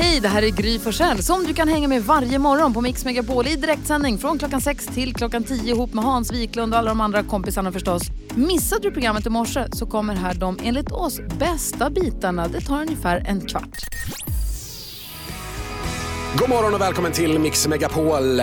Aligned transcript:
Hej, 0.00 0.20
det 0.20 0.28
här 0.28 0.42
är 0.42 0.48
Gry 0.48 0.78
Forssell 0.78 1.22
som 1.22 1.44
du 1.44 1.54
kan 1.54 1.68
hänga 1.68 1.88
med 1.88 2.02
varje 2.02 2.38
morgon 2.38 2.74
på 2.74 2.80
Mix 2.80 3.04
Megapol 3.04 3.46
i 3.46 3.56
direktsändning 3.56 4.18
från 4.18 4.38
klockan 4.38 4.60
6 4.60 4.86
till 4.86 5.14
klockan 5.14 5.44
10 5.44 5.74
ihop 5.74 5.94
med 5.94 6.04
Hans 6.04 6.32
Wiklund 6.32 6.72
och 6.74 6.78
alla 6.78 6.88
de 6.88 7.00
andra 7.00 7.22
kompisarna 7.22 7.72
förstås. 7.72 8.02
Missade 8.34 8.82
du 8.82 8.90
programmet 8.90 9.26
i 9.26 9.30
morse 9.30 9.64
så 9.72 9.86
kommer 9.86 10.14
här 10.14 10.34
de 10.34 10.58
enligt 10.62 10.92
oss 10.92 11.20
bästa 11.38 11.90
bitarna. 11.90 12.48
Det 12.48 12.60
tar 12.60 12.80
ungefär 12.82 13.24
en 13.26 13.40
kvart. 13.40 13.78
God 16.38 16.48
morgon 16.48 16.74
och 16.74 16.80
välkommen 16.80 17.12
till 17.12 17.38
Mix 17.38 17.68
Megapol. 17.68 18.42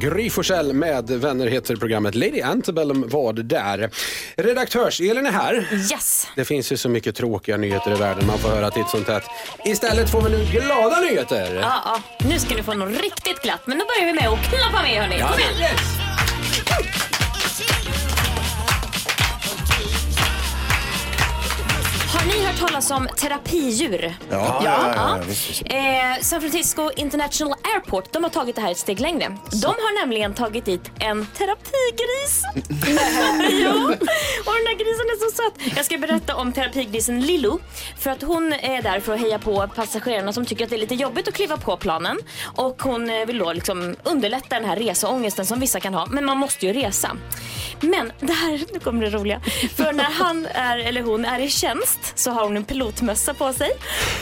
Gry 0.00 0.30
Forssell 0.30 0.72
med 0.72 1.10
vänner 1.10 1.46
heter 1.46 1.76
programmet. 1.76 2.14
Lady 2.14 2.40
Antebellum 2.40 3.08
var 3.08 3.32
det 3.32 3.42
där. 3.42 3.90
Redaktörs-Elin 4.36 5.26
är 5.26 5.32
här. 5.32 5.68
Yes! 5.92 6.26
Det 6.36 6.44
finns 6.44 6.72
ju 6.72 6.76
så 6.76 6.88
mycket 6.88 7.16
tråkiga 7.16 7.56
nyheter 7.56 7.92
i 7.92 7.94
världen 7.94 8.26
man 8.26 8.38
får 8.38 8.48
höra 8.48 8.70
titt 8.70 8.88
som 8.88 9.04
tätt. 9.04 9.24
Istället 9.64 10.10
får 10.10 10.22
vi 10.22 10.30
nu 10.30 10.44
glada 10.44 11.00
nyheter. 11.00 11.58
Ja, 11.62 11.82
ja. 11.84 12.26
Nu 12.28 12.38
ska 12.38 12.54
ni 12.54 12.62
få 12.62 12.74
något 12.74 13.00
riktigt 13.02 13.42
glatt. 13.42 13.62
Men 13.66 13.78
då 13.78 13.84
börjar 13.84 14.06
vi 14.12 14.20
med 14.20 14.28
att 14.28 14.44
knappa 14.44 14.82
med 14.82 14.90
hörni. 15.02 15.18
Kom 15.20 15.38
igen! 15.38 15.60
Yes! 15.60 16.06
Har 22.14 22.26
ni 22.26 22.46
hört 22.46 22.58
talas 22.58 22.90
om 22.90 23.08
terapidjur? 23.16 24.14
Ja, 24.30 24.60
ja, 24.64 24.92
ja, 24.96 25.18
visst. 25.28 25.62
Eh, 25.64 26.22
San 26.22 26.40
Francisco 26.40 26.90
International 26.96 27.54
Airport 27.76 28.12
de 28.12 28.22
har 28.22 28.30
tagit 28.30 28.56
det 28.56 28.62
här 28.62 28.70
ett 28.70 28.78
steg 28.78 29.00
längre. 29.00 29.38
De 29.62 29.66
har 29.66 30.00
nämligen 30.00 30.34
tagit 30.34 30.64
dit 30.64 30.90
en 30.98 31.26
terapigris. 31.26 32.42
ja, 33.62 33.72
och 34.46 34.54
den 34.54 34.66
här 34.66 34.74
grisen 34.74 35.06
är 35.06 35.30
så 35.30 35.36
söt. 35.36 35.76
Jag 35.76 35.84
ska 35.84 35.98
berätta 35.98 36.36
om 36.36 36.52
terapigrisen 36.52 37.20
Lillo. 37.20 37.60
För 37.98 38.10
att 38.10 38.22
hon 38.22 38.52
är 38.52 38.82
där 38.82 39.00
för 39.00 39.14
att 39.14 39.20
heja 39.20 39.38
på 39.38 39.68
passagerarna 39.74 40.32
som 40.32 40.44
tycker 40.44 40.64
att 40.64 40.70
det 40.70 40.76
är 40.76 40.80
lite 40.80 40.94
jobbigt 40.94 41.28
att 41.28 41.34
kliva 41.34 41.56
på 41.56 41.76
planen. 41.76 42.18
Och 42.56 42.82
hon 42.82 43.10
eh, 43.10 43.26
vill 43.26 43.38
då 43.38 43.52
liksom 43.52 43.96
underlätta 44.02 44.56
den 44.56 44.64
här 44.64 44.76
reseångesten 44.76 45.46
som 45.46 45.60
vissa 45.60 45.80
kan 45.80 45.94
ha. 45.94 46.06
Men 46.06 46.24
man 46.24 46.38
måste 46.38 46.66
ju 46.66 46.72
resa. 46.72 47.16
Men 47.80 48.12
det 48.20 48.32
här, 48.32 48.64
nu 48.72 48.80
kommer 48.80 49.04
det 49.04 49.10
roliga. 49.10 49.40
För 49.76 49.92
när 49.92 50.04
han 50.04 50.46
är, 50.46 50.78
eller 50.78 51.02
hon 51.02 51.24
är 51.24 51.38
i 51.38 51.50
tjänst 51.50 52.12
så 52.14 52.30
har 52.30 52.44
hon 52.44 52.56
en 52.56 52.64
pilotmössa 52.64 53.34
på 53.34 53.52
sig. 53.52 53.70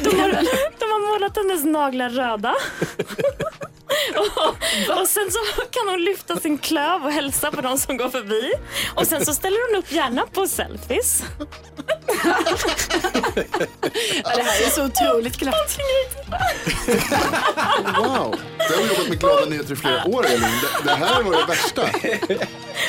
De 0.01 0.21
har, 0.21 0.31
de 0.79 0.85
har 0.85 1.13
målat 1.13 1.37
hennes 1.37 1.65
naglar 1.65 2.11
röda. 2.11 2.55
och, 4.17 4.49
och 5.01 5.09
sen 5.09 5.31
så 5.31 5.39
kan 5.71 5.89
hon 5.89 6.05
lyfta 6.05 6.41
sin 6.41 6.59
klöv 6.59 7.05
och 7.05 7.13
hälsa 7.13 7.51
på 7.51 7.61
de 7.61 7.79
som 7.79 7.97
går 7.97 8.09
förbi. 8.09 8.53
Och 8.95 9.07
sen 9.07 9.25
så 9.27 9.35
ställer 9.35 9.71
hon 9.71 9.79
upp 9.83 9.93
gärna 9.93 10.27
på 10.27 10.47
selfies. 10.47 11.23
det 14.25 14.43
här 14.43 14.67
är 14.67 14.71
så 14.71 14.85
otroligt 14.85 15.37
glatt. 15.37 15.79
Wow! 17.97 18.37
Du 18.69 18.75
har 18.75 18.87
jobbat 18.87 19.09
med 19.09 19.21
glada 19.21 19.45
nyheter 19.45 19.73
i 19.73 19.77
flera 19.77 20.05
år 20.05 20.27
Elin. 20.27 20.41
Det, 20.41 20.85
det 20.85 20.95
här 20.95 21.23
var 21.23 21.33
det 21.33 21.47
värsta. 21.47 21.83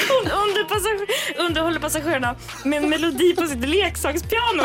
Hon 0.09 0.31
under 0.31 0.63
passager, 0.63 1.07
underhåller 1.37 1.79
passagerarna 1.79 2.35
med 2.63 2.83
en 2.83 2.89
melodi 2.89 3.35
på 3.35 3.47
sitt 3.47 3.69
leksakspiano. 3.69 4.63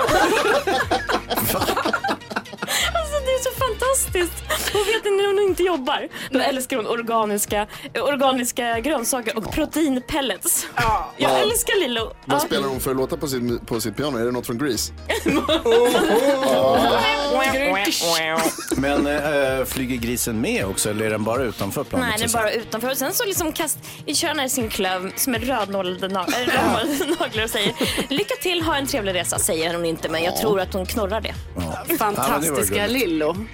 Det 3.42 3.48
är 3.48 3.52
så 3.52 3.58
fantastiskt. 3.60 4.42
Och 4.74 4.80
vet 4.88 5.04
när 5.04 5.26
hon 5.26 5.48
inte 5.50 5.62
jobbar? 5.62 6.08
Då 6.30 6.38
älskar 6.38 6.76
hon 6.76 6.86
organiska, 6.86 7.66
organiska 7.94 8.80
grönsaker 8.80 9.36
och 9.36 9.52
proteinpellets. 9.52 10.66
Jag 11.16 11.40
älskar 11.40 11.80
Lillo. 11.80 12.12
Vad 12.24 12.36
Ja. 12.36 12.40
spelar 12.40 12.68
hon 12.68 12.80
för 12.80 12.94
låtar 12.94 13.16
på, 13.16 13.28
sin, 13.28 13.58
på 13.66 13.80
sitt 13.80 13.96
piano? 13.96 14.18
Är 14.18 14.24
det 14.24 14.30
något 14.32 14.46
från 14.46 14.58
Grease? 14.58 14.92
Men 18.76 19.06
äh, 19.06 19.64
flyger 19.64 19.96
grisen 19.96 20.40
med 20.40 20.66
också 20.66 20.90
eller 20.90 21.06
är 21.06 21.10
den 21.10 21.24
bara 21.24 21.42
utanför 21.42 21.84
planet? 21.84 22.08
Nej, 22.08 22.18
den 22.18 22.28
är 22.28 22.32
bara 22.32 22.52
utanför. 22.52 22.90
Och 22.90 22.96
sen 22.96 23.12
så 23.14 23.24
liksom 23.24 23.52
kast, 23.52 23.78
kör 24.06 24.28
han 24.28 24.40
i 24.40 24.48
sin 24.50 24.68
klöv 24.68 25.12
som 25.16 25.32
nag- 25.34 25.42
äh, 25.42 25.48
rödmålade 25.48 27.16
naglar 27.20 27.44
och 27.44 27.50
säger 27.50 27.74
lycka 28.08 28.34
till, 28.42 28.62
ha 28.62 28.76
en 28.76 28.86
trevlig 28.86 29.14
resa, 29.14 29.38
säger 29.38 29.74
hon 29.74 29.84
inte, 29.84 30.08
men 30.08 30.22
jag 30.24 30.36
tror 30.36 30.60
att 30.60 30.72
hon 30.72 30.86
knorrar 30.86 31.20
det. 31.20 31.34
Fantastiska 31.98 32.76
Ja, 32.76 32.82
men 32.82 32.92
det 32.92 32.98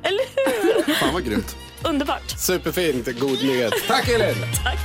Eller 0.02 0.24
hur? 0.36 0.94
Fan 0.94 1.14
vad 1.14 1.24
grymt. 1.24 1.56
Underbart. 1.84 2.30
Superfint, 2.38 3.20
god 3.20 3.42
nyhet. 3.42 3.72
Tack 3.88 4.08
Elin! 4.08 4.34
Tack. 4.64 4.78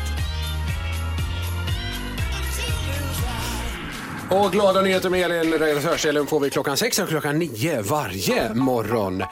Och 4.31 4.51
glada 4.51 4.81
nyheter 4.81 5.09
med 5.09 5.31
Elin, 5.31 5.53
redaktörs-Elin 5.53 6.25
får 6.25 6.39
vi 6.39 6.49
klockan 6.49 6.77
sex 6.77 6.99
och 6.99 7.09
klockan 7.09 7.39
nio 7.39 7.81
varje 7.81 8.53
morgon. 8.53 9.23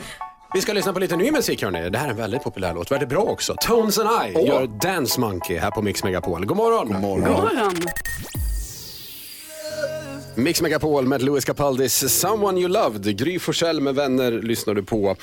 Vi 0.54 0.62
ska 0.62 0.74
lyssna 0.74 0.94
på 0.94 1.00
lite 1.00 1.16
ny 1.16 1.32
musik 1.32 1.64
hörni. 1.64 1.90
Det 1.90 1.98
här 1.98 2.06
är 2.06 2.12
en 2.12 2.18
väldigt 2.18 2.44
populär 2.44 2.74
låt, 2.74 2.92
väldigt 2.92 3.10
bra 3.10 3.22
också. 3.22 3.56
Tones 3.68 4.00
and 4.00 4.10
I 4.30 4.48
gör 4.48 4.68
Dance 4.68 5.20
Monkey 5.20 5.58
här 5.58 5.72
på 5.72 5.82
Mix 5.82 6.04
Megapol. 6.04 6.46
God 6.46 6.58
morgon! 6.58 6.88
God 6.88 7.02
morgon. 7.02 7.76
Mix 10.40 10.62
Megapol 10.62 11.06
med 11.06 11.22
Louis 11.22 11.46
Capaldis 11.46 12.20
Someone 12.20 12.60
You 12.60 12.70
Loved. 12.70 13.18
Gry 13.18 13.40
Forssell 13.40 13.82
med 13.82 13.96
vänner 13.96 14.32
lyssnar 14.32 14.74
du 14.74 14.84
på. 14.84 15.16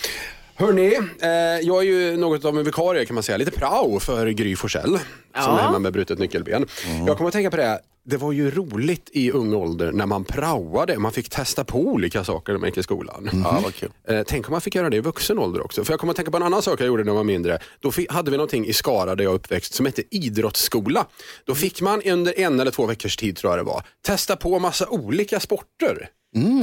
Hörni, 0.59 0.94
eh, 1.22 1.28
jag 1.67 1.78
är 1.78 1.83
ju 1.83 2.17
något 2.17 2.44
av 2.44 2.59
en 2.59 2.65
vikarie 2.65 3.05
kan 3.06 3.15
man 3.15 3.22
säga, 3.22 3.39
lite 3.39 3.50
prao 3.50 4.00
för 4.00 4.28
Gry 4.28 4.56
Forssell 4.56 4.99
som 5.44 5.55
är 5.55 5.62
hemma 5.62 5.78
med 5.78 5.93
brutet 5.93 6.19
nyckelben. 6.19 6.67
Jag 7.06 7.17
kommer 7.17 7.28
att 7.28 7.33
tänka 7.34 7.50
på 7.50 7.56
det, 7.56 7.81
det 8.05 8.17
var 8.17 8.33
ju 8.33 8.50
roligt 8.50 9.11
i 9.12 9.31
ung 9.31 9.55
ålder 9.55 9.93
när 9.93 10.06
man 10.06 10.25
praoade, 10.25 10.99
man 10.99 11.12
fick 11.12 11.28
testa 11.28 11.65
på 11.65 11.78
olika 11.78 12.25
saker 12.25 12.53
när 12.53 12.61
man 12.61 12.69
gick 12.69 12.78
i 12.78 12.83
skolan. 12.83 13.31
Ja, 13.44 13.61
vad 13.65 13.75
kul. 13.75 13.91
Eh, 14.09 14.21
tänk 14.27 14.49
om 14.49 14.53
man 14.53 14.61
fick 14.61 14.75
göra 14.75 14.91
det 14.91 14.97
i 14.97 15.00
vuxen 15.00 15.39
ålder 15.39 15.65
också. 15.65 15.84
För 15.84 15.93
jag 15.93 16.00
kommer 16.00 16.11
att 16.11 16.17
tänka 16.17 16.31
på 16.31 16.37
en 16.37 16.43
annan 16.43 16.62
sak 16.62 16.81
jag 16.81 16.87
gjorde 16.87 17.05
när 17.05 17.11
jag 17.11 17.17
var 17.17 17.25
mindre. 17.25 17.59
Då 17.81 17.91
fi- 17.93 18.06
hade 18.11 18.31
vi 18.31 18.37
någonting 18.37 18.67
i 18.67 18.73
Skara 18.73 19.15
där 19.15 19.25
jag 19.25 19.34
uppväxt 19.34 19.75
som 19.75 19.87
hette 19.87 20.03
idrottsskola. 20.11 21.06
Då 21.44 21.55
fick 21.55 21.81
man 21.81 22.03
under 22.03 22.38
en 22.41 22.61
eller 22.61 22.71
två 22.71 22.87
veckors 22.87 23.17
tid 23.17 23.37
tror 23.37 23.53
jag 23.53 23.59
det 23.59 23.65
var, 23.71 23.83
testa 24.06 24.37
på 24.37 24.59
massa 24.59 24.88
olika 24.88 25.41
sporter. 25.41 26.09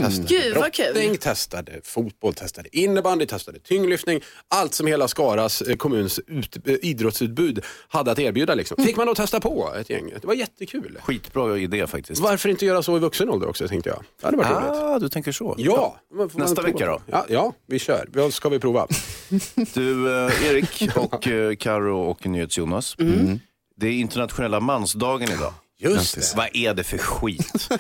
Testade 0.02 0.28
Gud, 0.28 0.56
vad 0.56 0.74
kul. 0.74 1.18
testade 1.18 1.72
fotboll, 1.84 2.34
testade 2.34 2.78
innebandy, 2.78 3.26
testade 3.26 3.60
tyngdlyftning. 3.60 4.22
Allt 4.48 4.74
som 4.74 4.88
hela 4.88 5.08
Skaras 5.08 5.62
eh, 5.62 5.76
kommuns 5.76 6.20
ut, 6.28 6.68
eh, 6.68 6.76
idrottsutbud 6.82 7.66
hade 7.88 8.12
att 8.12 8.20
erbjuda. 8.20 8.56
Liksom. 8.56 8.84
Fick 8.84 8.96
man 8.96 9.08
då 9.08 9.16
testa 9.16 9.40
på 9.40 9.74
ett 9.80 9.90
gäng. 9.90 10.14
Det 10.22 10.28
var 10.28 10.34
jättekul. 10.34 10.98
Skitbra 11.04 11.58
idé 11.58 11.88
faktiskt. 11.88 12.22
Varför 12.22 12.50
inte 12.50 12.66
göra 12.66 12.84
så 12.84 12.98
i 12.98 13.00
vuxen 13.00 13.30
ålder 13.30 13.50
också 13.50 13.68
tänkte 13.68 13.90
jag. 13.90 14.04
Det 14.20 14.26
hade 14.26 14.38
varit 14.38 14.52
roligt. 14.52 14.82
Ah, 14.82 15.00
du 15.00 15.10
tänker 15.10 15.32
så. 15.32 15.56
Ja. 15.58 16.00
får 16.32 16.40
Nästa 16.40 16.62
vecka 16.62 16.86
då? 16.86 17.02
Ja, 17.06 17.26
ja, 17.30 17.54
vi 17.68 17.80
kör. 17.80 18.10
Vad 18.14 18.34
ska 18.34 18.50
vi 18.50 18.60
prova? 18.60 18.88
Du, 19.74 20.26
eh, 20.26 20.48
Erik 20.50 20.98
och 20.98 21.28
eh, 21.28 21.56
Karo 21.56 22.00
och 22.02 22.26
NyhetsJonas. 22.26 22.96
Mm. 23.00 23.40
Det 23.76 23.88
är 23.88 23.92
internationella 23.92 24.60
mansdagen 24.60 25.32
idag. 25.32 25.54
Just 25.84 26.16
det. 26.16 26.38
Vad 26.38 26.50
är 26.54 26.74
det 26.74 26.84
för 26.84 26.98
skit? 26.98 27.70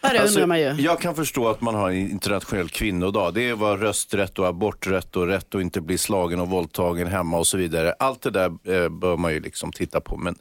Det 0.00 0.08
Alltså, 0.20 0.26
undrar 0.26 0.46
man 0.46 0.60
ju. 0.60 0.66
Jag 0.82 1.00
kan 1.00 1.14
förstå 1.14 1.48
att 1.48 1.60
man 1.60 1.74
har 1.74 1.90
en 1.90 1.96
internationell 1.96 2.68
kvinnodag. 2.68 3.34
Det 3.34 3.48
är 3.48 3.54
vad 3.54 3.80
rösträtt 3.80 4.38
och 4.38 4.46
aborträtt 4.46 5.16
och 5.16 5.26
rätt 5.26 5.54
att 5.54 5.60
inte 5.60 5.80
bli 5.80 5.98
slagen 5.98 6.40
och 6.40 6.48
våldtagen 6.48 7.06
hemma 7.06 7.38
och 7.38 7.46
så 7.46 7.56
vidare. 7.56 7.94
Allt 7.98 8.22
det 8.22 8.30
där 8.30 8.46
eh, 8.46 8.88
bör 8.88 9.16
man 9.16 9.32
ju 9.32 9.40
liksom 9.40 9.72
titta 9.72 10.00
på. 10.00 10.16
Men 10.16 10.38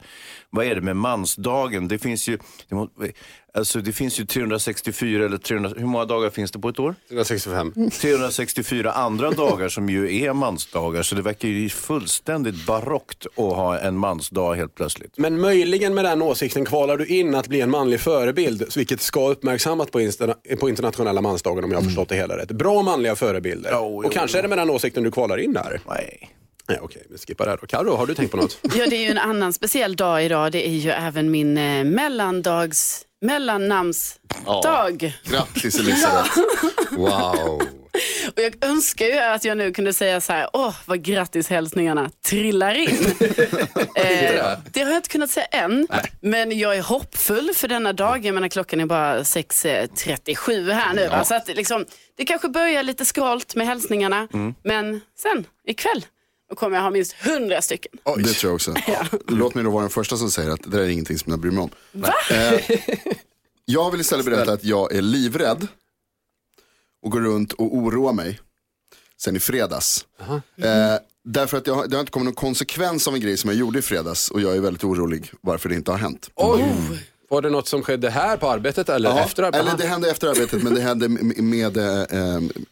vad 0.52 0.66
är 0.66 0.76
det 0.76 0.82
med 0.82 0.96
mansdagen? 0.96 1.88
Det 1.88 2.00
finns 2.00 2.28
ju, 2.28 2.38
det, 2.70 2.76
må, 2.76 2.90
alltså, 3.54 3.82
det 3.82 3.92
finns 3.92 4.20
ju 4.20 4.26
364 4.26 5.26
eller 5.26 5.38
300, 5.38 5.72
hur 5.78 5.86
många 5.86 6.06
dagar 6.06 6.30
finns 6.30 6.52
det 6.52 6.60
på 6.60 6.70
ett 6.70 6.80
år? 6.80 6.96
365. 7.10 7.74
364 8.02 8.92
andra 8.92 9.32
dagar 9.32 9.70
som 9.70 9.90
ju 9.90 10.22
är 10.24 10.34
mansdagar. 10.34 11.04
Så 11.04 11.16
det 11.16 11.22
verkar 11.22 11.48
ju 11.48 11.70
fullständigt 11.70 12.66
barockt 12.66 13.26
att 13.26 13.36
ha 13.36 13.80
en 13.80 13.98
mansdag 13.98 14.54
helt 14.56 14.76
plötsligt. 14.76 15.18
Men 15.18 15.42
möjligen 15.42 15.94
med 15.94 16.06
den 16.06 16.22
åsikten 16.22 16.66
kvalar 16.66 16.98
du 16.98 17.06
in 17.06 17.36
att 17.36 17.48
bli 17.48 17.62
en 17.62 17.72
manlig 17.72 18.00
förebild, 18.00 18.64
vilket 18.76 19.02
ska 19.02 19.30
uppmärksammas 19.30 19.90
på, 19.92 20.10
på 20.60 20.70
internationella 20.70 21.22
mansdagen 21.22 21.64
om 21.64 21.72
jag 21.72 21.78
har 21.78 21.84
förstått 21.86 22.10
det 22.10 22.16
hela 22.16 22.38
rätt. 22.38 22.52
Bra 22.52 22.82
manliga 22.82 23.16
förebilder. 23.16 23.70
Jo, 23.74 23.98
och 23.98 24.04
jo, 24.06 24.10
kanske 24.14 24.38
är 24.38 24.42
det 24.42 24.48
med 24.48 24.58
den 24.58 24.70
åsikten 24.70 25.04
du 25.04 25.12
kvalar 25.12 25.38
in 25.38 25.54
där. 25.54 25.82
Nej. 25.88 26.30
Nej, 26.72 26.80
okej, 26.82 27.04
vi 27.10 27.18
skippar 27.18 27.46
det 27.46 27.52
här 27.52 27.58
då. 27.62 27.68
Carro, 27.68 27.96
har 27.96 28.06
du 28.08 28.16
tänkt 28.16 28.32
på 28.32 28.38
något? 28.38 28.58
Ja, 28.76 28.86
det 28.90 28.96
är 28.96 29.02
ju 29.02 29.10
en 29.12 29.18
annan 29.18 29.54
speciell 29.54 29.96
dag 29.96 30.26
idag. 30.26 30.52
Det 30.52 30.68
är 30.68 30.72
ju 30.72 30.90
även 30.92 31.32
min 31.32 31.58
eh, 31.58 31.84
mellandags, 31.84 33.02
mellannamnsdag. 33.22 35.14
Grattis 35.24 35.76
Elisabeth. 35.80 36.40
Wow. 36.92 37.62
Och 38.36 38.42
jag 38.42 38.66
önskar 38.66 39.06
ju 39.06 39.18
att 39.20 39.46
jag 39.46 39.58
nu 39.58 39.74
kunde 39.74 39.94
säga 39.94 40.22
så 40.22 40.34
här, 40.34 40.50
åh 40.54 40.76
vad 40.86 41.04
grattis 41.04 41.50
hälsningarna 41.50 42.10
trillar 42.26 42.74
in. 42.74 42.90
eh, 43.96 44.58
det 44.74 44.82
har 44.82 44.90
jag 44.90 44.98
inte 44.98 45.10
kunnat 45.10 45.30
säga 45.30 45.46
än, 45.46 45.88
men 46.22 46.60
jag 46.60 46.78
är 46.78 46.82
hoppfull 46.82 47.52
för 47.56 47.68
denna 47.68 47.94
dag. 47.94 48.26
Jag 48.26 48.34
menar 48.34 48.48
klockan 48.48 48.80
är 48.80 48.86
bara 48.86 49.20
6.37 49.24 50.72
här 50.72 50.94
nu. 50.94 51.08
va? 51.08 51.24
Så 51.24 51.36
att 51.36 51.48
liksom, 51.48 51.86
det 52.18 52.26
kanske 52.26 52.50
börjar 52.50 52.84
lite 52.84 53.06
skralt 53.06 53.56
med 53.56 53.68
hälsningarna, 53.68 54.28
men 54.64 55.02
sen 55.18 55.46
ikväll 55.68 56.06
då 56.52 56.56
kommer 56.56 56.78
jag 56.78 56.84
ha 56.84 56.90
minst 56.90 57.16
100 57.22 57.62
stycken. 57.62 57.92
Det 58.18 58.34
tror 58.34 58.50
jag 58.50 58.56
också. 58.56 58.74
Låt 59.28 59.56
mig 59.56 59.64
då 59.64 59.70
vara 59.70 59.82
den 59.82 59.90
första 59.90 60.18
som 60.18 60.32
säger 60.32 60.50
att 60.50 60.64
det 60.64 60.70
där 60.70 60.80
är 60.80 60.88
ingenting 60.88 61.18
som 61.18 61.32
jag 61.32 61.40
bryr 61.40 61.52
mig 61.52 61.64
om. 61.64 61.70
Eh, 62.32 62.78
jag 63.66 63.92
vill 63.92 64.02
istället 64.02 64.26
berätta 64.26 64.54
att 64.54 64.64
jag 64.64 64.96
är 64.96 65.02
livrädd 65.02 65.68
och 67.04 67.12
går 67.12 67.22
runt 67.22 67.54
och 67.54 67.76
oroar 67.76 68.14
mig 68.14 68.40
sen 69.22 69.36
i 69.36 69.40
fredags. 69.40 70.06
Eh, 70.58 70.98
därför 71.24 71.58
att 71.58 71.68
har, 71.68 71.88
det 71.88 71.96
har 71.96 72.00
inte 72.00 72.12
kommit 72.12 72.26
någon 72.26 72.34
konsekvens 72.34 73.08
av 73.08 73.16
en 73.16 73.22
grej 73.22 73.38
som 73.38 73.50
jag 73.50 73.58
gjorde 73.60 73.80
i 73.80 73.82
fredags 73.82 74.32
och 74.32 74.42
jag 74.42 74.56
är 74.56 74.60
väldigt 74.60 74.84
orolig 74.84 75.32
varför 75.42 75.70
det 75.70 75.76
inte 75.76 75.92
har 75.92 75.98
hänt. 75.98 76.30
Oj! 76.36 76.64
Var 77.32 77.42
det 77.42 77.50
något 77.50 77.68
som 77.68 77.84
skedde 77.84 78.10
här 78.10 78.38
på 78.38 78.50
arbetet 78.50 78.90
eller 78.90 79.10
Ja, 79.10 79.20
efter 79.20 79.44
arbetet? 79.44 79.68
Eller 79.68 79.78
det 79.78 79.88
hände 79.88 80.12
efter 80.12 80.28
arbetet 80.28 80.64
men 80.64 80.74
det 80.76 80.82
hände 80.82 81.10
med, 81.10 81.44
med, 81.44 81.78
eh, 81.78 82.02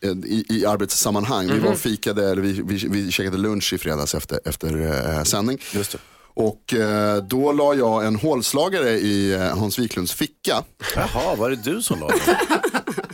eh, 0.02 0.12
i, 0.26 0.46
i 0.50 0.66
arbetssammanhang. 0.66 1.48
Vi 1.52 1.60
var 1.60 1.72
och 1.72 1.78
fikade, 1.78 2.30
eller 2.32 2.42
vi, 2.42 2.62
vi, 2.66 2.88
vi 2.90 3.12
käkade 3.12 3.38
lunch 3.38 3.74
i 3.74 3.78
fredags 3.78 4.16
efter, 4.16 4.40
efter 4.46 4.82
eh, 5.18 5.24
sändning. 5.24 5.58
Just 5.74 5.92
det. 5.92 5.98
Och 6.34 6.74
eh, 6.74 7.24
då 7.24 7.52
la 7.52 7.74
jag 7.74 8.06
en 8.06 8.16
hålslagare 8.16 8.90
i 8.90 9.34
eh, 9.34 9.58
Hans 9.58 9.80
Wiklunds 9.80 10.14
ficka. 10.14 10.64
Jaha, 10.96 11.36
var 11.36 11.50
det 11.50 11.56
du 11.56 11.82
som 11.82 12.00
la 12.00 12.08
den? 12.08 12.18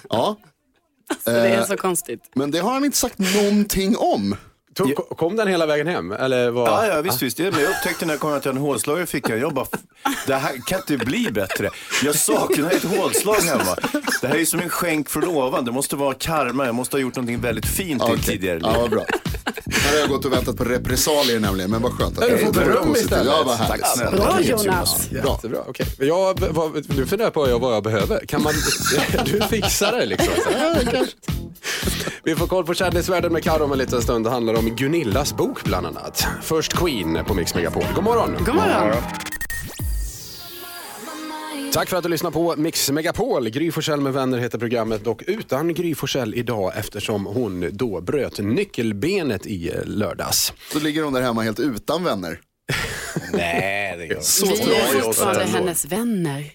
Ja, 0.09 0.37
Så 1.23 1.29
det 1.29 1.47
är 1.49 1.63
så 1.63 1.77
konstigt. 1.77 2.21
men 2.35 2.51
det 2.51 2.59
har 2.59 2.71
han 2.73 2.85
inte 2.85 2.97
sagt 2.97 3.19
någonting 3.19 3.97
om. 3.97 4.35
Tog, 4.75 4.95
kom 5.17 5.35
den 5.35 5.47
hela 5.47 5.65
vägen 5.65 5.87
hem? 5.87 6.11
Eller 6.11 6.49
vad? 6.49 6.67
Ja, 6.67 6.87
ja 6.87 7.01
visst, 7.01 7.21
visst. 7.21 7.37
Det, 7.37 7.51
men 7.51 7.61
jag 7.61 7.69
upptäckte 7.69 8.05
när 8.05 8.13
jag 8.13 8.19
kom 8.21 8.33
att 8.33 8.45
jag 8.45 8.51
hade 8.53 8.59
en 8.59 8.65
hålslagare 8.65 9.03
i 9.03 9.07
fickan. 9.07 9.39
Jag 9.39 9.53
bara, 9.53 9.67
det 10.27 10.35
här 10.35 10.53
kan 10.67 10.79
inte 10.79 11.05
bli 11.05 11.31
bättre. 11.31 11.69
Jag 12.03 12.15
saknar 12.15 12.71
ett 12.71 12.83
hålslag 12.83 13.35
hemma. 13.35 13.75
Det 14.21 14.27
här 14.27 14.35
är 14.35 14.45
som 14.45 14.59
en 14.59 14.69
skänk 14.69 15.09
från 15.09 15.23
ovan. 15.23 15.65
Det 15.65 15.71
måste 15.71 15.95
vara 15.95 16.13
karma. 16.13 16.65
Jag 16.65 16.75
måste 16.75 16.95
ha 16.95 17.01
gjort 17.01 17.15
någonting 17.15 17.41
väldigt 17.41 17.65
fint 17.65 18.03
i 18.09 18.13
ett 18.13 18.25
tidigare 18.25 18.59
liv. 18.59 18.71
Ja, 18.73 18.79
vad 18.81 18.89
bra. 18.89 19.05
Här 19.71 19.91
har 19.91 19.99
jag 19.99 20.09
gått 20.09 20.25
och 20.25 20.33
väntat 20.33 20.57
på 20.57 20.63
repressalier 20.63 21.39
nämligen, 21.39 21.71
men 21.71 21.81
vad 21.81 21.91
skönt. 21.91 22.17
Att 22.17 22.29
Du 22.29 22.37
får 22.37 22.53
det 22.53 22.59
var 22.59 22.65
beröm 22.65 22.95
istället. 22.95 23.25
Ja, 23.25 23.43
vad 23.45 23.57
Tack 23.57 23.87
snälla. 23.87 24.11
Bra 24.11 24.41
Jonas. 24.41 25.09
Bra. 25.09 25.31
Jättebra, 25.33 25.59
okej. 25.67 25.85
Men 25.99 26.07
Jag, 26.07 26.39
vad, 26.39 26.73
nu 26.73 27.05
funderar 27.05 27.25
jag 27.27 27.33
på 27.33 27.57
vad 27.59 27.73
jag 27.73 27.83
behöver. 27.83 28.25
Kan 28.25 28.43
man, 28.43 28.53
du 29.25 29.41
fixar 29.41 29.91
det 29.91 30.05
liksom. 30.05 30.33
Vi 32.23 32.35
får 32.35 32.47
koll 32.47 32.65
på 32.65 32.73
kändisvärlden 32.73 33.33
med 33.33 33.43
Karo 33.43 33.63
om 33.63 33.71
en 33.71 33.77
liten 33.77 34.01
stund. 34.01 34.25
Det 34.25 34.29
handlar 34.29 34.53
om 34.53 34.64
Gunillas 34.69 35.35
bok 35.35 35.63
bland 35.63 35.85
annat. 35.85 36.27
Först 36.41 36.73
Queen 36.73 37.25
på 37.25 37.33
Mix 37.33 37.55
Megapol. 37.55 37.83
God 37.95 38.03
morgon! 38.03 38.35
God 38.45 38.55
morgon. 38.55 38.93
Tack 41.73 41.89
för 41.89 41.97
att 41.97 42.03
du 42.03 42.09
lyssnar 42.09 42.31
på 42.31 42.55
Mix 42.57 42.91
Megapol. 42.91 43.49
Gry 43.49 43.71
Forssell 43.71 44.01
med 44.01 44.13
vänner 44.13 44.37
heter 44.37 44.57
programmet 44.57 45.07
och 45.07 45.23
utan 45.27 45.73
Gry 45.73 45.95
Forssell 45.95 46.35
idag 46.35 46.71
eftersom 46.75 47.25
hon 47.25 47.69
då 47.71 48.01
bröt 48.01 48.39
nyckelbenet 48.39 49.45
i 49.45 49.71
lördags. 49.85 50.53
Så 50.71 50.79
ligger 50.79 51.03
hon 51.03 51.13
där 51.13 51.21
hemma 51.21 51.41
helt 51.41 51.59
utan 51.59 52.03
vänner. 52.03 52.39
Nej, 53.33 53.97
det 53.97 54.05
gör 54.05 54.19
Så 54.21 54.45
Vi 54.45 54.65
bra 54.65 54.75
är 54.75 55.01
fortfarande 55.01 55.43
hennes 55.43 55.85
vänner. 55.85 56.51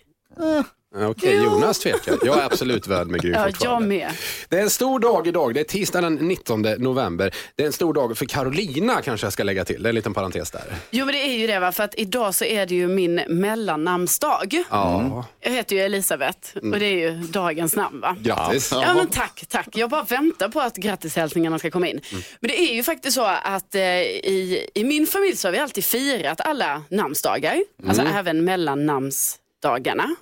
Okej, 0.97 1.37
Jonas 1.45 1.79
tvekar. 1.79 2.19
Jag 2.25 2.39
är 2.39 2.45
absolut 2.45 2.87
värd 2.87 3.07
med 3.07 3.23
Gry 3.23 3.31
Ja, 3.31 3.49
jag 3.61 3.83
med. 3.83 4.11
Det 4.49 4.57
är 4.57 4.63
en 4.63 4.71
stor 4.71 5.01
dag 5.01 5.27
idag. 5.27 5.55
Det 5.55 5.61
är 5.61 5.65
tisdag 5.65 6.01
den 6.01 6.15
19 6.15 6.63
november. 6.79 7.35
Det 7.55 7.63
är 7.63 7.67
en 7.67 7.73
stor 7.73 7.95
dag 7.95 8.19
för 8.19 8.27
Carolina 8.27 9.03
kanske 9.03 9.27
jag 9.27 9.33
ska 9.33 9.43
lägga 9.43 9.65
till. 9.65 9.83
Det 9.83 9.87
är 9.87 9.89
en 9.89 9.95
liten 9.95 10.15
parentes 10.15 10.51
där. 10.51 10.63
Jo 10.91 11.05
men 11.05 11.15
det 11.15 11.21
är 11.29 11.39
ju 11.39 11.47
det 11.47 11.59
va, 11.61 11.73
för 11.73 11.85
att 11.85 11.95
idag 11.99 12.35
så 12.35 12.45
är 12.45 12.67
det 12.67 12.75
ju 12.75 12.89
min 12.89 13.15
mellannamnsdag. 13.29 14.65
Ja, 14.71 15.25
Jag 15.41 15.51
heter 15.51 15.77
ju 15.77 15.83
Elisabeth 15.83 16.57
och 16.57 16.79
det 16.79 16.87
är 16.87 17.11
ju 17.11 17.11
dagens 17.11 17.77
namn 17.77 18.01
va. 18.01 18.17
grattis. 18.21 18.71
Ja 18.73 18.95
men 18.95 19.07
tack, 19.07 19.45
tack. 19.49 19.69
Jag 19.73 19.91
bara 19.91 20.03
väntar 20.03 20.49
på 20.49 20.61
att 20.61 20.77
grattishälsningarna 20.77 21.59
ska 21.59 21.71
komma 21.71 21.89
in. 21.89 22.01
Men 22.41 22.49
det 22.49 22.61
är 22.61 22.75
ju 22.75 22.83
faktiskt 22.83 23.15
så 23.15 23.25
att 23.43 23.75
eh, 23.75 23.83
i, 23.83 24.67
i 24.75 24.85
min 24.85 25.07
familj 25.07 25.37
så 25.37 25.49
har 25.49 25.53
vi 25.53 25.59
alltid 25.59 25.85
firat 25.85 26.41
alla 26.41 26.83
namnsdagar. 26.89 27.57
Alltså 27.89 28.03
även 28.03 28.45
mellannamnsdagarna. 28.45 30.17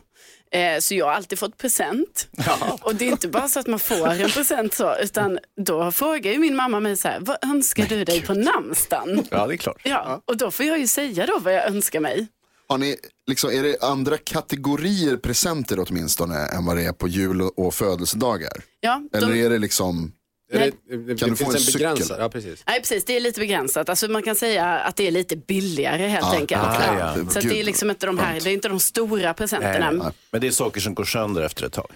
Eh, 0.52 0.78
så 0.80 0.94
jag 0.94 1.06
har 1.06 1.12
alltid 1.12 1.38
fått 1.38 1.56
present. 1.58 2.28
Och 2.80 2.94
det 2.94 3.04
är 3.08 3.10
inte 3.12 3.28
bara 3.28 3.48
så 3.48 3.60
att 3.60 3.66
man 3.66 3.78
får 3.78 4.08
en 4.08 4.30
present 4.30 4.74
så, 4.74 4.96
utan 4.96 5.38
då 5.66 5.92
frågar 5.92 6.32
ju 6.32 6.38
min 6.38 6.56
mamma 6.56 6.80
mig 6.80 6.96
så 6.96 7.08
här, 7.08 7.20
vad 7.20 7.36
önskar 7.44 7.86
du 7.86 8.04
dig 8.04 8.22
på 8.22 8.34
namnsdagen? 8.34 9.26
Ja, 9.30 9.46
det 9.46 9.54
är 9.54 9.56
klart. 9.56 9.80
Ja, 9.84 10.22
och 10.24 10.36
då 10.36 10.50
får 10.50 10.66
jag 10.66 10.78
ju 10.78 10.86
säga 10.86 11.26
då 11.26 11.38
vad 11.38 11.54
jag 11.54 11.66
önskar 11.66 12.00
mig. 12.00 12.26
Har 12.68 12.78
ni, 12.78 12.96
liksom, 13.26 13.50
är 13.50 13.62
det 13.62 13.76
andra 13.82 14.16
kategorier 14.18 15.16
presenter 15.16 15.84
åtminstone 15.88 16.46
än 16.46 16.64
vad 16.66 16.76
det 16.76 16.82
är 16.84 16.92
på 16.92 17.08
jul 17.08 17.42
och- 17.42 17.74
födelsedagar? 17.74 18.52
Ja, 18.80 19.02
Eller 19.12 19.28
de, 19.32 19.44
är 19.44 19.50
det 19.50 19.58
liksom, 19.58 20.12
Nej. 20.52 20.72
det, 20.88 20.96
det, 20.96 21.16
Kan 21.16 21.28
det 21.28 21.32
du 21.34 21.36
få 21.36 21.50
en 21.50 21.54
en 21.54 21.60
cykel? 21.60 21.78
begränsad. 21.80 22.16
Ja, 22.20 22.28
precis. 22.28 22.62
nej 22.66 22.80
precis, 22.80 23.04
det 23.04 23.16
är 23.16 23.20
lite 23.20 23.40
begränsat. 23.40 23.88
Alltså 23.88 24.08
man 24.08 24.22
kan 24.22 24.34
säga 24.34 24.66
att 24.66 24.96
det 24.96 25.06
är 25.06 25.10
lite 25.10 25.36
billigare 25.36 26.06
helt 26.06 26.34
enkelt. 26.34 26.62
ah, 26.64 26.96
Ja. 26.98 27.14
Så 27.14 27.20
att 27.20 27.32
det 27.34 27.38
är 27.40 27.54
Gud, 27.54 27.66
liksom 27.66 27.90
inte 27.90 28.06
de 28.06 28.18
här, 28.18 28.40
det 28.40 28.50
är 28.50 28.54
inte 28.54 28.68
de 28.68 28.80
stora 28.80 29.34
presenterna. 29.34 29.90
Nej, 29.90 30.12
men 30.30 30.40
det 30.40 30.46
är 30.46 30.50
saker 30.50 30.80
som 30.80 30.94
går 30.94 31.04
sönder 31.04 31.42
efter 31.42 31.66
ett 31.66 31.72
tag. 31.72 31.90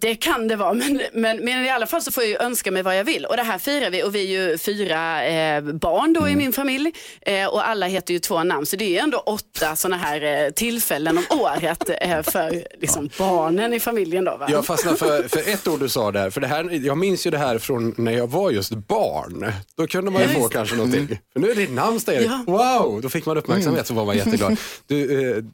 Det 0.00 0.14
kan 0.14 0.48
det 0.48 0.56
vara, 0.56 0.72
men, 0.72 1.02
men, 1.12 1.44
men 1.44 1.64
i 1.64 1.70
alla 1.70 1.86
fall 1.86 2.02
så 2.02 2.12
får 2.12 2.24
jag 2.24 2.42
önska 2.42 2.70
mig 2.70 2.82
vad 2.82 2.98
jag 2.98 3.04
vill. 3.04 3.24
Och 3.26 3.36
det 3.36 3.42
här 3.42 3.58
firar 3.58 3.90
vi 3.90 4.02
och 4.02 4.14
vi 4.14 4.36
är 4.36 4.50
ju 4.50 4.58
fyra 4.58 5.24
eh, 5.24 5.62
barn 5.62 6.12
då 6.12 6.28
i 6.28 6.36
min 6.36 6.52
familj 6.52 6.92
eh, 7.20 7.46
och 7.46 7.68
alla 7.68 7.86
heter 7.86 8.14
ju 8.14 8.20
två 8.20 8.44
namn. 8.44 8.66
Så 8.66 8.76
det 8.76 8.84
är 8.84 8.88
ju 8.88 8.98
ändå 8.98 9.18
åtta 9.18 9.76
sådana 9.76 9.96
här 9.96 10.44
eh, 10.44 10.50
tillfällen 10.50 11.18
om 11.18 11.24
året 11.40 11.90
eh, 12.00 12.22
för 12.22 12.64
liksom, 12.80 13.10
barnen 13.18 13.72
i 13.72 13.80
familjen 13.80 14.24
då. 14.24 14.36
Va? 14.36 14.48
Jag 14.50 14.66
fastnade 14.66 14.96
för, 14.96 15.28
för 15.28 15.48
ett 15.52 15.68
ord 15.68 15.80
du 15.80 15.88
sa 15.88 16.12
där. 16.12 16.30
För 16.30 16.40
det 16.40 16.46
här, 16.46 16.86
jag 16.86 16.98
minns 16.98 17.26
ju 17.26 17.30
det 17.30 17.38
här 17.38 17.58
från 17.58 17.94
när 17.96 18.12
jag 18.12 18.26
var 18.26 18.50
just 18.50 18.74
barn. 18.74 19.52
Då 19.76 19.86
kunde 19.86 20.10
man 20.10 20.22
ju 20.22 20.28
Ja, 20.28 20.40
få 20.40 20.48
kanske 20.48 20.76
någonting. 20.76 21.08
För 21.32 21.40
nu 21.40 21.50
är 21.50 21.54
det 21.54 21.70
namnsdag 21.70 22.14
Erik. 22.14 22.30
Ja. 22.30 22.44
Wow, 22.46 23.00
då 23.00 23.08
fick 23.08 23.26
man 23.26 23.36
uppmärksamhet 23.36 23.86
så 23.86 23.94
var 23.94 24.04
man 24.04 24.16
jätteglad. 24.16 24.56
Du, 24.86 25.30
eh, 25.30 25.44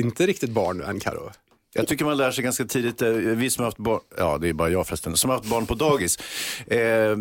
inte 0.00 0.26
riktigt 0.26 0.50
barn 0.50 0.82
än 0.82 1.00
Karo. 1.00 1.30
Jag 1.74 1.88
tycker 1.88 2.04
man 2.04 2.16
lär 2.16 2.30
sig 2.30 2.44
ganska 2.44 2.64
tidigt, 2.64 3.02
eh, 3.02 3.08
vi 3.10 3.50
som 3.50 3.62
har 3.62 3.66
haft 3.66 3.78
barn, 3.78 4.00
ja 4.18 4.38
det 4.38 4.48
är 4.48 4.52
bara 4.52 4.68
jag 4.70 4.86
förresten, 4.86 5.16
som 5.16 5.30
har 5.30 5.36
haft 5.36 5.48
barn 5.50 5.66
på 5.66 5.74
dagis. 5.74 6.18
Eh, 6.66 7.16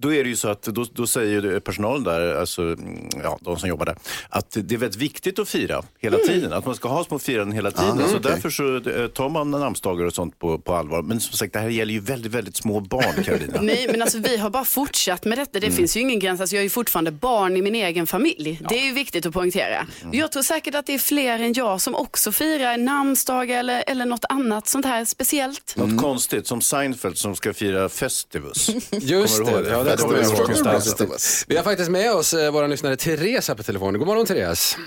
då 0.00 0.14
är 0.14 0.24
det 0.24 0.30
ju 0.30 0.36
så 0.36 0.48
att 0.48 0.62
då, 0.62 0.86
då 0.92 1.06
säger 1.06 1.60
personalen 1.60 2.04
där, 2.04 2.34
alltså 2.34 2.62
mm, 2.62 3.08
ja, 3.22 3.38
de 3.40 3.58
som 3.58 3.68
jobbar 3.68 3.86
där, 3.86 3.96
att 4.28 4.50
det 4.60 4.74
är 4.74 4.78
väldigt 4.78 5.00
viktigt 5.02 5.38
att 5.38 5.48
fira 5.48 5.82
hela 5.98 6.18
tiden. 6.18 6.52
Att 6.52 6.66
man 6.66 6.74
ska 6.74 6.88
ha 6.88 7.04
små 7.04 7.18
firanden 7.18 7.52
hela 7.54 7.70
tiden. 7.70 7.98
så 7.98 8.04
okej. 8.04 8.20
därför 8.22 8.50
så 8.50 8.76
eh, 8.90 9.06
tar 9.06 9.28
man 9.28 9.50
namnsdagar 9.50 10.04
och 10.06 10.14
sånt 10.14 10.38
på, 10.38 10.58
på 10.58 10.74
allvar. 10.74 11.02
Men 11.02 11.20
som 11.20 11.32
sagt, 11.36 11.52
det 11.52 11.58
här 11.58 11.68
gäller 11.68 11.92
ju 11.92 12.00
väldigt, 12.00 12.32
väldigt 12.32 12.56
små 12.56 12.80
barn, 12.80 13.24
Carolina. 13.24 13.58
Nej, 13.62 13.88
men 13.90 14.02
alltså 14.02 14.18
vi 14.18 14.36
har 14.36 14.50
bara 14.50 14.64
fortsatt 14.64 15.24
med 15.24 15.38
detta. 15.38 15.60
Det 15.60 15.66
Mm. 15.68 15.76
finns 15.76 15.96
ju 15.96 16.00
ingen 16.00 16.18
gräns. 16.18 16.40
Alltså, 16.40 16.56
jag 16.56 16.60
är 16.60 16.64
ju 16.64 16.70
fortfarande 16.70 17.10
barn 17.10 17.56
i 17.56 17.62
min 17.62 17.74
egen 17.74 18.06
familj. 18.06 18.60
Det 18.68 18.78
är 18.78 18.84
ju 18.86 18.92
viktigt 18.92 19.26
att 19.26 19.32
poängtera. 19.32 19.86
Mm. 20.02 20.18
Jag 20.18 20.32
tror 20.32 20.42
säkert 20.42 20.74
att 20.74 20.86
det 20.86 20.94
är 20.94 20.98
fler 20.98 21.38
än 21.38 21.52
jag 21.52 21.80
som 21.80 21.94
också 21.94 22.32
firar 22.32 22.76
namnsdag 22.76 23.50
eller, 23.50 23.84
eller 23.90 24.04
något 24.04 24.24
annat 24.28 24.66
sånt 24.66 24.86
här 24.86 25.04
speciellt. 25.04 25.76
Något 25.76 26.02
konstigt, 26.02 26.46
som 26.46 26.60
Seinfeld 26.60 27.18
som 27.18 27.34
ska 27.34 27.52
fira 27.52 27.88
Festivus. 27.88 28.68
Just 28.92 29.46
det, 29.46 29.62
det? 29.62 29.70
ja, 29.70 29.82
det 29.84 29.96
kommer 29.96 30.14
jag 30.14 30.24
ihåg. 30.24 31.10
Vi 31.48 31.56
har 31.56 31.64
faktiskt 31.64 31.90
med 31.90 32.12
oss 32.12 32.34
eh, 32.34 32.52
våra 32.52 32.66
lyssnare 32.66 32.96
Therese 32.96 33.48
här 33.48 33.54
på 33.54 33.62
telefonen. 33.62 33.98
God 33.98 34.08
morgon 34.08 34.26
Therese. 34.26 34.78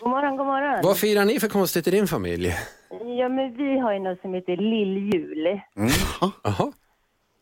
God 0.00 0.10
morgon, 0.10 0.36
god 0.36 0.46
morgon. 0.46 0.80
Vad 0.82 0.98
firar 0.98 1.24
ni 1.24 1.40
för 1.40 1.48
konstigt 1.48 1.86
i 1.86 1.90
din 1.90 2.06
familj? 2.06 2.54
Ja, 3.18 3.28
men 3.28 3.56
vi 3.56 3.78
har 3.78 3.92
ju 3.92 3.98
något 3.98 4.20
som 4.20 4.34
heter 4.34 4.56
lilljul. 4.56 5.60
Jaha. 6.42 6.72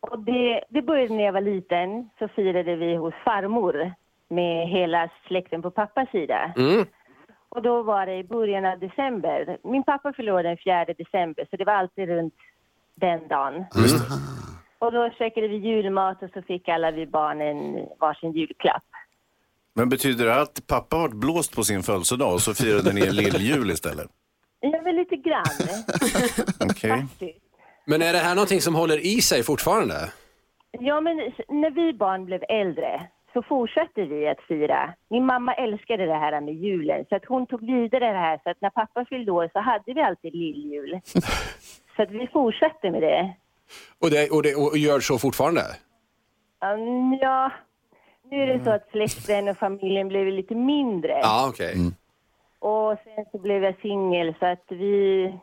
Och 0.01 0.19
det, 0.19 0.65
det 0.69 0.83
började 0.83 1.15
när 1.15 1.25
jag 1.25 1.33
var 1.33 1.41
liten, 1.41 2.11
så 2.19 2.29
firade 2.29 2.77
vi 2.77 2.97
hos 2.97 3.15
farmor 3.25 3.93
med 4.29 4.69
hela 4.69 5.11
släkten 5.29 5.63
på 5.63 5.71
pappas 5.71 6.11
sida. 6.11 6.53
Mm. 6.57 6.87
Och 7.55 7.63
då 7.63 7.83
var 7.83 8.07
det 8.07 8.17
i 8.17 8.25
början 8.25 8.65
av 8.67 8.79
december. 8.79 9.59
Min 9.65 9.83
pappa 9.85 10.13
förlorade 10.13 10.49
den 10.49 10.59
4 10.65 10.85
december, 10.85 11.47
så 11.51 11.57
det 11.57 11.65
var 11.65 11.73
alltid 11.73 12.09
runt 12.09 12.35
den 12.95 13.29
dagen. 13.29 13.65
Och 14.79 14.93
då 14.93 15.11
käkade 15.19 15.49
vi 15.49 15.57
julmat 15.57 16.23
och 16.23 16.31
så 16.35 16.43
fick 16.43 16.69
alla 16.69 16.91
vi 16.91 17.07
barnen 17.07 17.87
varsin 18.01 18.33
julklapp. 18.33 18.83
Men 19.75 19.89
betyder 19.89 20.25
det 20.27 20.41
att 20.41 20.67
pappa 20.67 20.97
har 20.97 21.09
blåst 21.09 21.57
på 21.57 21.65
sin 21.65 21.83
födelsedag 21.83 22.33
och 22.35 22.41
så 22.41 22.55
firade 22.55 22.93
ni 22.93 23.07
en 23.07 23.17
lilljul 23.17 23.71
istället? 23.71 24.07
Ja, 24.61 24.81
men 24.85 24.97
lite 24.97 25.17
grann 25.17 25.45
Okej. 26.71 26.91
faktiskt. 26.91 27.39
Men 27.85 28.03
är 28.03 28.13
det 28.13 28.19
här 28.19 28.35
någonting 28.35 28.61
som 28.61 28.75
håller 28.75 29.07
i 29.07 29.21
sig 29.21 29.43
fortfarande? 29.43 29.95
Ja, 30.71 31.01
men 31.01 31.17
när 31.49 31.71
vi 31.71 31.93
barn 31.93 32.25
blev 32.25 32.43
äldre 32.49 33.03
så 33.33 33.43
fortsatte 33.43 34.05
vi 34.05 34.29
att 34.29 34.41
fira. 34.49 34.95
Min 35.09 35.27
mamma 35.27 35.55
älskade 35.55 36.07
det 36.07 36.15
här 36.15 36.41
med 36.41 36.55
julen 36.55 37.05
så 37.09 37.17
att 37.17 37.25
hon 37.25 37.47
tog 37.47 37.67
vidare 37.67 38.13
det 38.13 38.19
här 38.19 38.41
så 38.45 38.51
att 38.51 38.61
när 38.61 38.71
pappa 38.71 39.05
fyllde 39.05 39.33
år 39.33 39.51
så 39.53 39.61
hade 39.61 39.93
vi 39.95 40.01
alltid 40.01 40.35
lilljul. 40.35 41.01
så 41.97 42.03
att 42.03 42.11
vi 42.11 42.27
fortsatte 42.33 42.91
med 42.91 43.03
det. 43.03 43.35
Och, 43.99 44.11
det, 44.11 44.31
och, 44.31 44.43
det, 44.43 44.55
och 44.55 44.79
gör 44.79 45.01
så 45.01 45.19
fortfarande? 45.19 45.63
Um, 46.61 47.19
ja, 47.21 47.53
nu 48.31 48.43
är 48.43 48.47
det 48.47 48.65
så 48.65 48.71
att 48.71 48.91
släkten 48.91 49.49
och 49.49 49.59
familjen 49.59 50.09
blev 50.09 50.27
lite 50.27 50.55
mindre. 50.55 51.19
Ja, 51.23 51.47
okej. 51.49 51.75
Och 52.59 52.99
sen 53.05 53.25
så 53.33 53.39
blev 53.39 53.65
jag 53.65 53.81
singel 53.81 54.35
så 54.39 54.47
att 54.47 54.65
vi... 54.69 55.35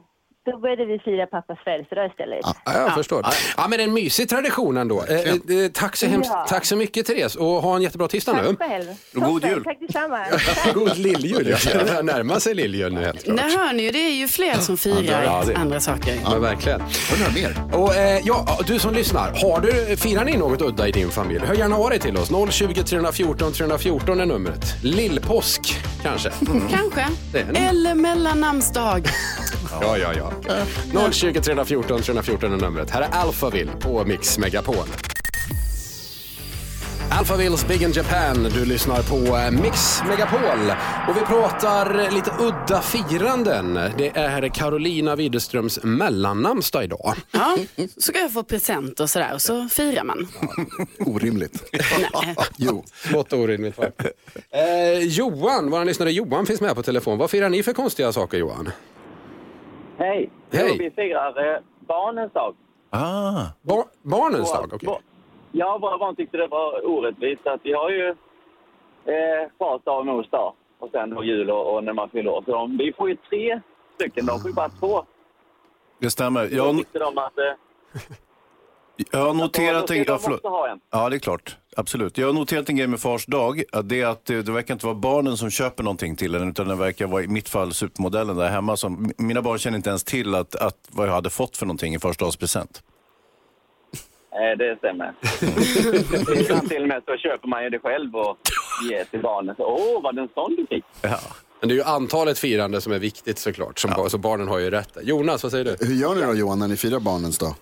Då 0.51 0.57
började 0.59 0.85
vi 0.85 0.99
fira 0.99 1.25
pappas 1.27 1.57
födelsedag 1.63 2.05
istället. 2.11 2.39
Ja, 2.43 2.53
jag 2.65 2.93
förstår. 2.93 3.25
Ja, 3.57 3.67
men 3.67 3.79
en 3.79 3.93
mysig 3.93 4.29
tradition 4.29 4.77
ändå. 4.77 5.03
Eh, 5.09 5.19
eh, 5.19 5.35
tack, 5.73 5.95
så 5.95 6.05
hemskt, 6.07 6.31
Ja. 6.33 6.45
tack 6.49 6.65
så 6.65 6.75
mycket 6.75 7.05
Therese 7.05 7.35
och 7.35 7.45
ha 7.47 7.75
en 7.75 7.81
jättebra 7.81 8.07
tisdag 8.07 8.33
nu. 8.33 8.55
Tack 8.55 8.69
själv. 8.69 8.85
God 9.13 9.41
Toppen, 9.41 9.49
jul. 9.49 9.63
Tack 9.63 9.77
detsamma. 9.79 10.19
God 10.73 10.97
lilljul. 10.97 11.55
Jag 11.73 11.85
börjar 11.87 12.03
närma 12.03 12.39
sig 12.39 12.55
lilljul 12.55 12.93
nu 12.93 13.01
helt 13.05 13.23
klart. 13.23 13.37
Där 13.37 13.57
hör 13.57 13.73
ni 13.73 13.83
ju, 13.83 13.91
det 13.91 13.99
är 13.99 14.11
ju 14.13 14.27
fler 14.27 14.53
som 14.53 14.77
firar 14.77 15.23
Ja, 15.23 15.43
det- 15.47 15.55
andra 15.55 15.79
saker. 15.79 16.19
Ja, 16.23 16.39
verkligen. 16.39 16.81
Undrar 17.13 17.33
mer. 17.33 17.75
Och, 17.79 17.95
eh, 17.95 18.19
ja, 18.23 18.59
du 18.67 18.79
som 18.79 18.93
lyssnar, 18.93 19.31
har 19.31 19.61
du, 19.61 19.97
firar 19.97 20.25
ni 20.25 20.37
något 20.37 20.61
udda 20.61 20.87
i 20.87 20.91
din 20.91 21.09
familj? 21.09 21.39
Hör 21.45 21.55
gärna 21.55 21.75
av 21.75 21.89
dig 21.89 21.99
till 21.99 22.17
oss. 22.17 22.29
020 22.51 22.83
314 22.83 23.53
314 23.53 24.19
är 24.19 24.25
numret. 24.25 24.83
Lillpåsk 24.83 25.61
kanske? 26.03 26.31
Kanske. 26.71 27.05
Det 27.31 27.39
är 27.39 27.49
en- 27.49 27.55
Eller 27.55 27.95
mellannamnsdag. 27.95 29.01
Ja, 29.81 29.97
ja, 29.97 30.13
ja. 30.93 31.11
020 31.11 31.41
314 31.41 32.01
314 32.01 32.53
är 32.53 32.57
numret. 32.57 32.89
Här 32.89 33.01
är 33.01 33.09
Alphaville 33.11 33.71
på 33.79 34.05
Mix 34.05 34.37
Megapol. 34.37 34.85
Alphavilles 37.11 37.67
Big 37.67 37.81
in 37.81 37.91
Japan. 37.91 38.43
Du 38.53 38.65
lyssnar 38.65 39.01
på 39.01 39.37
eh, 39.37 39.51
Mix 39.51 40.01
Megapol. 40.07 40.73
Och 41.09 41.17
vi 41.17 41.21
pratar 41.21 42.11
lite 42.11 42.31
udda 42.39 42.81
firanden. 42.81 43.73
Det 43.97 44.17
är 44.17 44.49
Carolina 44.49 45.15
Widerströms 45.15 45.79
mellannamnsdag 45.83 46.83
idag. 46.83 47.15
Ja, 47.31 47.57
så 47.95 48.01
ska 48.01 48.19
jag 48.19 48.33
få 48.33 48.43
present 48.43 48.99
och 48.99 49.09
sådär 49.09 49.33
och 49.33 49.41
så 49.41 49.69
firar 49.69 50.03
man. 50.03 50.27
Orimligt. 50.99 51.63
Nej. 51.71 52.35
Jo. 52.57 52.83
Smått 53.09 53.33
orimligt 53.33 53.77
va? 53.77 53.85
Eh, 54.51 54.99
Johan, 54.99 55.69
vår 55.69 55.85
lyssnare 55.85 56.11
Johan 56.11 56.45
finns 56.45 56.61
med 56.61 56.75
på 56.75 56.83
telefon. 56.83 57.17
Vad 57.17 57.29
firar 57.29 57.49
ni 57.49 57.63
för 57.63 57.73
konstiga 57.73 58.11
saker 58.11 58.37
Johan? 58.37 58.71
Hej! 59.99 60.29
Hej. 60.51 60.67
Jo, 60.69 60.75
vi 60.79 60.91
firar 60.91 61.53
eh, 61.55 61.59
barnens 61.79 62.33
dag. 62.33 62.55
Ah. 62.89 63.45
Bar- 63.61 63.87
barnens 64.01 64.51
dag, 64.53 64.69
okej. 64.73 64.89
vå- 64.89 65.01
Ja, 65.51 65.77
våra 65.77 65.97
barn 65.97 66.15
tyckte 66.15 66.37
det 66.37 66.47
var 66.47 66.87
orättvist. 66.87 67.47
Att 67.47 67.59
vi 67.63 67.73
har 67.73 67.89
ju 67.89 68.07
eh, 69.05 69.49
fars 69.59 69.81
dag 69.83 69.99
och 69.99 70.05
mors 70.05 70.29
dag 70.29 70.53
och 70.79 70.89
sen 70.91 71.09
då 71.09 71.23
jul 71.23 71.49
och, 71.51 71.75
och 71.75 71.83
när 71.83 71.93
man 71.93 72.09
fyller 72.09 72.31
år. 72.31 72.43
Så 72.45 72.51
de, 72.51 72.77
vi 72.77 72.93
får 72.93 73.09
ju 73.09 73.15
tre 73.15 73.61
stycken, 73.95 74.25
de 74.25 74.39
får 74.39 74.49
ju 74.49 74.55
bara 74.55 74.69
två. 74.69 75.03
Det 75.99 76.09
stämmer. 76.09 76.47
Då 76.49 76.55
Jag, 76.55 76.77
tyckte 76.77 76.99
de 76.99 77.17
att... 77.17 77.37
Eh, 77.37 77.53
jag 79.11 79.19
har 79.19 79.33
noterat 79.33 79.89
en... 79.91 80.03
Ja, 80.07 80.19
förlåt. 80.21 80.41
Ja, 80.91 81.09
det 81.09 81.15
är 81.15 81.19
klart. 81.19 81.57
Absolut. 81.77 82.17
Jag 82.17 82.27
har 82.27 82.33
noterat 82.33 82.69
en 82.69 82.75
grej 82.75 82.87
med 82.87 82.99
Fars 82.99 83.25
dag. 83.25 83.63
Att 83.71 83.89
det, 83.89 84.01
är 84.01 84.07
att 84.07 84.25
det, 84.25 84.41
det 84.41 84.51
verkar 84.51 84.73
inte 84.73 84.85
vara 84.85 84.95
barnen 84.95 85.37
som 85.37 85.49
köper 85.49 85.83
någonting 85.83 86.15
till 86.15 86.35
en, 86.35 86.49
utan 86.49 86.67
det 86.67 86.75
verkar 86.75 87.07
vara 87.07 87.23
i 87.23 87.27
mitt 87.27 87.49
fall 87.49 87.73
supermodellen 87.73 88.37
där 88.37 88.49
hemma. 88.49 88.77
Som, 88.77 89.11
mina 89.17 89.41
barn 89.41 89.59
känner 89.59 89.77
inte 89.77 89.89
ens 89.89 90.03
till 90.03 90.35
att, 90.35 90.55
att 90.55 90.77
vad 90.89 91.07
jag 91.07 91.13
hade 91.13 91.29
fått 91.29 91.57
för 91.57 91.65
någonting 91.65 91.95
i 91.95 91.99
Fars 91.99 92.17
dagspresent. 92.17 92.83
Eh, 94.31 94.57
det 94.57 94.77
stämmer. 94.77 95.13
Ibland 96.41 96.69
till 96.69 96.81
och 96.81 96.87
med 96.87 97.03
så 97.05 97.17
köper 97.17 97.47
man 97.47 97.63
ju 97.63 97.69
det 97.69 97.79
själv 97.79 98.15
och 98.15 98.37
ger 98.91 99.03
till 99.03 99.21
barnen. 99.21 99.55
Så, 99.55 99.63
Åh, 99.65 100.03
var 100.03 100.13
det 100.13 100.21
en 100.21 100.29
sån 100.33 100.55
du 100.55 100.65
fick? 100.65 100.85
Ja. 101.01 101.19
Men 101.59 101.69
det 101.69 101.73
är 101.73 101.75
ju 101.75 101.83
antalet 101.83 102.39
firande 102.39 102.81
som 102.81 102.93
är 102.93 102.99
viktigt 102.99 103.37
såklart. 103.39 103.79
Som, 103.79 104.09
Så 104.09 104.17
barnen 104.17 104.47
har 104.47 104.59
ju 104.59 104.69
rätt. 104.69 104.97
Jonas, 105.01 105.43
vad 105.43 105.51
säger 105.51 105.65
du? 105.65 105.87
Hur 105.87 105.95
gör 105.95 106.15
ni 106.15 106.21
då 106.21 106.33
Johan 106.33 106.59
när 106.59 106.67
ni 106.67 106.77
firar 106.77 106.99
barnens 106.99 107.37
dag? 107.37 107.55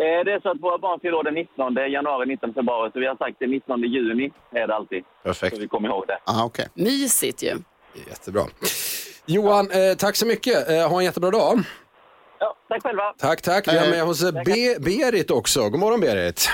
Eh, 0.00 0.24
det 0.24 0.32
är 0.32 0.40
så 0.40 0.50
att 0.50 0.60
våra 0.60 0.78
barn 0.78 1.00
fyller 1.00 1.22
den 1.22 1.34
19 1.34 1.74
januari, 1.92 2.26
19 2.26 2.54
februari. 2.54 2.90
Så 2.92 3.00
vi 3.00 3.06
har 3.06 3.16
sagt 3.16 3.36
den 3.38 3.50
19 3.50 3.82
juni 3.82 4.30
är 4.52 4.66
det 4.66 4.74
alltid. 4.74 5.04
Perfekt. 5.22 5.56
Så 5.56 5.62
vi 5.62 5.68
kommer 5.68 5.88
ihåg 5.88 6.04
det. 6.06 6.18
Ah, 6.26 6.44
okay. 6.44 6.66
Mysigt 6.74 7.42
ju. 7.42 7.54
Jättebra. 8.08 8.42
Johan, 9.26 9.70
eh, 9.70 9.96
tack 9.98 10.16
så 10.16 10.26
mycket. 10.26 10.68
Eh, 10.70 10.88
ha 10.90 10.98
en 10.98 11.04
jättebra 11.04 11.30
dag. 11.30 11.58
Ja, 12.38 12.56
tack 12.68 12.82
själva. 12.82 13.14
Tack, 13.18 13.42
tack. 13.42 13.68
Vi 13.72 13.78
har 13.78 13.90
med 13.90 14.04
oss 14.04 14.22
eh, 14.22 14.32
Be- 14.32 14.76
Berit 14.80 15.30
också. 15.30 15.60
God 15.68 15.80
morgon 15.80 16.00
Berit. 16.00 16.50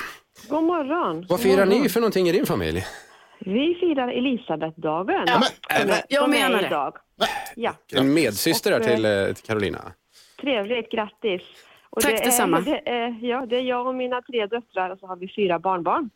God 0.49 0.65
morgon. 0.65 1.27
Vad 1.29 1.41
firar 1.41 1.67
ni 1.67 1.89
för 1.89 2.01
någonting 2.01 2.29
i 2.29 2.33
din 2.33 2.47
familj? 2.47 2.85
Vi 3.39 3.77
firar 3.81 4.09
Elisabethdagen. 4.09 5.25
Ja, 5.27 5.43
är- 5.69 6.03
jag 6.09 6.31
menar 6.31 6.61
det. 6.61 6.67
idag. 6.67 6.97
Ja, 7.57 7.73
En 7.95 8.15
medsyster 8.15 8.81
till, 8.81 9.05
eh, 9.05 9.35
till 9.35 9.45
Carolina. 9.47 9.79
trevligt. 10.41 10.91
Grattis. 10.91 11.43
Och 11.97 12.03
Tack 12.03 12.13
det 12.13 12.21
är, 12.23 12.25
detsamma. 12.25 12.61
Det 12.61 12.89
är, 12.91 13.17
ja, 13.23 13.47
det 13.47 13.57
är 13.57 13.61
jag 13.63 13.87
och 13.87 13.95
mina 13.95 14.23
tre 14.23 14.47
döttrar 14.47 14.91
och 14.91 14.99
så 14.99 15.07
har 15.07 15.17
vi 15.17 15.29
fyra 15.37 15.59
barnbarn 15.59 16.11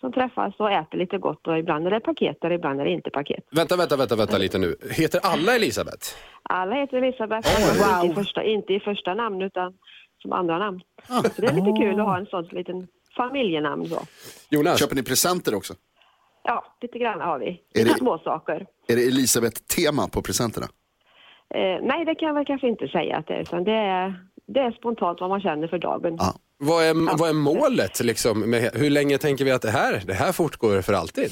som 0.00 0.12
träffas 0.12 0.54
och 0.58 0.70
äter 0.72 0.98
lite 0.98 1.18
gott 1.18 1.46
och 1.46 1.58
ibland 1.58 1.86
är 1.86 1.90
det 1.90 2.00
paket 2.00 2.44
och 2.44 2.52
ibland 2.52 2.80
är 2.80 2.84
det 2.84 2.90
inte 2.90 3.10
paket. 3.10 3.44
Vänta, 3.50 3.76
vänta, 3.76 3.96
vänta, 3.96 4.16
vänta 4.16 4.38
lite 4.38 4.58
nu. 4.58 4.76
Heter 4.90 5.20
alla 5.22 5.54
Elisabeth? 5.56 6.06
Alla 6.42 6.74
heter 6.76 6.96
Elisabeth, 6.96 7.48
inte, 8.02 8.12
i 8.12 8.14
första, 8.14 8.42
inte 8.44 8.72
i 8.74 8.80
första 8.80 9.14
namn 9.14 9.42
utan 9.42 9.74
som 10.22 10.32
andra 10.32 10.58
namn. 10.58 10.80
Så 11.34 11.40
det 11.40 11.46
är 11.46 11.52
lite 11.54 11.80
kul 11.80 12.00
att 12.00 12.06
ha 12.06 12.18
en 12.18 12.26
sån 12.26 12.44
liten 12.44 12.86
familjenamn 13.16 13.86
så. 13.86 14.00
Jonas? 14.50 14.80
Köper 14.80 14.94
ni 14.96 15.02
presenter 15.02 15.54
också? 15.54 15.74
Ja, 16.44 16.64
lite 16.80 16.98
grann 16.98 17.20
har 17.20 17.38
vi. 17.38 17.46
Är 17.46 17.78
Lite 17.78 17.88
det- 17.94 17.98
små 17.98 18.18
saker. 18.18 18.66
Är 18.88 18.96
det 18.96 19.02
Elisabeth-tema 19.06 20.08
på 20.12 20.22
presenterna? 20.22 20.66
Eh, 21.54 21.78
nej, 21.82 22.04
det 22.04 22.14
kan 22.14 22.26
jag 22.28 22.34
väl 22.34 22.44
kanske 22.46 22.68
inte 22.68 22.88
säga 22.88 23.16
att 23.16 23.26
det 23.26 23.34
är, 23.34 23.40
utan 23.40 23.64
det 23.64 23.72
är, 23.72 24.14
det 24.46 24.60
är 24.60 24.72
spontant 24.72 25.20
vad 25.20 25.30
man 25.30 25.40
känner 25.40 25.68
för 25.68 25.78
dagen. 25.78 26.18
Vad 26.58 26.84
är, 26.84 27.18
vad 27.18 27.28
är 27.28 27.32
målet 27.32 28.00
liksom? 28.00 28.50
Med, 28.50 28.70
hur 28.74 28.90
länge 28.90 29.18
tänker 29.18 29.44
vi 29.44 29.50
att 29.50 29.62
det 29.62 29.70
här, 29.70 30.02
det 30.06 30.14
här 30.14 30.32
fortgår 30.32 30.82
för 30.82 30.92
alltid? 30.92 31.30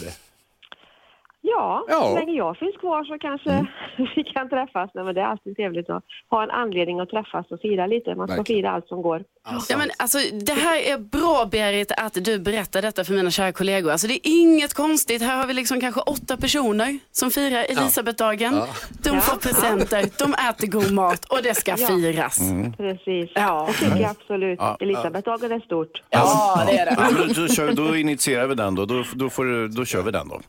Ja, 1.57 1.85
Ja. 1.89 2.01
så 2.03 2.15
länge 2.19 2.33
jag 2.33 2.57
finns 2.57 2.77
kvar 2.77 3.05
så 3.05 3.19
kanske 3.19 3.67
vi 4.17 4.25
kan 4.25 4.49
träffas. 4.49 4.91
Nej, 4.95 5.05
men 5.05 5.15
det 5.15 5.21
är 5.21 5.25
alltid 5.25 5.57
trevligt 5.57 5.91
att 5.91 6.05
ha 6.31 6.43
en 6.43 6.51
anledning 6.51 7.01
att 7.01 7.09
träffas 7.11 7.51
och 7.51 7.61
fira 7.61 7.87
lite. 7.87 8.15
Man 8.15 8.29
ska 8.29 8.37
Verkligen. 8.37 8.59
fira 8.63 8.71
allt 8.71 8.89
som 8.89 9.03
går. 9.03 9.25
Ja, 9.69 9.77
men 9.79 9.91
alltså, 9.99 10.19
det 10.47 10.53
här 10.53 10.79
är 10.93 10.99
bra 10.99 11.49
Berit 11.51 11.93
att 11.97 12.15
du 12.25 12.39
berättar 12.39 12.83
detta 12.83 13.05
för 13.05 13.13
mina 13.15 13.31
kära 13.31 13.53
kollegor. 13.53 13.91
Alltså, 13.93 14.07
det 14.07 14.15
är 14.15 14.21
inget 14.43 14.75
konstigt. 14.75 15.23
Här 15.23 15.37
har 15.37 15.47
vi 15.47 15.55
liksom 15.55 15.81
kanske 15.81 16.01
åtta 16.01 16.37
personer 16.37 16.99
som 17.13 17.31
firar 17.31 17.65
Elisabethdagen. 17.69 18.55
Ja. 18.55 18.67
De 19.13 19.21
får 19.21 19.37
presenter, 19.37 20.05
de 20.19 20.35
äter 20.49 20.67
god 20.67 20.93
mat 20.93 21.25
och 21.25 21.39
det 21.43 21.55
ska 21.55 21.71
Ja. 21.79 21.87
firas. 21.87 22.39
Precis. 22.77 23.31
Ja. 23.35 23.69
Det 23.69 23.85
tycker 23.85 24.01
jag 24.01 24.11
absolut. 24.11 24.59
Ja. 24.63 24.77
Elisabethdagen 24.81 25.53
är 25.53 25.61
stort. 25.61 26.03
Ja, 26.11 26.63
det 26.67 26.79
är 26.79 26.87
det. 26.87 26.97
Ja, 26.99 27.35
då, 27.43 27.49
kör, 27.49 27.73
då 27.73 27.97
initierar 27.97 28.47
vi 28.47 28.55
den 28.55 28.75
då. 28.75 28.85
Då, 28.85 29.05
då, 29.15 29.31
får, 29.31 29.45
du- 29.45 29.69
då 29.69 29.85
kör 29.85 30.03
vi 30.03 30.11
den 30.11 30.29
då. 30.29 30.41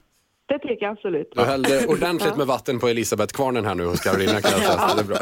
Det 0.53 0.59
tycker 0.59 0.85
jag 0.85 0.91
absolut. 0.91 1.31
Du 1.35 1.41
hällde 1.41 1.85
ordentligt 1.87 2.35
med 2.37 2.47
vatten 2.47 2.79
på 2.79 2.87
Elisabeth-kvarnen 2.89 3.65
här 3.65 3.75
nu 3.75 3.85
hos 3.85 3.99
Carolina 3.99 4.41
kan 4.41 4.51
jag 4.51 4.59
säga. 4.61 4.89
Så 4.89 4.95
Det 4.95 5.01
är 5.01 5.05
bra. 5.05 5.17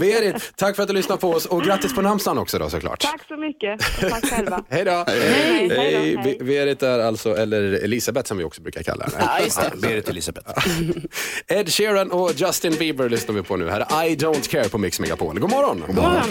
Berit, 0.00 0.52
tack 0.56 0.76
för 0.76 0.82
att 0.82 0.88
du 0.88 0.94
lyssnade 0.94 1.20
på 1.20 1.30
oss 1.30 1.46
och 1.46 1.62
grattis 1.62 1.94
på 1.94 2.02
namnsdagen 2.02 2.38
också 2.38 2.58
då 2.58 2.70
såklart. 2.70 3.00
Tack 3.00 3.20
så 3.28 3.36
mycket. 3.36 3.80
Och 4.04 4.10
tack 4.10 4.24
själva. 4.30 4.64
Hej 4.68 4.84
då! 4.84 5.04
Hej. 5.06 5.68
Hej. 5.76 6.16
Be- 6.38 6.44
Berit 6.44 6.82
är 6.82 6.98
alltså, 6.98 7.36
eller 7.36 7.62
Elisabeth 7.84 8.28
som 8.28 8.38
vi 8.38 8.44
också 8.44 8.62
brukar 8.62 8.82
kalla 8.82 9.04
henne. 9.04 9.16
Ja, 9.20 9.44
just 9.44 9.60
det. 9.60 9.72
Berit 9.88 10.08
Elisabeth. 10.08 10.66
Ed 11.48 11.68
Sheeran 11.72 12.10
och 12.10 12.32
Justin 12.36 12.74
Bieber 12.78 13.08
lyssnar 13.08 13.34
vi 13.34 13.42
på 13.42 13.56
nu. 13.56 13.68
Här 13.68 13.80
är 13.80 14.04
I 14.10 14.16
Don't 14.16 14.50
Care 14.50 14.68
på 14.68 14.78
Mix 14.78 15.00
Megapol. 15.00 15.38
God 15.40 15.50
morgon! 15.50 15.82
God 15.86 15.96
morgon. 15.96 16.22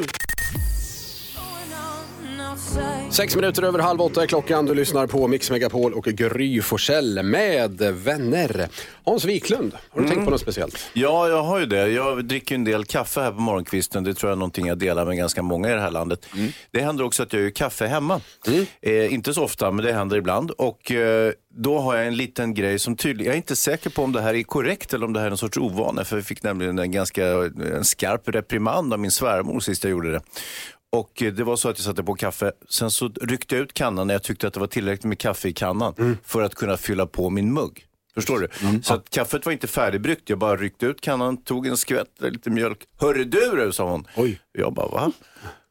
Sex 3.09 3.35
minuter 3.35 3.63
över 3.63 3.79
halv 3.79 4.01
åtta 4.01 4.23
är 4.23 4.27
klockan. 4.27 4.65
Du 4.65 4.73
lyssnar 4.73 5.07
på 5.07 5.27
Mix 5.27 5.51
Megapol 5.51 5.93
och 5.93 6.05
Gry 6.05 6.61
Forssell 6.61 7.23
med 7.23 7.81
vänner. 7.81 8.69
Hans 9.03 9.25
Wiklund, 9.25 9.73
har 9.89 10.01
du 10.01 10.07
tänkt 10.07 10.25
på 10.25 10.31
något 10.31 10.41
speciellt? 10.41 10.89
Ja, 10.93 11.27
jag 11.27 11.43
har 11.43 11.59
ju 11.59 11.65
det. 11.65 11.87
Jag 11.87 12.25
dricker 12.25 12.55
en 12.55 12.63
del 12.63 12.85
kaffe 12.85 13.21
här 13.21 13.31
på 13.31 13.41
morgonkvisten. 13.41 14.03
Det 14.03 14.13
tror 14.13 14.29
jag 14.29 14.35
är 14.35 14.39
någonting 14.39 14.67
jag 14.67 14.77
delar 14.77 15.05
med 15.05 15.17
ganska 15.17 15.41
många 15.41 15.69
i 15.69 15.73
det 15.73 15.81
här 15.81 15.91
landet. 15.91 16.25
Det 16.71 16.81
händer 16.81 17.03
också 17.03 17.23
att 17.23 17.33
jag 17.33 17.41
gör 17.41 17.49
kaffe 17.49 17.87
hemma. 17.87 18.21
Eh, 18.81 19.13
inte 19.13 19.33
så 19.33 19.43
ofta, 19.43 19.71
men 19.71 19.85
det 19.85 19.93
händer 19.93 20.17
ibland. 20.17 20.51
Och 20.51 20.91
eh, 20.91 21.31
då 21.55 21.79
har 21.79 21.95
jag 21.95 22.07
en 22.07 22.15
liten 22.15 22.53
grej 22.53 22.79
som 22.79 22.95
tydligen, 22.95 23.25
jag 23.25 23.33
är 23.33 23.37
inte 23.37 23.55
säker 23.55 23.89
på 23.89 24.03
om 24.03 24.11
det 24.11 24.21
här 24.21 24.33
är 24.33 24.43
korrekt 24.43 24.93
eller 24.93 25.05
om 25.05 25.13
det 25.13 25.19
här 25.19 25.27
är 25.27 25.31
en 25.31 25.37
sorts 25.37 25.57
ovana. 25.57 26.03
För 26.03 26.17
jag 26.17 26.25
fick 26.25 26.43
nämligen 26.43 26.79
en 26.79 26.91
ganska 26.91 27.27
en 27.75 27.85
skarp 27.85 28.29
reprimand 28.29 28.93
av 28.93 28.99
min 28.99 29.11
svärmor 29.11 29.59
sist 29.59 29.83
jag 29.83 29.91
gjorde 29.91 30.11
det. 30.11 30.21
Och 30.91 31.21
eh, 31.21 31.33
det 31.33 31.43
var 31.43 31.55
så 31.55 31.69
att 31.69 31.77
jag 31.77 31.85
satte 31.85 32.03
på 32.03 32.15
kaffe, 32.15 32.51
sen 32.69 32.91
så 32.91 33.09
ryckte 33.21 33.55
jag 33.55 33.63
ut 33.63 33.73
kannan 33.73 34.07
när 34.07 34.13
jag 34.13 34.23
tyckte 34.23 34.47
att 34.47 34.53
det 34.53 34.59
var 34.59 34.67
tillräckligt 34.67 35.05
med 35.05 35.19
kaffe 35.19 35.47
i 35.47 35.53
kannan 35.53 36.17
för 36.23 36.41
att 36.41 36.55
kunna 36.55 36.77
fylla 36.77 37.05
på 37.05 37.29
min 37.29 37.53
mugg. 37.53 37.87
Förstår 38.15 38.39
du? 38.39 38.81
Så 38.83 38.93
att 38.93 39.09
kaffet 39.09 39.45
var 39.45 39.53
inte 39.53 39.67
färdigbryggt. 39.67 40.29
Jag 40.29 40.39
bara 40.39 40.55
ryckte 40.55 40.85
ut 40.85 41.01
kannan, 41.01 41.37
tog 41.37 41.67
en 41.67 41.77
skvätt, 41.77 42.07
lite 42.19 42.49
mjölk. 42.49 42.79
Hörru 42.99 43.23
du, 43.23 43.65
du, 43.65 43.71
sa 43.71 43.91
hon. 43.91 44.07
Oj. 44.15 44.41
Jag 44.51 44.73
bara, 44.73 44.87
va? 44.87 45.11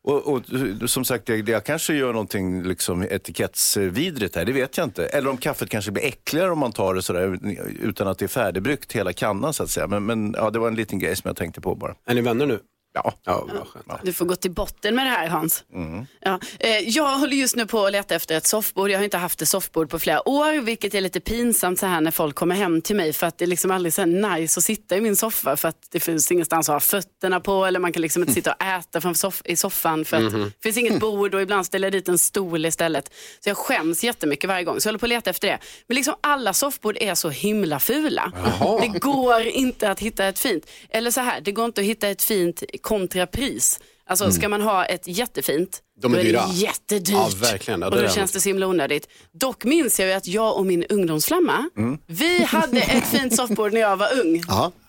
Och, 0.05 0.27
och 0.27 0.43
som 0.91 1.05
sagt, 1.05 1.29
jag, 1.29 1.49
jag 1.49 1.65
kanske 1.65 1.95
gör 1.95 2.13
någonting 2.13 2.63
liksom 2.63 3.03
etikettsvidrigt 3.03 4.37
här, 4.37 4.45
det 4.45 4.53
vet 4.53 4.77
jag 4.77 4.87
inte. 4.87 5.07
Eller 5.07 5.31
om 5.31 5.37
kaffet 5.37 5.69
kanske 5.69 5.91
blir 5.91 6.05
äckligare 6.05 6.51
om 6.51 6.59
man 6.59 6.73
tar 6.73 6.95
det 6.95 7.03
sådär 7.03 7.39
utan 7.81 8.09
att 8.09 8.19
det 8.19 8.25
är 8.25 8.29
färdigbryggt 8.29 8.93
hela 8.93 9.13
kannan 9.13 9.55
så 9.55 9.63
att 9.63 9.71
säga. 9.71 9.87
Men, 9.87 10.07
men 10.07 10.35
ja, 10.39 10.51
det 10.51 10.59
var 10.59 10.69
en 10.69 10.75
liten 10.75 10.99
grej 10.99 11.17
som 11.17 11.29
jag 11.29 11.37
tänkte 11.37 11.61
på 11.61 11.75
bara. 11.75 11.95
Är 12.07 12.15
ni 12.15 12.21
vänner 12.21 12.47
nu? 12.47 12.61
Ja. 13.05 13.15
Ja. 13.25 13.99
Du 14.03 14.13
får 14.13 14.25
gå 14.25 14.37
till 14.37 14.51
botten 14.51 14.95
med 14.95 15.07
det 15.07 15.11
här 15.11 15.29
Hans. 15.29 15.65
Mm. 15.75 16.07
Ja. 16.21 16.41
Eh, 16.59 16.71
jag 16.89 17.19
håller 17.19 17.37
just 17.37 17.57
nu 17.57 17.67
på 17.67 17.87
att 17.87 17.93
leta 17.93 18.15
efter 18.15 18.37
ett 18.37 18.47
soffbord. 18.47 18.91
Jag 18.91 18.99
har 18.99 19.05
inte 19.05 19.17
haft 19.17 19.43
ett 19.43 19.49
soffbord 19.49 19.91
på 19.91 19.99
flera 19.99 20.29
år, 20.29 20.61
vilket 20.61 20.95
är 20.95 21.01
lite 21.01 21.21
pinsamt 21.21 21.79
så 21.79 21.87
här 21.87 22.01
när 22.01 22.11
folk 22.11 22.35
kommer 22.37 22.55
hem 22.55 22.83
till 22.83 22.97
mig 22.97 23.13
för 23.13 23.27
att 23.27 23.39
det 23.39 23.45
är 23.45 23.47
liksom 23.47 23.71
aldrig 23.71 23.93
så 23.93 24.05
nice 24.05 24.61
att 24.61 24.65
sitta 24.65 24.97
i 24.97 25.01
min 25.01 25.17
soffa 25.17 25.57
för 25.57 25.69
att 25.69 25.77
det 25.91 26.01
finns 26.01 26.33
ingenstans 26.33 26.69
att 26.69 26.73
ha 26.73 26.81
fötterna 26.81 27.41
på 27.41 27.65
eller 27.67 27.81
man 27.81 27.93
kan 27.93 28.03
liksom 28.03 28.23
inte 28.23 28.33
sitta 28.35 28.53
och 28.53 28.63
äta 28.63 29.01
från 29.01 29.13
soff- 29.15 29.43
i 29.45 29.57
soffan 29.57 30.05
för 30.05 30.17
att 30.17 30.23
Mhm. 30.33 30.43
det 30.43 30.63
finns 30.63 30.77
inget 30.77 31.01
bord 31.01 31.35
och 31.35 31.43
ibland 31.43 31.67
ställer 31.67 31.87
jag 31.87 31.93
dit 31.93 32.09
en 32.09 32.19
stol 32.19 32.67
istället. 32.67 33.11
Så 33.41 33.49
jag 33.51 33.57
skäms 33.57 34.05
jättemycket 34.05 34.49
varje 34.49 34.65
gång 34.65 34.81
så 34.81 34.87
jag 34.87 34.91
håller 34.93 34.99
på 34.99 35.07
att 35.07 35.11
leta 35.11 35.31
efter 35.31 35.49
det. 35.49 35.59
Men 35.87 35.95
liksom 35.95 36.15
alla 36.21 36.53
soffbord 36.53 36.97
är 37.01 37.15
så 37.15 37.29
himla 37.29 37.81
fula. 37.81 38.33
Jaha. 38.45 38.81
Det 38.81 38.99
går 38.99 39.41
inte 39.43 39.91
att 39.91 40.01
hitta 40.01 40.25
ett 40.27 40.39
fint, 40.39 40.67
eller 40.91 41.11
så 41.11 41.21
här, 41.21 41.41
det 41.41 41.53
går 41.53 41.65
inte 41.65 41.81
att 41.81 41.87
hitta 41.87 42.09
ett 42.09 42.23
fint 42.23 42.63
kontrapris. 42.87 43.79
Alltså 44.09 44.25
Mm. 44.25 44.33
ska 44.37 44.49
man 44.49 44.63
ha 44.63 44.85
ett 44.85 45.03
jättefint, 45.09 45.81
De 46.01 46.13
är 46.13 46.17
då 46.17 46.21
är 46.21 46.25
dyra. 46.25 46.47
det 46.47 46.53
jättedyrt. 46.55 47.15
Ja, 47.15 47.29
verkligen. 47.37 47.81
Ja, 47.81 47.87
och 47.87 47.93
det 47.95 48.01
då 48.01 48.07
är 48.09 48.11
känns 48.11 48.33
det. 48.33 48.41
så 48.41 48.49
himla 48.49 48.67
onödigt. 48.67 49.09
Dock 49.33 49.65
minns 49.65 50.01
jag 50.01 50.09
ju 50.09 50.15
att 50.15 50.27
jag 50.27 50.57
och 50.57 50.67
min 50.67 50.85
ungdomsflamma, 50.85 51.71
Mm. 51.77 51.99
vi 52.07 52.43
hade 52.45 52.81
ett 52.81 53.07
fint 53.07 53.37
soffbord 53.37 53.73
när 53.73 53.81
jag 53.81 53.97
var 53.97 54.09
ung. 54.21 54.43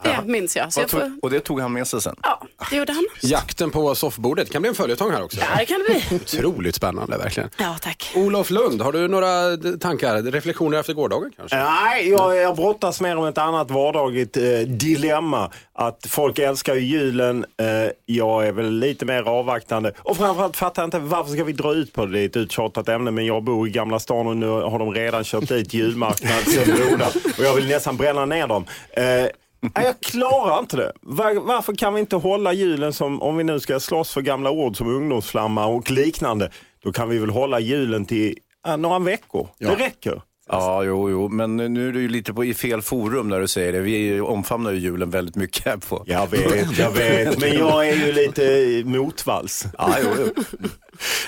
Det 0.03 0.17
minns 0.25 0.55
jag. 0.55 0.67
Jag 0.77 0.89
får, 0.89 1.11
och 1.21 1.29
det 1.29 1.39
tog 1.39 1.61
han 1.61 1.73
med 1.73 1.87
sig 1.87 2.01
sen? 2.01 2.15
ja, 2.23 2.41
det 2.69 2.75
gjorde 2.77 2.93
han. 2.93 3.05
Jakten 3.21 3.69
på 3.71 3.95
soffbordet 3.95 4.49
kan 4.51 4.61
bli 4.61 4.69
en 4.69 4.75
följetong 4.75 5.11
här 5.11 5.23
också. 5.23 5.39
Ja, 5.39 5.45
det 5.57 5.65
kan 5.65 5.79
det 5.87 6.03
bli. 6.09 6.15
Otroligt 6.17 6.75
spännande 6.75 7.17
verkligen. 7.17 7.49
Ja, 7.57 7.75
tack. 7.81 8.11
Olof 8.15 8.49
Lund, 8.49 8.81
har 8.81 8.91
du 8.91 9.07
några 9.07 9.57
tankar, 9.77 10.21
reflektioner 10.23 10.79
efter 10.79 10.93
gårdagen 10.93 11.31
kanske? 11.37 11.57
Nej, 11.57 12.09
jag, 12.09 12.35
jag 12.35 12.55
brottas 12.55 13.01
mer 13.01 13.15
med 13.15 13.29
ett 13.29 13.37
annat 13.37 13.71
vardagligt 13.71 14.37
eh, 14.37 14.43
dilemma. 14.67 15.51
Att 15.73 16.05
folk 16.09 16.39
älskar 16.39 16.75
ju 16.75 16.81
julen. 16.81 17.45
Eh, 17.59 17.91
jag 18.05 18.47
är 18.47 18.51
väl 18.51 18.71
lite 18.79 19.05
mer 19.07 19.23
avvaktande. 19.23 19.93
Och 19.97 20.17
framförallt 20.17 20.57
fattar 20.57 20.81
jag 20.81 20.87
inte 20.87 20.99
varför 20.99 21.31
ska 21.31 21.43
vi 21.43 21.53
dra 21.53 21.73
ut 21.73 21.93
på 21.93 22.05
det? 22.05 22.11
Det 22.11 22.19
är 22.19 22.25
ett 22.25 22.37
uttjatat 22.37 22.89
ämne 22.89 23.11
men 23.11 23.25
jag 23.25 23.43
bor 23.43 23.67
i 23.67 23.71
Gamla 23.71 23.99
stan 23.99 24.27
och 24.27 24.37
nu 24.37 24.47
har 24.47 24.79
de 24.79 24.93
redan 24.93 25.23
kört 25.23 25.47
dit 25.47 25.73
julmarknadsbrodar. 25.73 27.09
Och 27.37 27.43
jag 27.43 27.55
vill 27.55 27.67
nästan 27.67 27.97
bränna 27.97 28.25
ner 28.25 28.47
dem. 28.47 28.65
Eh, 28.91 29.03
nej, 29.03 29.31
jag 29.75 29.99
klarar 29.99 30.59
inte 30.59 30.77
det. 30.77 30.91
Var, 31.01 31.33
varför 31.47 31.73
kan 31.75 31.93
vi 31.93 31.99
inte 31.99 32.15
hålla 32.15 32.53
julen 32.53 32.93
som, 32.93 33.21
om 33.21 33.37
vi 33.37 33.43
nu 33.43 33.59
ska 33.59 33.79
slåss 33.79 34.11
för 34.11 34.21
gamla 34.21 34.51
ord 34.51 34.77
som 34.77 34.87
ungdomsflamma 34.95 35.65
och 35.65 35.91
liknande, 35.91 36.51
då 36.83 36.91
kan 36.91 37.09
vi 37.09 37.17
väl 37.17 37.29
hålla 37.29 37.59
julen 37.59 38.05
till 38.05 38.37
eh, 38.67 38.77
några 38.77 38.99
veckor. 38.99 39.47
Det 39.59 39.75
räcker. 39.75 40.21
Ja, 40.49 40.83
jo, 40.83 41.09
jo, 41.09 41.27
men 41.29 41.55
nu 41.57 41.87
är 41.89 41.91
du 41.91 42.01
ju 42.01 42.09
lite 42.09 42.33
på, 42.33 42.45
i 42.45 42.53
fel 42.53 42.81
forum 42.81 43.29
när 43.29 43.39
du 43.39 43.47
säger 43.47 43.71
det. 43.73 43.79
Vi 43.79 44.19
omfamnar 44.21 44.71
ju 44.71 44.77
julen 44.79 45.09
väldigt 45.09 45.35
mycket 45.35 45.65
här 45.65 45.77
på. 45.77 46.03
Jag 46.05 46.27
vet, 46.31 46.77
jag 46.77 46.91
vet, 46.91 47.39
men 47.41 47.53
jag 47.53 47.87
är 47.89 47.95
ju 47.95 48.11
lite 48.11 48.81
motvalls. 48.85 49.65
Ja, 49.77 49.95
jo, 50.03 50.09
jo. 50.17 50.43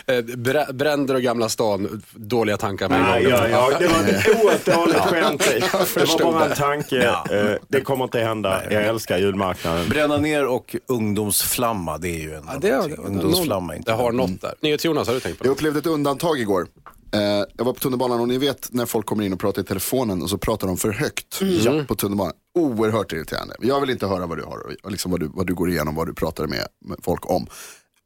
Eh, 0.06 0.24
brä- 0.24 0.74
Bränder 0.74 1.16
och 1.16 1.22
Gamla 1.22 1.50
stan, 1.50 2.02
dåliga 2.14 2.58
tankar 2.58 2.90
med 2.90 3.02
Nej, 3.02 3.24
ja, 3.30 3.48
ja, 3.50 3.70
det 3.80 3.88
var 3.88 4.00
ett 4.00 4.28
oerhört 4.44 4.66
dåligt 4.66 4.96
skämt. 4.98 5.44
Jag 5.72 6.08
Det 6.08 6.24
var 6.24 6.32
bara 6.32 6.44
en 6.44 6.50
det. 6.50 6.56
tanke. 6.56 7.08
Eh, 7.08 7.56
Det 7.68 7.82
kommer 7.82 8.04
inte 8.04 8.20
hända. 8.20 8.62
Jag 8.72 8.86
älskar 8.86 9.18
julmarknaden. 9.18 9.90
Bränna 9.90 10.18
ner 10.18 10.46
och 10.46 10.76
ungdomsflamma, 10.88 11.98
det 11.98 12.10
är 12.10 12.20
ju 12.20 12.34
en 12.36 12.46
det 12.62 12.70
har- 12.70 12.76
någonting. 12.78 13.06
ungdomsflamma. 13.06 13.76
Inte 13.76 13.92
Det 13.92 13.96
har 13.98 14.12
något 14.12 14.42
där. 14.42 14.54
NyhetsJonas, 14.62 15.08
har 15.08 15.14
du 15.16 15.20
tänkt 15.20 15.40
på 15.40 15.46
Jag 15.46 15.50
det? 15.50 15.56
upplevde 15.56 15.80
ett 15.80 15.86
undantag 15.88 16.40
igår. 16.40 16.68
Eh, 17.12 17.20
jag 17.58 17.66
var 17.66 17.74
på 17.74 17.80
tunnelbanan 17.80 18.20
och 18.20 18.28
ni 18.28 18.38
vet 18.38 18.74
när 18.74 18.86
folk 18.86 19.06
kommer 19.06 19.24
in 19.24 19.34
och 19.34 19.40
pratar 19.40 19.62
i 19.62 19.66
telefonen 19.66 20.22
och 20.22 20.30
så 20.30 20.38
pratar 20.38 20.68
de 20.68 20.78
för 20.78 20.92
högt 20.92 21.42
Mm. 21.42 21.86
på 21.86 21.96
tunnelbanan. 21.96 22.34
Oerhört 22.60 23.12
irriterande. 23.14 23.56
Jag 23.60 23.82
vill 23.82 23.90
inte 23.90 24.08
höra 24.08 24.26
vad 24.28 24.38
du 24.38 24.44
har 24.44 24.76
och 24.84 24.92
liksom 24.92 25.12
vad, 25.12 25.20
du, 25.20 25.28
vad 25.34 25.48
du 25.48 25.56
går 25.56 25.70
igenom, 25.70 25.96
vad 25.96 26.08
du 26.08 26.14
pratar 26.14 26.48
med, 26.48 26.66
med 26.86 26.98
folk 27.04 27.30
om. 27.32 27.48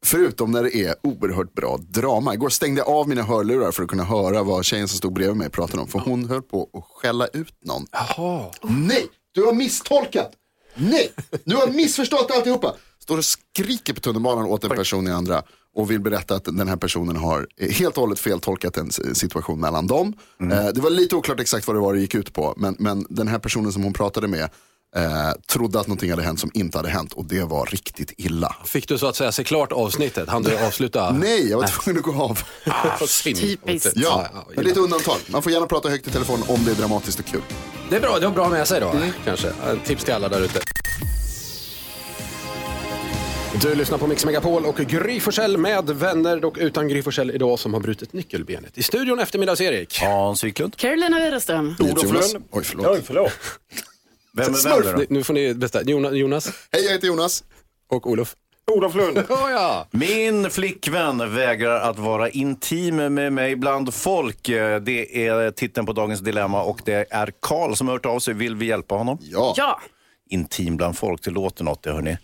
Förutom 0.04 0.50
när 0.50 0.62
det 0.62 0.76
är 0.76 0.94
oerhört 1.02 1.54
bra 1.54 1.78
drama. 1.88 2.34
Igår 2.34 2.48
stängde 2.48 2.80
jag 2.80 2.88
av 2.88 3.08
mina 3.08 3.22
hörlurar 3.22 3.72
för 3.72 3.82
att 3.82 3.88
kunna 3.88 4.04
höra 4.04 4.42
vad 4.42 4.64
tjejen 4.64 4.88
som 4.88 4.98
stod 4.98 5.12
bredvid 5.12 5.36
mig 5.36 5.50
pratade 5.50 5.82
om. 5.82 5.88
För 5.88 5.98
hon 5.98 6.28
höll 6.28 6.42
på 6.42 6.68
att 6.72 6.84
skälla 7.02 7.26
ut 7.26 7.54
någon. 7.64 7.86
Nej, 8.62 9.06
du 9.32 9.44
har 9.44 9.52
misstolkat. 9.52 10.30
Nej, 10.74 11.12
du 11.44 11.56
har 11.56 11.66
missförstått 11.68 12.30
alltihopa. 12.30 12.74
Står 12.98 13.18
och 13.18 13.24
skriker 13.24 13.94
på 13.94 14.00
tunnelbanan 14.00 14.46
åt 14.46 14.64
en 14.64 14.70
person 14.70 15.06
i 15.08 15.10
andra 15.10 15.42
och 15.74 15.90
vill 15.90 16.00
berätta 16.00 16.34
att 16.34 16.44
den 16.44 16.68
här 16.68 16.76
personen 16.76 17.16
har 17.16 17.46
helt 17.70 17.96
och 17.96 18.00
hållet 18.02 18.18
feltolkat 18.18 18.76
en 18.76 18.90
situation 19.14 19.60
mellan 19.60 19.86
dem. 19.86 20.12
Eh, 20.40 20.48
det 20.48 20.80
var 20.80 20.90
lite 20.90 21.16
oklart 21.16 21.40
exakt 21.40 21.66
vad 21.66 21.76
det 21.76 21.80
var 21.80 21.94
det 21.94 22.00
gick 22.00 22.14
ut 22.14 22.32
på, 22.32 22.54
men, 22.56 22.76
men 22.78 23.06
den 23.08 23.28
här 23.28 23.38
personen 23.38 23.72
som 23.72 23.82
hon 23.82 23.92
pratade 23.92 24.28
med 24.28 24.42
eh, 24.96 25.32
trodde 25.52 25.80
att 25.80 25.86
någonting 25.86 26.10
hade 26.10 26.22
hänt 26.22 26.40
som 26.40 26.50
inte 26.54 26.78
hade 26.78 26.88
hänt 26.88 27.12
och 27.12 27.24
det 27.24 27.42
var 27.42 27.66
riktigt 27.66 28.12
illa. 28.16 28.56
Fick 28.64 28.88
du 28.88 28.98
så 28.98 29.06
att 29.06 29.16
säga 29.16 29.32
se 29.32 29.44
klart 29.44 29.72
avsnittet? 29.72 30.28
Han 30.28 30.42
du 30.42 30.58
avsluta? 30.66 31.12
Nej, 31.12 31.50
jag 31.50 31.58
var 31.58 31.66
tvungen 31.66 31.98
att 31.98 32.04
gå 32.04 32.22
av. 32.22 32.38
Ah. 32.66 33.06
Typiskt. 33.24 33.92
Ja, 33.94 34.26
men 34.54 34.64
det 34.64 34.70
är 34.70 34.72
ett 34.72 34.78
undantag. 34.78 35.16
Man 35.28 35.42
får 35.42 35.52
gärna 35.52 35.66
prata 35.66 35.88
högt 35.88 36.06
i 36.06 36.10
telefon 36.10 36.42
om 36.48 36.64
det 36.64 36.70
är 36.70 36.74
dramatiskt 36.74 37.18
och 37.20 37.26
kul. 37.26 37.42
Det 37.90 37.96
är 37.96 38.00
bra, 38.00 38.18
det 38.18 38.26
har 38.26 38.34
bra 38.34 38.48
med 38.48 38.68
sig 38.68 38.80
då, 38.80 38.94
kanske. 39.24 39.48
Eh, 39.48 39.54
Tips 39.84 40.04
till 40.04 40.14
alla 40.14 40.28
där 40.28 40.40
ute. 40.40 40.60
Du 43.62 43.74
lyssnar 43.74 43.98
på 43.98 44.06
Mix 44.06 44.24
Megapol 44.24 44.66
och 44.66 44.76
Gry 44.76 45.20
Forssell 45.20 45.56
med 45.58 45.90
vänner 45.90 46.44
och 46.44 46.56
utan 46.60 46.88
Gry 46.88 47.02
Forssell 47.02 47.30
idag 47.30 47.58
som 47.58 47.74
har 47.74 47.80
brutit 47.80 48.12
nyckelbenet. 48.12 48.78
I 48.78 48.82
studion 48.82 49.20
eftermiddags-Erik. 49.20 50.00
Hans 50.00 50.44
Wiklund. 50.44 50.76
Carolina 50.76 51.20
Widerström. 51.24 51.74
Olof 51.80 52.02
Lund. 52.32 52.44
Oj, 52.50 52.64
förlåt. 52.64 52.86
Oj, 52.86 53.02
förlåt. 53.04 53.32
Vem 54.32 54.54
är 54.54 54.82
vem 54.84 54.96
då? 54.98 55.04
Nu 55.08 55.24
får 55.24 55.34
ni 55.34 55.54
bestämma. 55.54 56.10
Jonas, 56.12 56.46
Hej, 56.72 56.84
jag 56.84 56.92
heter 56.92 57.06
Jonas. 57.06 57.44
och 57.90 58.06
Olof. 58.10 58.36
Olof 58.72 58.94
Lund. 58.94 59.18
Oh, 59.28 59.50
ja. 59.50 59.86
Min 59.90 60.50
flickvän 60.50 61.34
vägrar 61.34 61.80
att 61.90 61.98
vara 61.98 62.28
intim 62.30 62.96
med 62.96 63.32
mig 63.32 63.56
bland 63.56 63.94
folk. 63.94 64.42
Det 64.82 65.26
är 65.26 65.50
titeln 65.50 65.86
på 65.86 65.92
dagens 65.92 66.20
dilemma 66.20 66.62
och 66.62 66.80
det 66.84 67.06
är 67.10 67.32
Karl 67.40 67.74
som 67.74 67.86
har 67.88 67.94
hört 67.94 68.06
av 68.06 68.18
sig. 68.18 68.34
Vill 68.34 68.56
vi 68.56 68.66
hjälpa 68.66 68.94
honom? 68.94 69.18
Ja. 69.20 69.54
Ja. 69.56 69.80
Intim 70.30 70.76
bland 70.76 70.98
folk, 70.98 71.22
det 71.24 71.30
låter 71.30 71.64
något 71.64 71.82
det 71.82 71.92
hörni. 71.92 72.18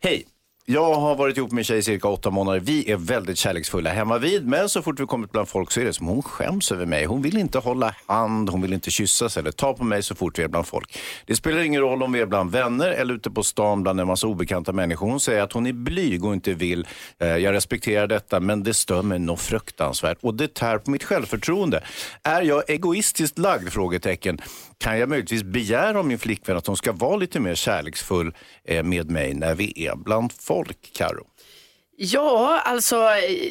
Hej! 0.00 0.26
Jag 0.70 0.94
har 0.94 1.14
varit 1.14 1.36
ihop 1.36 1.52
med 1.52 1.58
en 1.58 1.64
tjej 1.64 1.78
i 1.78 1.82
cirka 1.82 2.08
åtta 2.08 2.30
månader. 2.30 2.60
Vi 2.60 2.90
är 2.90 2.96
väldigt 2.96 3.38
kärleksfulla 3.38 3.90
hemma 3.90 4.18
vid 4.18 4.46
men 4.46 4.68
så 4.68 4.82
fort 4.82 5.00
vi 5.00 5.06
kommit 5.06 5.32
bland 5.32 5.48
folk 5.48 5.70
så 5.70 5.80
är 5.80 5.84
det 5.84 5.92
som 5.92 6.06
hon 6.06 6.22
skäms 6.22 6.72
över 6.72 6.86
mig. 6.86 7.04
Hon 7.04 7.22
vill 7.22 7.38
inte 7.38 7.58
hålla 7.58 7.94
hand, 8.06 8.48
hon 8.48 8.62
vill 8.62 8.72
inte 8.72 8.90
kyssas 8.90 9.36
eller 9.36 9.50
ta 9.50 9.74
på 9.74 9.84
mig 9.84 10.02
så 10.02 10.14
fort 10.14 10.38
vi 10.38 10.42
är 10.42 10.48
bland 10.48 10.66
folk. 10.66 10.98
Det 11.26 11.36
spelar 11.36 11.62
ingen 11.62 11.80
roll 11.80 12.02
om 12.02 12.12
vi 12.12 12.20
är 12.20 12.26
bland 12.26 12.50
vänner 12.50 12.88
eller 12.88 13.14
ute 13.14 13.30
på 13.30 13.42
stan 13.42 13.82
bland 13.82 14.00
en 14.00 14.06
massa 14.06 14.26
obekanta 14.26 14.72
människor. 14.72 15.06
Hon 15.10 15.20
säger 15.20 15.42
att 15.42 15.52
hon 15.52 15.66
är 15.66 15.72
blyg 15.72 16.24
och 16.24 16.32
inte 16.32 16.54
vill. 16.54 16.86
Eh, 17.18 17.28
jag 17.28 17.52
respekterar 17.52 18.06
detta 18.06 18.40
men 18.40 18.62
det 18.62 18.74
stör 18.74 19.02
mig 19.02 19.18
nog 19.18 19.38
fruktansvärt 19.38 20.18
och 20.20 20.34
det 20.34 20.54
tär 20.54 20.78
på 20.78 20.90
mitt 20.90 21.04
självförtroende. 21.04 21.84
Är 22.22 22.42
jag 22.42 22.70
egoistiskt 22.70 23.38
lagd? 23.38 23.68
Frågetecken. 23.68 24.40
Kan 24.78 24.98
jag 24.98 25.08
möjligtvis 25.08 25.42
begära 25.42 25.98
av 25.98 26.06
min 26.06 26.18
flickvän 26.18 26.56
att 26.56 26.66
hon 26.66 26.76
ska 26.76 26.92
vara 26.92 27.16
lite 27.16 27.40
mer 27.40 27.54
kärleksfull 27.54 28.34
eh, 28.64 28.82
med 28.82 29.10
mig 29.10 29.34
när 29.34 29.54
vi 29.54 29.86
är 29.86 29.96
bland 29.96 30.32
folk, 30.32 30.90
Karo? 30.92 31.26
Ja, 32.00 32.60
alltså 32.64 32.96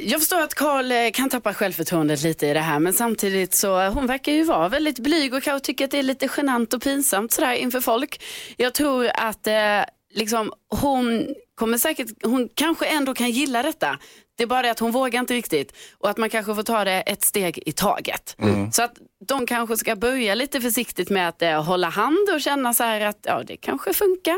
jag 0.03 0.19
förstår 0.19 0.41
att 0.41 0.55
Karl 0.55 0.91
eh, 0.91 1.11
kan 1.13 1.29
tappa 1.29 1.53
självförtroendet 1.53 2.23
lite 2.23 2.47
i 2.47 2.53
det 2.53 2.59
här 2.59 2.79
men 2.79 2.93
samtidigt 2.93 3.53
så 3.53 3.81
eh, 3.81 3.93
hon 3.93 4.07
verkar 4.07 4.31
ju 4.31 4.43
vara 4.43 4.69
väldigt 4.69 4.99
blyg 4.99 5.33
och 5.33 5.43
kanske 5.43 5.65
tycker 5.65 5.85
att 5.85 5.91
det 5.91 5.99
är 5.99 6.03
lite 6.03 6.29
genant 6.37 6.73
och 6.73 6.81
pinsamt 6.81 7.31
sådär 7.31 7.53
inför 7.53 7.81
folk. 7.81 8.23
Jag 8.57 8.73
tror 8.73 9.09
att 9.13 9.47
eh, 9.47 9.81
liksom 10.13 10.51
hon 10.69 11.27
kommer 11.55 11.77
säkert, 11.77 12.07
hon 12.23 12.49
kanske 12.53 12.85
ändå 12.85 13.13
kan 13.13 13.29
gilla 13.29 13.63
detta. 13.63 13.99
Det 14.38 14.43
är 14.43 14.47
bara 14.47 14.62
det 14.62 14.71
att 14.71 14.80
hon 14.80 14.91
vågar 14.91 15.19
inte 15.19 15.34
riktigt 15.34 15.73
och 15.97 16.10
att 16.10 16.17
man 16.17 16.30
kanske 16.30 16.56
får 16.56 16.63
ta 16.63 16.84
det 16.84 17.02
ett 17.02 17.23
steg 17.23 17.63
i 17.65 17.71
taget. 17.71 18.36
Så 18.73 18.84
att 18.84 18.93
de 19.28 19.45
kanske 19.45 19.78
ska 19.78 19.95
börja 19.95 20.36
lite 20.36 20.62
försiktigt 20.62 21.10
med 21.10 21.30
att 21.30 21.41
eh, 21.41 21.63
hålla 21.63 21.89
hand 21.89 22.30
och 22.34 22.41
känna 22.41 22.73
så 22.73 22.84
här 22.84 23.02
att 23.02 23.19
ja, 23.21 23.43
det 23.43 23.58
kanske 23.58 23.93
funkar. 23.93 24.38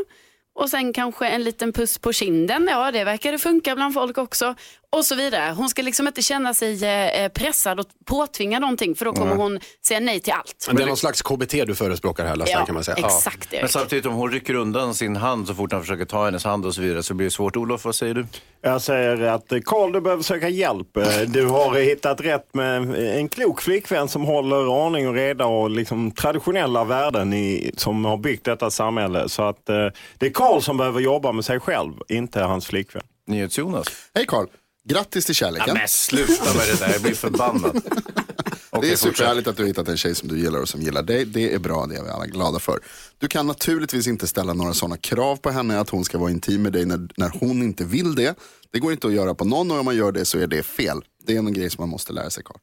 Och 0.56 0.70
sen 0.70 0.94
kanske 0.94 1.28
en 1.28 1.44
liten 1.44 1.74
puss 1.74 1.98
på 1.98 2.14
kinden, 2.14 2.68
ja 2.72 2.92
det 2.92 3.04
verkar 3.04 3.32
det 3.32 3.40
funka 3.40 3.76
bland 3.76 3.94
folk 3.94 4.18
också. 4.18 4.56
Och 4.92 5.06
så 5.06 5.16
vidare. 5.16 5.54
Hon 5.58 5.70
ska 5.70 5.82
liksom 5.82 6.08
inte 6.08 6.22
känna 6.22 6.54
sig 6.54 6.86
eh, 6.86 7.30
pressad 7.30 7.80
och 7.80 7.86
påtvinga 8.06 8.60
någonting 8.60 8.96
för 8.96 9.06
då 9.06 9.14
kommer 9.14 9.28
Nej. 9.28 9.38
hon 9.38 9.60
säga 9.88 10.00
nej 10.00 10.20
till 10.20 10.34
allt. 10.34 10.64
Men 10.68 10.76
det 10.76 10.84
är 10.84 10.88
någon 10.88 10.98
slags 10.98 11.22
KBT 11.22 11.52
du 11.52 11.76
förespråkar 11.76 12.26
här, 12.26 12.36
Lasse, 12.36 12.52
Ja, 12.52 12.66
kan 12.66 12.76
man 12.76 12.84
säga. 12.84 12.98
exakt, 12.98 13.54
Erik. 13.54 13.62
Men 13.62 13.70
samtidigt 13.70 14.06
om 14.06 14.14
hon 14.14 14.32
rycker 14.32 14.54
undan 14.54 14.96
sin 14.96 15.16
hand 15.16 15.48
så 15.48 15.56
fort 15.56 15.72
han 15.72 15.82
försöker 15.82 16.06
ta 16.06 16.26
hennes 16.26 16.44
hand 16.44 16.66
och 16.66 16.76
så 16.76 16.82
vidare 16.82 17.04
så 17.04 17.14
blir 17.14 17.26
det 17.28 17.32
svårt. 17.32 17.56
Olof, 17.56 17.86
vad 17.86 17.96
säger 17.96 18.14
du? 18.14 18.26
Jag 18.62 18.82
säger 18.82 19.22
att 19.22 19.52
eh, 19.52 19.60
Karl, 19.66 19.92
du 19.92 20.02
behöver 20.02 20.24
söka 20.24 20.50
hjälp. 20.50 20.98
Eh, 20.98 21.20
Du 21.28 21.46
har 21.46 21.76
eh, 21.76 21.82
hittat 21.82 22.22
rätt 22.22 22.54
med 22.54 22.96
en 23.20 23.30
klok 23.30 23.62
flickvän 23.62 24.08
som 24.08 24.24
håller 24.24 24.68
ordning 24.68 25.08
och 25.08 25.14
reda 25.14 25.46
och 25.46 25.70
liksom 25.70 26.12
traditionella 26.12 26.84
värden 26.84 27.34
i, 27.34 27.72
som 27.78 28.06
har 28.06 28.18
byggt 28.18 28.46
detta 28.46 28.72
samhälle. 28.72 29.30
Så 29.30 29.44
att 29.44 29.70
eh, 29.70 29.76
det 30.18 30.26
är 30.26 30.30
Karl 30.34 30.62
som 30.62 30.78
behöver 30.78 31.00
jobba 31.00 31.32
med 31.32 31.46
sig 31.46 31.60
själv, 31.60 31.94
inte 32.08 32.42
hans 32.42 32.66
flickvän. 32.68 33.04
NyhetsJonas. 33.28 33.88
Hej 34.16 34.26
Karl. 34.28 34.46
Grattis 34.90 35.26
till 35.26 35.36
kärleken. 35.36 35.68
Ja, 35.68 35.74
men 35.74 35.88
sluta 35.88 36.54
med 36.54 36.68
det 36.68 36.80
där, 36.80 36.94
jag 36.94 37.02
blir 37.02 37.14
förbannad. 37.14 37.82
det 38.82 38.92
är 38.92 38.96
superhärligt 38.96 39.48
att 39.48 39.58
du 39.58 39.64
har 39.64 39.68
hittat 39.68 39.88
en 39.88 39.98
tjej 39.98 40.16
som 40.16 40.30
du 40.30 40.40
gillar 40.40 40.60
och 40.60 40.70
som 40.70 40.82
gillar 40.82 41.04
dig. 41.04 41.26
Det 41.26 41.54
är 41.54 41.60
bra, 41.60 41.86
det 41.86 41.96
är 41.96 42.04
vi 42.04 42.10
alla 42.10 42.26
glada 42.26 42.60
för. 42.60 42.80
Du 43.18 43.28
kan 43.28 43.48
naturligtvis 43.48 44.08
inte 44.08 44.28
ställa 44.28 44.54
några 44.54 44.74
sådana 44.74 44.98
krav 44.98 45.36
på 45.36 45.50
henne 45.50 45.80
att 45.80 45.90
hon 45.90 46.06
ska 46.06 46.18
vara 46.18 46.32
intim 46.32 46.62
med 46.62 46.74
dig 46.74 46.86
när, 46.86 47.08
när 47.18 47.30
hon 47.30 47.64
inte 47.64 47.84
vill 47.84 48.16
det. 48.16 48.36
Det 48.72 48.80
går 48.80 48.92
inte 48.92 49.08
att 49.08 49.14
göra 49.14 49.36
på 49.36 49.46
någon 49.46 49.72
och 49.72 49.80
om 49.80 49.86
man 49.86 49.96
gör 49.96 50.12
det 50.12 50.26
så 50.26 50.40
är 50.40 50.48
det 50.48 50.64
fel. 50.64 51.02
Det 51.26 51.36
är 51.36 51.40
en 51.40 51.54
grej 51.54 51.70
som 51.70 51.82
man 51.82 51.90
måste 51.90 52.14
lära 52.14 52.30
sig 52.30 52.44
Carl. 52.44 52.60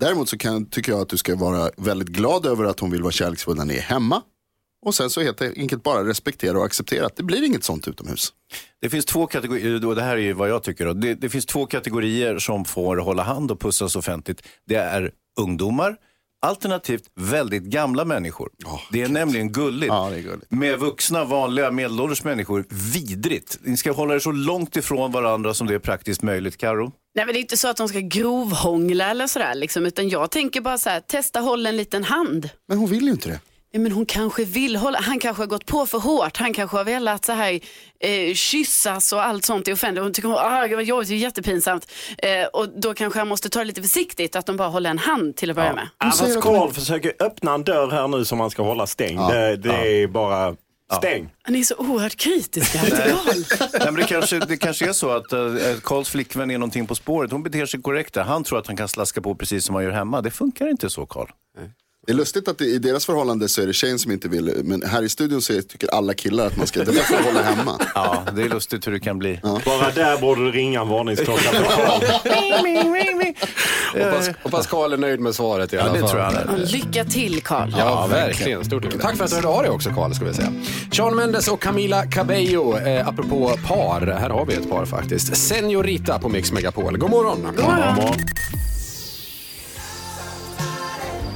Däremot 0.00 0.28
så 0.28 0.38
kan, 0.38 0.66
tycker 0.66 0.92
jag 0.92 1.00
att 1.00 1.08
du 1.08 1.16
ska 1.16 1.36
vara 1.36 1.70
väldigt 1.76 2.08
glad 2.08 2.46
över 2.46 2.64
att 2.64 2.80
hon 2.80 2.90
vill 2.90 3.02
vara 3.02 3.12
kärleksfull 3.12 3.56
när 3.56 3.64
ni 3.64 3.74
är 3.74 3.80
hemma. 3.80 4.22
Och 4.86 4.94
sen 4.94 5.10
så 5.10 5.20
helt 5.20 5.42
enkelt 5.42 5.82
bara 5.82 6.04
respektera 6.04 6.58
och 6.58 6.64
acceptera 6.64 7.06
att 7.06 7.16
det 7.16 7.22
blir 7.22 7.42
inget 7.42 7.64
sånt 7.64 7.88
utomhus. 7.88 8.32
Det 8.80 8.90
finns 8.90 9.04
två 9.04 9.26
kategorier, 9.26 9.86
och 9.86 9.94
det 9.94 10.02
här 10.02 10.16
är 10.16 10.20
ju 10.20 10.32
vad 10.32 10.50
jag 10.50 10.62
tycker, 10.62 10.86
då. 10.86 10.92
det, 10.92 11.14
det 11.14 11.28
finns 11.28 11.46
två 11.46 11.66
kategorier 11.66 12.38
som 12.38 12.64
får 12.64 12.96
hålla 12.96 13.22
hand 13.22 13.50
och 13.50 13.60
pussas 13.60 13.96
offentligt. 13.96 14.42
Det 14.66 14.74
är 14.74 15.12
ungdomar, 15.40 15.96
alternativt 16.46 17.04
väldigt 17.14 17.62
gamla 17.62 18.04
människor. 18.04 18.50
det 18.92 19.02
är 19.02 19.08
nämligen 19.08 19.52
gulligt. 19.52 19.92
Med 20.48 20.78
vuxna, 20.78 21.24
vanliga, 21.24 21.70
medelålders 21.70 22.24
människor, 22.24 22.64
vidrigt. 22.92 23.58
Ni 23.62 23.76
ska 23.76 23.92
hålla 23.92 24.14
er 24.14 24.18
så 24.18 24.32
långt 24.32 24.76
ifrån 24.76 25.12
varandra 25.12 25.54
som 25.54 25.66
det 25.66 25.74
är 25.74 25.78
praktiskt 25.78 26.22
möjligt. 26.22 26.56
Karo? 26.56 26.92
Nej 27.14 27.26
men 27.26 27.32
det 27.34 27.38
är 27.38 27.40
inte 27.40 27.56
så 27.56 27.68
att 27.68 27.76
de 27.76 27.88
ska 27.88 27.98
grovhångla 27.98 29.10
eller 29.10 29.26
sådär 29.26 29.54
liksom, 29.54 29.86
utan 29.86 30.08
jag 30.08 30.30
tänker 30.30 30.60
bara 30.60 30.78
så 30.78 30.90
här, 30.90 31.00
testa 31.00 31.40
hålla 31.40 31.68
en 31.68 31.76
liten 31.76 32.04
hand. 32.04 32.50
Men 32.68 32.78
hon 32.78 32.90
vill 32.90 33.04
ju 33.04 33.10
inte 33.10 33.28
det. 33.28 33.40
Ja, 33.72 33.80
men 33.80 33.92
hon 33.92 34.06
kanske 34.06 34.44
vill 34.44 34.76
hålla, 34.76 35.00
han 35.00 35.18
kanske 35.18 35.42
har 35.42 35.46
gått 35.46 35.66
på 35.66 35.86
för 35.86 35.98
hårt, 35.98 36.36
han 36.36 36.52
kanske 36.54 36.76
har 36.76 36.84
velat 36.84 37.24
så 37.24 37.32
här 37.32 37.60
eh, 38.00 38.34
kyssas 38.34 39.12
och 39.12 39.24
allt 39.24 39.44
sånt 39.44 39.68
i 39.68 39.72
offentligt. 39.72 40.02
Hon 40.02 40.12
tycker 40.12 40.28
ah, 40.28 40.68
det 40.68 40.74
var 40.74 40.82
jobbigt, 40.82 41.08
det 41.08 41.14
är 41.14 41.18
jättepinsamt. 41.18 41.92
Eh, 42.18 42.46
och 42.52 42.68
då 42.80 42.94
kanske 42.94 43.18
han 43.18 43.28
måste 43.28 43.48
ta 43.48 43.58
det 43.58 43.64
lite 43.64 43.82
försiktigt, 43.82 44.36
att 44.36 44.46
de 44.46 44.56
bara 44.56 44.68
håller 44.68 44.90
en 44.90 44.98
hand 44.98 45.36
till 45.36 45.50
att 45.50 45.56
börja 45.56 45.72
med. 45.72 45.88
Annars 45.98 46.42
Carl 46.42 46.72
försöker 46.72 47.12
öppna 47.20 47.54
en 47.54 47.64
dörr 47.64 47.90
här 47.90 48.08
nu 48.08 48.24
som 48.24 48.38
man 48.38 48.50
ska 48.50 48.62
hålla 48.62 48.86
stängd. 48.86 49.20
Det, 49.20 49.56
det 49.56 50.02
är 50.02 50.06
bara 50.06 50.56
stäng. 50.98 51.30
Ni 51.48 51.60
är 51.60 51.64
så 51.64 51.74
oerhört 51.78 52.16
kritiska 52.16 52.78
till 52.78 52.96
Carl. 52.96 53.44
Nej, 53.72 53.84
men 53.84 53.94
det, 53.94 54.02
kanske, 54.04 54.38
det 54.38 54.56
kanske 54.56 54.88
är 54.88 54.92
så 54.92 55.10
att 55.10 55.30
Karls 55.82 56.08
flickvän 56.08 56.50
är 56.50 56.58
någonting 56.58 56.86
på 56.86 56.94
spåret. 56.94 57.32
Hon 57.32 57.42
beter 57.42 57.66
sig 57.66 57.82
korrekt 57.82 58.14
där. 58.14 58.22
Han 58.22 58.44
tror 58.44 58.58
att 58.58 58.66
han 58.66 58.76
kan 58.76 58.88
slaska 58.88 59.20
på 59.20 59.34
precis 59.34 59.64
som 59.64 59.74
han 59.74 59.84
gör 59.84 59.90
hemma. 59.90 60.22
Det 60.22 60.30
funkar 60.30 60.68
inte 60.70 60.90
så, 60.90 61.06
Karl. 61.06 61.28
Det 62.06 62.12
är 62.12 62.16
lustigt 62.16 62.48
att 62.48 62.58
det, 62.58 62.64
i 62.64 62.78
deras 62.78 63.06
förhållande 63.06 63.48
så 63.48 63.62
är 63.62 63.66
det 63.66 63.72
tjejen 63.72 63.98
som 63.98 64.12
inte 64.12 64.28
vill, 64.28 64.52
men 64.64 64.82
här 64.82 65.02
i 65.02 65.08
studion 65.08 65.42
så 65.42 65.52
är- 65.52 65.62
tycker 65.62 65.94
alla 65.94 66.14
killar 66.14 66.46
att 66.46 66.56
man 66.56 66.66
ska, 66.66 66.84
det 66.84 66.90
är 66.90 66.94
därför 66.94 67.22
hålla 67.24 67.42
hemma. 67.42 67.78
Ja, 67.94 68.22
det 68.36 68.42
är 68.42 68.48
lustigt 68.48 68.86
hur 68.86 68.92
det 68.92 69.00
kan 69.00 69.18
bli. 69.18 69.40
Bara 69.42 69.90
där 69.90 70.18
borde 70.20 70.44
du 70.44 70.50
ringa 70.52 70.80
en 70.80 70.88
varningsklocka. 70.88 71.50
Hoppas, 73.94 74.30
hoppas 74.42 74.66
Karl 74.66 74.92
är 74.92 74.96
nöjd 74.96 75.20
med 75.20 75.34
svaret 75.34 75.72
i 75.72 75.78
alla 75.78 75.92
det 75.92 75.98
fall. 76.00 76.08
tror 76.08 76.22
jag 76.22 76.30
han 76.32 76.48
Och 76.48 76.58
Lycka 76.58 77.04
till 77.04 77.42
Carl. 77.42 77.74
Ja, 77.78 78.06
verkligen. 78.06 78.64
Stort 78.64 78.82
tack. 78.90 79.00
Tack 79.02 79.16
för 79.16 79.24
att 79.24 79.30
du 79.30 79.36
hörde 79.36 79.48
av 79.48 79.62
dig 79.62 79.70
också, 79.70 79.90
Karl, 79.90 80.12
ska 80.14 80.24
vi 80.24 80.34
säga. 80.34 80.52
Sean 80.92 81.16
Mendes 81.16 81.48
och 81.48 81.60
Camila 81.62 82.06
Cabello, 82.06 82.78
eh, 82.78 83.08
apropå 83.08 83.52
par. 83.68 84.00
Här 84.20 84.30
har 84.30 84.46
vi 84.46 84.54
ett 84.54 84.70
par 84.70 84.84
faktiskt. 84.86 85.36
Senorita 85.36 86.18
på 86.18 86.28
Mix 86.28 86.52
Megapol. 86.52 86.98
God 86.98 87.10
morgon. 87.10 87.46
God 87.56 87.64
morgon. 87.64 88.14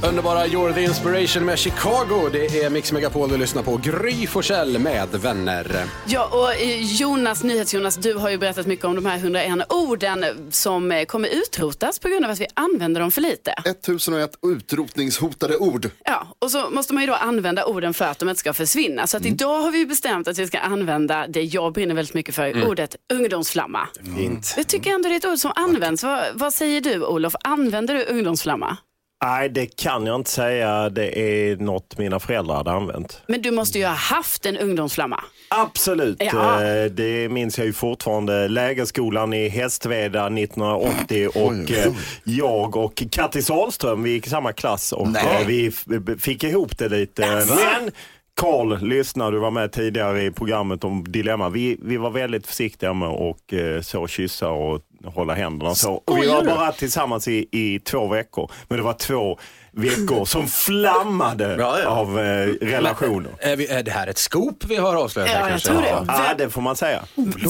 Underbara 0.03 0.47
You're 0.47 0.73
the 0.73 0.81
Inspiration 0.83 1.45
med 1.45 1.59
Chicago. 1.59 2.29
Det 2.31 2.45
är 2.63 2.69
Mix 2.69 2.91
Megapol 2.91 3.29
du 3.29 3.37
lyssnar 3.37 3.63
på. 3.63 3.77
Gry 3.77 4.27
Forssell 4.27 4.79
med 4.79 5.09
vänner. 5.11 5.83
Ja, 6.07 6.29
och 6.31 6.53
eh, 6.61 6.81
Jonas, 6.81 7.43
NyhetsJonas, 7.43 7.95
du 7.97 8.13
har 8.13 8.29
ju 8.29 8.37
berättat 8.37 8.65
mycket 8.67 8.85
om 8.85 8.95
de 8.95 9.05
här 9.05 9.17
101 9.17 9.73
orden 9.73 10.25
som 10.51 10.91
eh, 10.91 11.05
kommer 11.05 11.29
utrotas 11.29 11.99
på 11.99 12.07
grund 12.09 12.25
av 12.25 12.31
att 12.31 12.39
vi 12.39 12.47
använder 12.53 13.01
dem 13.01 13.11
för 13.11 13.21
lite. 13.21 13.51
1001 13.65 14.31
utrotningshotade 14.47 15.57
ord. 15.57 15.89
Ja, 16.05 16.27
och 16.39 16.51
så 16.51 16.69
måste 16.69 16.93
man 16.93 17.03
ju 17.03 17.07
då 17.07 17.13
använda 17.13 17.65
orden 17.65 17.93
för 17.93 18.05
att 18.05 18.19
de 18.19 18.29
inte 18.29 18.39
ska 18.39 18.53
försvinna. 18.53 19.07
Så 19.07 19.17
att 19.17 19.25
idag 19.25 19.61
har 19.61 19.71
vi 19.71 19.85
bestämt 19.85 20.27
att 20.27 20.37
vi 20.37 20.47
ska 20.47 20.59
använda 20.59 21.27
det 21.27 21.41
jag 21.43 21.73
brinner 21.73 21.95
väldigt 21.95 22.13
mycket 22.13 22.35
för, 22.35 22.45
Mm. 22.45 22.67
ordet 22.67 22.95
ungdomsflamma. 23.13 23.87
Fint. 24.17 24.53
Jag 24.57 24.67
tycker 24.67 24.91
ändå 24.91 25.09
det 25.09 25.15
är 25.15 25.17
ett 25.17 25.25
ord 25.25 25.37
som 25.37 25.51
används. 25.55 26.03
Vad, 26.03 26.23
vad 26.33 26.53
säger 26.53 26.81
du 26.81 27.05
Olof, 27.05 27.35
använder 27.43 27.93
du 27.93 28.03
ungdomsflamma? 28.05 28.77
Nej, 29.25 29.49
det 29.49 29.75
kan 29.75 30.05
jag 30.05 30.15
inte 30.15 30.31
säga. 30.31 30.89
Det 30.89 31.19
är 31.19 31.55
något 31.57 31.97
mina 31.97 32.19
föräldrar 32.19 32.55
hade 32.55 32.71
använt. 32.71 33.21
Men 33.27 33.41
du 33.41 33.51
måste 33.51 33.79
ju 33.79 33.85
ha 33.85 33.93
haft 33.93 34.45
en 34.45 34.57
ungdomsflamma. 34.57 35.23
Absolut, 35.49 36.17
Ja. 36.19 36.63
Eh, 36.63 36.85
det 36.85 37.29
minns 37.29 37.57
jag 37.57 37.67
ju 37.67 37.73
fortfarande. 37.73 38.47
Lägerskolan 38.47 39.33
i 39.33 39.49
Hästveda 39.49 40.25
1980 40.27 41.27
och 41.35 41.71
eh, 41.71 41.93
jag 42.23 42.75
och 42.75 43.03
Kattis 43.11 43.49
Ahlström, 43.49 44.03
vi 44.03 44.11
gick 44.11 44.27
i 44.27 44.29
samma 44.29 44.53
klass 44.53 44.91
och 44.93 45.07
Nej. 45.09 45.41
eh, 45.41 45.47
vi 45.47 45.71
fick 46.19 46.43
ihop 46.43 46.77
det 46.77 46.89
lite. 46.89 47.21
Men 47.21 47.91
Karl, 48.35 48.77
lyssna, 48.87 49.31
du 49.31 49.39
var 49.39 49.51
med 49.51 49.71
tidigare 49.71 50.23
i 50.23 50.31
programmet 50.31 50.83
om 50.83 51.03
Dilemma. 51.03 51.49
Vi, 51.49 51.77
vi 51.83 51.97
var 51.97 52.09
väldigt 52.09 52.47
försiktiga 52.47 52.93
med 52.93 53.09
att 53.09 53.85
så 53.85 54.07
kyssa 54.07 54.49
och 54.49 54.81
hålla 55.07 55.33
händerna 55.33 55.69
och 55.71 55.77
så. 55.77 55.93
Och 56.05 56.17
vi 56.23 56.27
var 56.27 56.43
bara 56.43 56.71
tillsammans 56.71 57.27
i, 57.27 57.47
i 57.51 57.79
två 57.79 58.07
veckor. 58.07 58.51
Men 58.67 58.77
det 58.77 58.83
var 58.83 58.93
två 58.93 59.39
veckor 59.71 60.25
som 60.35 60.47
flammade 60.47 61.55
Ja, 61.59 61.79
ja. 61.79 61.87
av 61.87 62.19
eh, 62.19 62.47
relationer. 62.61 63.31
Är, 63.39 63.55
vi, 63.55 63.67
är 63.67 63.83
det 63.83 63.91
här 63.91 64.07
ett 64.07 64.17
scoop 64.17 64.65
vi 64.65 64.75
har 64.75 64.95
avslöjat? 64.95 65.29
här 65.31 65.39
Ja, 65.41 65.49
jag 65.49 65.61
tror 65.61 65.81
det. 65.81 66.05
Ja, 66.07 66.33
det 66.37 66.49
får 66.49 66.61
man 66.61 66.75
säga. 66.75 67.03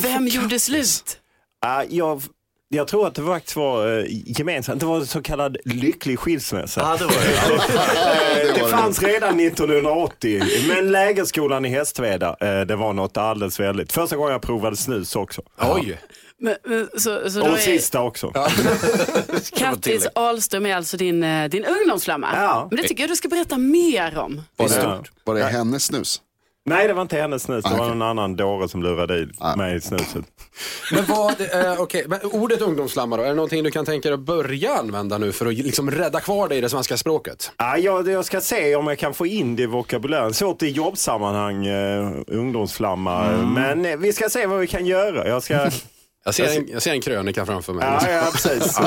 Vem 0.04 0.28
gjorde 0.28 0.60
slut? 0.60 1.18
Ja, 1.62 1.84
jag, 1.90 2.22
jag 2.70 2.88
tror 2.88 3.08
att 3.08 3.16
det 3.16 3.24
faktiskt 3.24 3.56
var 3.56 4.00
eh, 4.00 4.06
gemensamt. 4.10 4.80
Det 4.80 4.86
var 4.86 4.98
en 4.98 5.08
så 5.08 5.22
kallad 5.22 5.58
lycklig 5.66 6.20
skilsmässa. 6.20 6.82
Ja, 6.82 6.98
det 6.98 7.06
var 7.06 7.12
det. 7.12 7.62
Eh, 8.42 8.54
det 8.56 8.62
det 8.62 8.68
fanns 8.70 9.04
redan 9.04 9.40
1980. 9.40 10.44
Men 10.68 10.92
lägerskolan 10.92 11.66
i 11.66 11.70
Hästveda, 11.70 12.36
eh, 12.42 12.62
det 12.62 12.76
var 12.76 12.94
något 12.94 13.18
alldeles 13.18 13.60
väldigt. 13.60 13.92
Första 13.92 14.16
gången 14.16 14.32
jag 14.32 14.42
provade 14.42 14.78
snus 14.78 15.16
också. 15.16 15.42
Oj. 15.62 16.00
Men, 16.46 16.56
men, 16.64 16.90
så, 16.98 17.30
så 17.30 17.42
Och 17.42 17.48
är 17.48 17.58
sista 17.58 18.02
också. 18.02 18.34
Kattis 19.58 20.08
Ahlström 20.16 20.66
är 20.66 20.76
alltså 20.76 20.98
din, 20.98 21.24
eh, 21.24 21.50
din 21.50 21.66
ungdomsflamma. 21.66 22.28
Ja. 22.34 22.68
Men 22.72 22.82
det 22.82 22.88
tycker 22.88 23.04
jag 23.04 23.10
du 23.10 23.16
ska 23.16 23.28
berätta 23.28 23.58
mer 23.58 24.18
om. 24.18 24.42
Var 24.56 24.70
det, 24.70 25.04
var 25.24 25.36
det 25.36 25.44
hennes 25.44 25.84
snus? 25.84 26.22
Nej, 26.68 26.88
det 26.88 26.94
var 26.94 27.02
inte 27.02 27.18
hennes 27.18 27.44
snus. 27.44 27.64
Det 27.64 27.70
var 27.70 27.80
okej. 27.80 27.92
en 27.92 28.02
annan 28.02 28.36
dåre 28.36 28.70
som 28.70 28.84
lurade 28.84 29.18
i 29.18 29.28
mig 29.58 29.76
i 29.76 29.82
snuset. 29.82 30.26
Men 30.94 31.06
vad, 31.08 31.42
eh, 31.42 31.82
okej, 31.82 32.06
men 32.08 32.20
ordet 32.24 32.62
ungdomsflamma 32.62 33.18
då, 33.18 33.24
är 33.24 33.28
det 33.28 33.34
någonting 33.34 33.64
du 33.64 33.72
kan 33.72 33.86
tänka 33.86 34.10
dig 34.10 34.14
att 34.14 34.20
börja 34.20 34.74
använda 34.74 35.18
nu 35.18 35.32
för 35.32 35.46
att 35.46 35.54
liksom 35.54 35.92
rädda 35.92 36.20
kvar 36.20 36.48
dig 36.48 36.58
i 36.58 36.62
det 36.62 36.70
svenska 36.70 36.98
språket? 36.98 37.52
Ja, 37.58 37.78
jag, 37.78 38.08
jag 38.08 38.26
ska 38.26 38.42
se 38.42 38.76
om 38.76 38.88
jag 38.88 39.00
kan 39.00 39.14
få 39.14 39.26
in 39.26 39.56
det 39.56 39.64
i 39.64 39.66
vokabulären. 39.66 40.34
Svårt 40.34 40.64
i 40.64 40.70
jobbsammanhang, 40.70 41.66
eh, 41.66 42.12
ungdomsflamma. 42.28 43.32
Men 43.32 43.86
eh, 43.86 43.98
vi 43.98 44.14
ska 44.14 44.30
se 44.30 44.46
vad 44.46 44.60
vi 44.60 44.68
kan 44.68 44.86
göra. 44.86 45.28
Jag 45.28 45.44
ska... 45.44 45.70
Jag 46.28 46.36
ser 46.36 46.58
en, 46.58 46.68
jag 46.68 46.82
ser 46.82 46.92
en 46.92 47.02
krönika 47.02 47.46
framför 47.46 47.74
mig. 47.74 47.86
Ja, 47.86 48.12
ja 48.12 48.30
precis. 48.32 48.78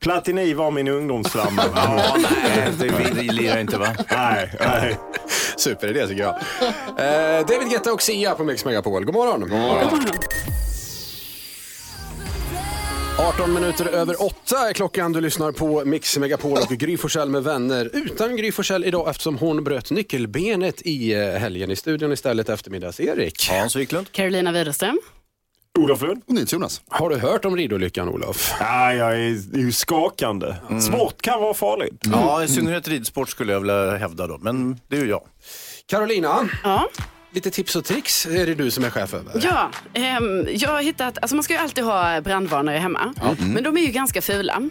Platini 0.00 0.54
var 0.54 0.70
min 0.70 0.88
ungdomsflamma. 0.88 1.62
Ja, 1.74 2.16
nej, 2.42 2.68
det, 2.78 3.12
vi 3.14 3.22
lirar 3.22 3.60
inte 3.60 3.78
va? 3.78 3.96
Nej, 4.10 4.52
nej. 4.60 4.98
Superidé 5.56 6.06
tycker 6.06 6.22
jag. 6.22 6.34
Eh, 6.98 7.46
David 7.46 7.70
Guetta 7.70 7.92
och 7.92 8.02
Sia 8.02 8.34
på 8.34 8.44
Mix 8.44 8.64
Megapol. 8.64 9.04
God 9.04 9.14
morgon. 9.14 9.40
God 9.40 9.50
morgon. 9.50 9.88
18 13.18 13.54
minuter 13.54 13.86
över 13.86 14.22
8 14.22 14.68
är 14.68 14.72
klockan. 14.72 15.12
Du 15.12 15.20
lyssnar 15.20 15.52
på 15.52 15.84
Mix 15.84 16.18
Megapol 16.18 16.58
och 16.58 16.68
Gry 16.70 16.96
Forssell 16.96 17.28
med 17.28 17.42
vänner. 17.42 17.90
Utan 17.92 18.36
Gry 18.36 18.52
Forssell 18.52 18.84
idag 18.84 19.10
eftersom 19.10 19.38
hon 19.38 19.64
bröt 19.64 19.90
nyckelbenet 19.90 20.82
i 20.82 21.12
eh, 21.12 21.28
helgen. 21.28 21.70
I 21.70 21.76
studion 21.76 22.12
istället 22.12 22.48
eftermiddags-Erik. 22.48 23.50
Hans 23.50 23.76
Wiklund. 23.76 24.12
Carolina 24.12 24.52
Widerström. 24.52 25.00
Olof 25.78 26.02
Lund? 26.02 26.22
Och 26.26 26.52
Jonas. 26.52 26.82
Har 26.88 27.10
du 27.10 27.16
hört 27.16 27.44
om 27.44 27.56
ridolyckan 27.56 28.08
Olof? 28.08 28.54
Ja, 28.60 28.94
jag 28.94 29.12
är 29.12 29.56
ju 29.58 29.72
skakande. 29.72 30.54
Sport 30.80 31.22
kan 31.22 31.40
vara 31.40 31.54
farligt. 31.54 32.02
Ja, 32.12 32.44
i 32.44 32.48
synnerhet 32.48 32.88
ridsport 32.88 33.28
skulle 33.28 33.52
jag 33.52 33.60
vilja 33.60 33.96
hävda 33.96 34.26
då, 34.26 34.38
men 34.40 34.80
det 34.88 34.96
är 34.96 35.00
ju 35.00 35.08
jag. 35.08 35.22
Carolina, 35.86 36.48
Ja. 36.64 36.88
Lite 37.32 37.50
tips 37.50 37.76
och 37.76 37.84
tricks 37.84 38.26
är 38.26 38.46
det 38.46 38.54
du 38.54 38.70
som 38.70 38.84
är 38.84 38.90
chef 38.90 39.14
över. 39.14 39.40
Ja, 39.44 39.70
ehm, 39.92 40.48
jag 40.50 40.68
har 40.68 40.82
hittat, 40.82 41.18
alltså 41.22 41.36
man 41.36 41.42
ska 41.42 41.54
ju 41.54 41.60
alltid 41.60 41.84
ha 41.84 42.20
brandvarnare 42.20 42.78
hemma. 42.78 43.14
Men 43.38 43.62
de 43.64 43.76
är 43.76 43.80
ju 43.80 43.92
ganska 43.92 44.22
fula. 44.22 44.70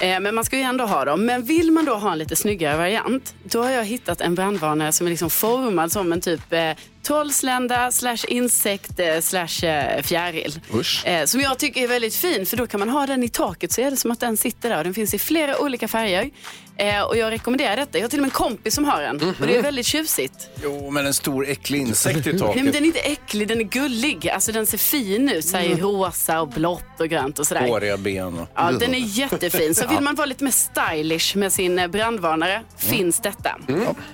Eh, 0.00 0.20
men 0.20 0.34
man 0.34 0.44
ska 0.44 0.56
ju 0.56 0.62
ändå 0.62 0.84
ha 0.84 1.04
dem. 1.04 1.26
Men 1.26 1.42
vill 1.42 1.70
man 1.72 1.84
då 1.84 1.94
ha 1.94 2.12
en 2.12 2.18
lite 2.18 2.36
snyggare 2.36 2.76
variant, 2.76 3.34
då 3.44 3.62
har 3.62 3.70
jag 3.70 3.84
hittat 3.84 4.20
en 4.20 4.34
brandvarnare 4.34 4.92
som 4.92 5.06
är 5.06 5.10
liksom 5.10 5.30
formad 5.30 5.92
som 5.92 6.12
en 6.12 6.20
typ 6.20 6.52
eh, 6.52 6.70
trollslända 7.02 7.92
slash 7.92 8.18
insekt 8.28 9.00
eh, 9.00 9.20
slash 9.20 9.64
eh, 9.66 10.02
fjäril. 10.02 10.60
Usch. 10.74 11.06
Eh, 11.06 11.24
som 11.24 11.40
jag 11.40 11.58
tycker 11.58 11.82
är 11.82 11.88
väldigt 11.88 12.14
fin 12.14 12.46
för 12.46 12.56
då 12.56 12.66
kan 12.66 12.80
man 12.80 12.88
ha 12.88 13.06
den 13.06 13.22
i 13.22 13.28
taket 13.28 13.72
så 13.72 13.80
är 13.80 13.90
det 13.90 13.96
som 13.96 14.10
att 14.10 14.20
den 14.20 14.36
sitter 14.36 14.68
där. 14.68 14.78
Och 14.78 14.84
Den 14.84 14.94
finns 14.94 15.14
i 15.14 15.18
flera 15.18 15.58
olika 15.58 15.88
färger. 15.88 16.30
Eh, 16.78 17.02
och 17.02 17.16
jag 17.16 17.30
rekommenderar 17.32 17.76
detta. 17.76 17.98
Jag 17.98 18.04
har 18.04 18.08
till 18.08 18.18
och 18.18 18.22
med 18.22 18.26
en 18.28 18.30
kompis 18.30 18.74
som 18.74 18.84
har 18.84 19.02
en. 19.02 19.34
Och 19.40 19.46
det 19.46 19.56
är 19.56 19.62
väldigt 19.62 19.86
tjusigt. 19.86 20.50
Jo, 20.62 20.90
men 20.90 21.06
en 21.06 21.14
stor 21.14 21.48
äcklig 21.48 21.80
insekt 21.80 22.26
i 22.26 22.30
Nej, 22.30 22.40
taket. 22.40 22.64
men 22.64 22.72
den 22.72 22.82
är 22.82 22.86
inte 22.86 22.98
äcklig, 22.98 23.48
den 23.48 23.60
är 23.60 23.64
gullig. 23.64 24.28
Alltså 24.28 24.52
den 24.52 24.66
ser 24.66 24.78
fin 24.78 25.28
ut, 25.28 25.44
så 25.44 25.56
här, 25.56 25.64
i 25.64 25.74
rosa 25.74 26.40
och 26.40 26.48
blått 26.48 27.00
och 27.00 27.08
grönt 27.08 27.38
och 27.38 27.46
sådär. 27.46 27.68
Håriga 27.68 27.96
ben 27.96 28.38
och... 28.38 28.48
Ja, 28.54 28.72
den 28.72 28.94
är 28.94 28.98
jättefin. 28.98 29.74
Så 29.74 29.86
vill 29.90 30.00
man 30.00 30.14
vara 30.14 30.26
lite 30.26 30.44
mer 30.44 30.50
stylish 30.50 31.36
med 31.36 31.52
sin 31.52 31.78
eh, 31.78 31.88
brandvarnare 31.88 32.62
finns 32.76 33.20
detta. 33.20 33.58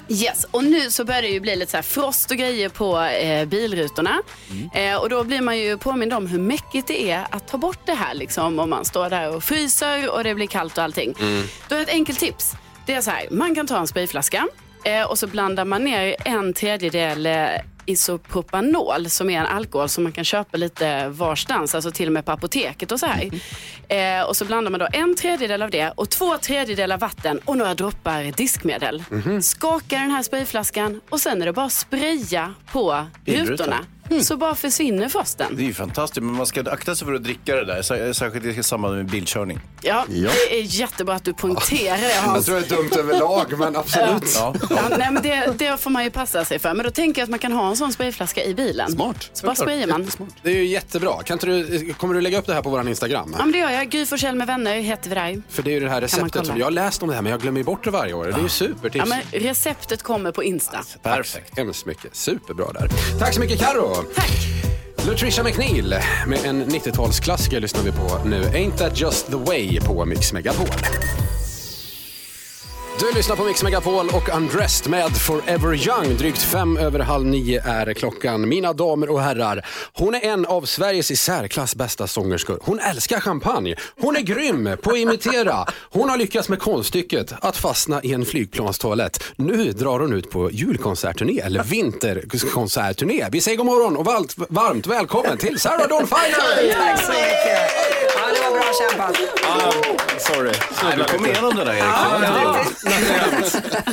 Yes, 0.09 0.47
och 0.51 0.65
nu 0.65 0.91
så 0.91 1.05
börjar 1.05 1.23
det 1.23 1.29
ju 1.29 1.41
bli 1.41 1.57
lite 1.57 1.71
så 1.71 1.77
här 1.77 1.83
frost 1.83 2.31
och 2.31 2.37
grejer 2.37 2.69
på 2.69 2.99
eh, 3.01 3.45
bilrutorna. 3.45 4.23
Eh, 4.75 4.97
och 4.97 5.09
då 5.09 5.25
blir 5.25 5.41
man 5.41 5.59
ju 5.59 5.79
påmind 5.79 6.13
om 6.13 6.27
hur 6.27 6.39
mäckigt 6.39 6.89
det 6.89 7.11
är 7.11 7.27
att 7.31 7.49
ta 7.49 7.57
bort 7.59 7.87
det 7.87 7.95
här 7.95 8.15
liksom 8.15 8.59
om 8.59 8.71
man 8.71 8.85
står 8.85 9.11
där 9.11 9.37
och 9.37 9.45
fryser 9.45 10.11
och 10.11 10.25
det 10.25 10.35
blir 10.35 10.47
kallt 10.47 10.79
och 10.79 10.85
allting. 10.85 11.15
Då 11.69 11.75
är 11.77 11.83
ett 11.83 11.89
enkelt 11.89 12.19
tips. 12.19 12.52
Det 12.87 12.95
är 12.95 13.01
så 13.01 13.11
här, 13.11 13.27
man 13.31 13.55
kan 13.55 13.67
ta 13.67 13.79
en 13.79 13.87
sprayflaska 13.87 14.47
eh, 14.85 15.03
och 15.03 15.19
så 15.19 15.27
blandar 15.27 15.65
man 15.65 15.85
ner 15.85 16.17
en 16.25 16.53
tredjedel 16.53 17.27
eh, 17.27 17.47
isopropanol 17.87 19.11
som 19.11 19.31
är 19.31 19.41
en 19.41 19.47
alkohol 19.47 19.89
som 19.89 20.03
man 20.05 20.13
kan 20.13 20.25
köpa 20.25 20.57
lite 20.57 21.09
varstans, 21.09 21.75
alltså 21.75 21.91
till 21.91 22.07
och 22.07 22.13
med 22.13 22.25
på 22.25 22.33
apoteket 22.33 22.93
och 22.93 23.01
så 23.01 23.07
här. 23.07 23.31
Eh, 23.89 24.23
och 24.29 24.37
så 24.37 24.45
blandar 24.45 24.71
man 24.71 24.81
då 24.81 24.89
en 24.93 25.15
tredjedel 25.15 25.63
av 25.63 25.71
det 25.71 25.91
och 25.97 26.11
två 26.11 26.39
tredjedelar 26.39 26.99
vatten 26.99 27.41
och 27.45 27.57
några 27.57 27.75
droppar 27.75 28.37
diskmedel. 28.37 29.05
Skaka 29.43 29.99
den 29.99 30.11
här 30.11 30.23
sprayflaskan 30.23 31.01
och 31.11 31.21
sen 31.21 31.43
är 31.43 31.47
det 31.47 31.53
bara 31.53 31.67
att 31.67 31.73
spraya 31.73 32.55
på 32.73 33.07
Bilrutan. 33.25 33.75
Rutorna. 34.13 34.25
Så 34.25 34.37
bara 34.37 34.55
försvinner 34.55 35.09
frosten. 35.09 35.57
Det 35.57 35.63
är 35.63 35.67
ju 35.67 35.75
fantastiskt, 35.75 36.23
men 36.23 36.35
man 36.35 36.47
ska 36.47 36.61
akta 36.71 36.95
sig 36.97 37.07
för 37.07 37.15
att 37.15 37.25
dricka 37.25 37.57
det 37.57 37.65
där, 37.65 37.83
sär- 37.83 38.13
särskilt 38.13 38.45
i 38.59 38.63
samband 38.63 38.97
med 38.97 39.07
bilkörning. 39.07 39.61
Ja, 39.83 40.05
Ja. 40.09 40.31
det 40.49 40.59
är 40.59 40.63
jättebra 40.63 41.15
att 41.15 41.25
du 41.25 41.33
poängterar 41.35 41.97
det 41.97 42.15
Jag 42.15 42.23
Hans. 42.23 42.47
tror 42.47 42.61
det 42.61 42.67
är 42.71 42.77
dumt 42.77 42.91
överlag, 42.99 43.59
men 43.59 43.77
absolut. 43.77 44.35
Ja, 44.35 44.55
nej, 44.99 45.09
men 45.13 45.23
det, 45.23 45.53
det 45.59 45.81
får 45.81 45.91
man 45.91 46.05
ju 46.05 46.11
passa 46.11 46.45
sig 46.45 46.59
för. 46.59 46.75
Men 46.75 46.85
då 46.85 46.91
tänker 46.91 47.21
jag 47.21 47.27
att 47.27 47.31
man 47.31 47.39
kan 47.39 47.53
ha 47.53 47.69
en 47.69 47.77
sån 47.77 47.93
sprayflaska 47.93 48.45
i 48.45 48.55
bilen. 48.55 48.91
Smart. 48.93 49.31
Så 49.33 49.47
bara 49.47 49.55
sprayar 49.57 49.87
man. 49.87 50.11
Det 50.43 50.51
är 50.51 50.55
ju 50.55 50.65
jättebra. 50.67 51.23
Kan 51.23 51.35
inte 51.35 51.47
du, 51.47 51.95
kommer 51.95 52.15
du 52.15 52.21
lägga 52.21 52.39
upp 52.39 52.47
det 52.47 52.55
här 52.55 52.63
på 52.63 52.71
vår 52.71 52.89
Instagram? 52.89 53.35
Ja, 53.39 53.45
men 53.45 53.53
det 53.53 53.59
gör 53.59 53.71
jag. 53.71 53.89
Gry 53.91 54.07
Forssell 54.07 54.35
med 54.37 54.47
vänner 54.47 54.75
heter 54.81 55.09
vi 55.09 55.15
där. 55.15 55.43
För 55.49 55.63
det 55.63 55.71
är 55.71 55.73
ju 55.75 55.81
det 55.81 55.91
här 55.91 56.01
receptet. 56.01 56.47
Som, 56.47 56.59
jag 56.59 56.67
har 56.67 56.71
läst 56.71 57.03
om 57.03 57.09
det 57.09 57.15
här 57.15 57.23
men 57.23 57.31
jag 57.33 57.41
glömmer 57.41 57.63
bort 57.63 57.85
det 57.85 57.91
varje 57.91 58.13
år. 58.15 58.25
Det 58.25 58.33
är 58.33 58.43
ju 58.43 58.49
supertips. 58.49 59.09
Ja, 59.11 59.17
men 59.33 59.41
receptet 59.41 60.03
kommer 60.03 60.33
på 60.33 60.43
Insta. 60.45 60.81
Perfekt. 61.03 61.57
Hemskt 61.59 61.87
mycket. 61.87 62.17
Superbra 62.17 62.73
där. 62.73 62.89
Tack 63.19 63.35
så 63.35 63.41
mycket 63.41 63.61
Karo. 63.61 64.02
Tack. 64.15 64.33
Latricia 65.07 65.43
McNeil 65.43 65.95
med 66.27 66.39
en 66.45 66.65
90-talsklassiker 66.65 67.61
lyssnar 67.61 67.83
vi 67.83 67.93
på 67.93 68.21
nu. 68.25 68.43
Ain't 68.43 68.77
that 68.77 69.01
just 69.01 69.27
the 69.27 69.37
way 69.37 69.81
på 69.81 70.05
Mix 70.05 70.33
Megapol. 70.33 70.69
Du 72.99 73.13
lyssnar 73.13 73.37
på 73.37 73.45
Mix 73.45 73.63
Megapol 73.63 74.09
och 74.09 74.29
Undressed 74.37 74.91
med 74.91 75.17
Forever 75.17 75.75
Young. 75.89 76.17
Drygt 76.17 76.43
fem 76.43 76.77
över 76.77 76.99
halv 76.99 77.27
nio 77.27 77.63
är 77.67 77.95
klockan. 77.95 78.49
Mina 78.49 78.73
damer 78.73 79.11
och 79.11 79.21
herrar, 79.21 79.67
hon 79.93 80.15
är 80.15 80.21
en 80.25 80.47
av 80.47 80.63
Sveriges 80.63 81.11
i 81.11 81.17
särklass 81.17 81.77
bästa 81.77 82.07
sångerskor. 82.07 82.59
Hon 82.63 82.81
älskar 82.81 83.21
champagne. 83.21 83.75
Hon 84.01 84.17
är 84.17 84.21
grym 84.21 84.77
på 84.83 84.91
att 84.91 84.97
imitera. 84.97 85.67
Hon 85.91 86.09
har 86.11 86.17
lyckats 86.17 86.49
med 86.49 86.59
konststycket 86.61 87.33
att 87.41 87.57
fastna 87.57 88.03
i 88.03 88.13
en 88.13 88.25
flygplanstoalett. 88.25 89.25
Nu 89.37 89.73
drar 89.73 90.01
hon 90.01 90.13
ut 90.13 90.31
på 90.31 90.51
julkonsertturné, 90.51 91.41
eller 91.41 91.63
vinterkonsertturné. 91.63 93.29
Vi 93.33 93.41
säger 93.41 93.57
god 93.57 93.67
morgon 93.67 93.97
och 93.97 94.05
varmt, 94.05 94.35
varmt 94.37 94.87
välkommen 94.87 95.39
till 95.39 95.61
Sarah 95.61 95.89
Dawn 95.89 96.07
Finer! 96.07 96.75
Tack 96.75 97.05
så 97.07 97.13
mycket. 97.13 97.59
Ja, 98.17 98.29
det 98.35 98.41
var 98.41 98.51
bra 98.51 98.73
kämpat. 98.91 99.17
Sorry. 100.23 100.53
Nej, 100.83 100.95
du 100.97 101.05
kom 101.17 101.27
igenom 101.27 101.57
det 101.57 101.65
där 101.65 101.73
Erik. 101.73 102.82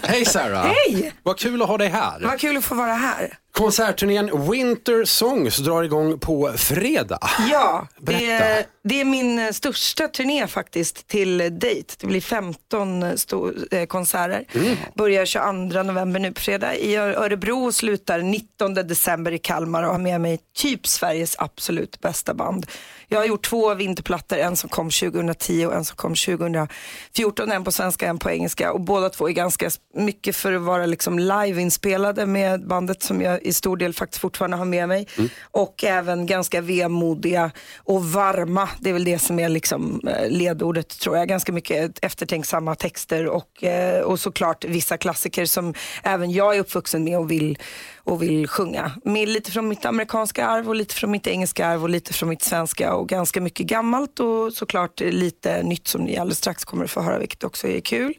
Hej 0.04 0.26
Sarah! 0.26 0.66
Hej! 0.66 1.14
Vad 1.24 1.40
kul 1.40 1.62
att 1.62 1.68
ha 1.68 1.78
dig 1.78 1.88
här. 1.88 2.20
Vad 2.22 2.40
kul 2.40 2.58
att 2.58 2.64
få 2.64 2.76
vara 2.76 2.94
här. 2.94 3.38
Konsertturnén 3.60 4.50
Winter 4.52 5.06
Songs 5.06 5.58
drar 5.58 5.84
igång 5.84 6.20
på 6.20 6.54
fredag. 6.56 7.20
Ja, 7.52 7.88
det 8.00 8.32
är, 8.32 8.66
det 8.84 9.02
är 9.02 9.06
min 9.06 9.40
eh, 9.40 9.52
största 9.52 10.08
turné 10.08 10.48
faktiskt 10.48 11.08
till 11.08 11.42
eh, 11.42 11.48
date. 11.48 11.96
Det 12.00 12.08
blir 12.08 12.22
15 12.22 13.04
sto- 13.04 13.76
eh, 13.76 13.86
konserter. 13.86 14.46
Mm. 14.54 14.76
Börjar 14.96 15.26
22 15.26 15.84
november 15.84 16.20
nu 16.20 16.32
på 16.32 16.42
fredag 16.42 16.76
i 16.76 16.96
Örebro 16.96 17.66
och 17.66 17.76
slutar 17.76 18.20
19 18.20 18.74
december 18.74 19.32
i 19.32 19.38
Kalmar 19.38 19.84
och 19.84 19.92
har 19.92 20.00
med 20.00 20.22
mig 20.22 20.40
typ 20.58 20.88
Sveriges 20.88 21.36
absolut 21.40 22.02
bästa 22.02 22.34
band. 22.34 22.66
Jag 23.12 23.20
har 23.20 23.26
gjort 23.26 23.46
två 23.46 23.74
vinterplattor, 23.74 24.38
en 24.38 24.56
som 24.56 24.70
kom 24.70 24.90
2010 24.90 25.66
och 25.66 25.76
en 25.76 25.86
som 25.86 25.98
kom 25.98 26.16
2014, 26.16 27.52
en 27.52 27.64
på 27.64 27.72
svenska, 27.72 28.08
en 28.08 28.18
på 28.20 28.30
engelska 28.30 28.72
och 28.72 28.82
båda 28.82 29.10
två 29.10 29.30
är 29.30 29.34
ganska 29.34 29.70
mycket 29.96 30.36
för 30.36 30.54
att 30.54 30.62
vara 30.62 30.86
liksom 30.86 31.20
live-inspelade 31.20 32.26
med 32.26 32.68
bandet 32.68 33.04
som 33.04 33.22
jag 33.22 33.46
i 33.50 33.54
stor 33.54 33.78
del 33.78 33.94
faktiskt 33.94 34.22
fortfarande 34.22 34.58
har 34.58 34.66
med 34.66 34.88
mig 34.88 35.08
och 35.52 35.84
även 35.84 36.26
ganska 36.26 36.62
vemodiga 36.62 37.52
och 37.78 38.06
varma. 38.06 38.70
Det 38.80 38.90
är 38.90 38.94
väl 38.94 39.04
det 39.04 39.20
som 39.20 39.40
är 39.40 39.50
liksom 39.50 40.02
eh, 40.08 40.30
ledordet 40.30 41.00
tror 41.00 41.18
jag. 41.18 41.28
Ganska 41.28 41.52
mycket 41.52 42.00
eftertänksamma 42.02 42.76
texter 42.76 43.28
och, 43.28 43.64
eh, 43.64 44.02
och 44.02 44.20
såklart 44.20 44.66
vissa 44.66 44.98
klassiker 44.98 45.46
som 45.46 45.74
även 46.04 46.32
jag 46.32 46.56
är 46.56 46.60
uppvuxen 46.60 47.04
med 47.04 47.18
och 47.18 47.32
vill, 47.32 47.58
och 48.10 48.22
vill 48.22 48.48
sjunga. 48.48 48.92
Med 49.04 49.30
lite 49.30 49.52
från 49.52 49.68
mitt 49.68 49.86
amerikanska 49.86 50.46
arv 50.46 50.70
och 50.70 50.76
lite 50.76 50.96
från 50.96 51.12
mitt 51.12 51.28
engelska 51.28 51.68
arv 51.68 51.84
och 51.84 51.90
lite 51.90 52.14
från 52.14 52.30
mitt 52.30 52.42
svenska 52.42 52.94
och 52.94 53.10
ganska 53.10 53.42
mycket 53.42 53.66
gammalt 53.66 54.20
och 54.20 54.54
såklart 54.54 55.00
lite 55.00 55.64
nytt 55.64 55.88
som 55.88 56.02
ni 56.02 56.18
alldeles 56.18 56.38
strax 56.38 56.66
kommer 56.66 56.84
att 56.84 56.92
få 56.92 57.02
höra 57.02 57.20
vilket 57.20 57.44
också 57.44 57.68
är 57.68 57.80
kul. 57.80 58.14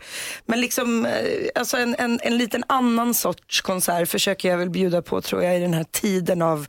Men 0.46 0.61
liksom 0.61 1.07
eh, 1.07 1.12
alltså 1.55 1.76
en, 1.76 1.96
en, 1.98 2.20
en 2.22 2.38
liten 2.38 2.64
annan 2.66 3.14
sorts 3.14 3.61
konsert 3.61 4.09
försöker 4.09 4.48
jag 4.48 4.59
väl 4.59 4.70
bjuda 4.70 5.03
på 5.03 5.20
tror 5.20 5.42
jag 5.42 5.57
i 5.57 5.61
den 5.61 5.74
här 5.74 5.87
tiden 5.90 6.42
av 6.42 6.66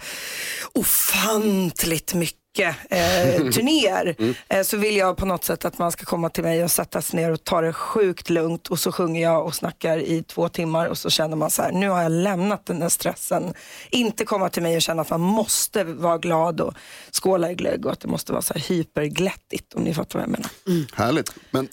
ofantligt 0.74 2.14
mycket 2.14 2.41
turnéer 3.54 4.16
eh, 4.50 4.64
så 4.64 4.78
vill 4.78 4.96
jag 4.96 5.18
på 5.18 5.26
något 5.26 5.44
sätt 5.44 5.66
att 5.66 5.78
man 5.78 5.92
ska 5.92 6.06
komma 6.06 6.30
till 6.30 6.44
mig 6.44 6.64
och 6.64 6.72
sätta 6.72 7.02
sig 7.02 7.20
ner 7.20 7.32
och 7.32 7.44
ta 7.44 7.62
det 7.62 7.74
sjukt 7.74 8.30
lugnt 8.30 8.68
och 8.68 8.80
så 8.80 8.92
sjunger 8.92 9.22
jag 9.22 9.46
och 9.46 9.56
snackar 9.56 9.98
i 9.98 10.24
två 10.24 10.50
timmar 10.50 10.88
och 10.88 10.98
så 10.98 11.10
känner 11.10 11.36
man 11.36 11.52
så 11.52 11.62
här, 11.62 11.72
nu 11.72 11.90
har 11.90 12.04
jag 12.04 12.12
lämnat 12.12 12.66
den 12.66 12.80
där 12.80 12.90
stressen. 12.90 13.54
Inte 13.90 14.26
komma 14.26 14.50
till 14.50 14.64
mig 14.64 14.76
och 14.76 14.82
känna 14.82 15.02
att 15.02 15.10
man 15.10 15.22
måste 15.22 15.84
vara 15.84 16.18
glad 16.18 16.62
och 16.62 16.74
skåla 17.12 17.52
i 17.52 17.56
glögg 17.56 17.86
och 17.86 17.92
att 17.92 18.00
det 18.00 18.08
måste 18.08 18.32
vara 18.32 18.42
så 18.42 18.54
här 18.54 18.62
hyperglättigt 18.62 19.74
om 19.74 19.84
ni 19.84 19.94
fattar 19.94 20.20
vad 20.20 20.24
jag 20.24 20.32
menar. 20.32 20.50
Härligt. 20.94 21.36
Men 21.52 21.68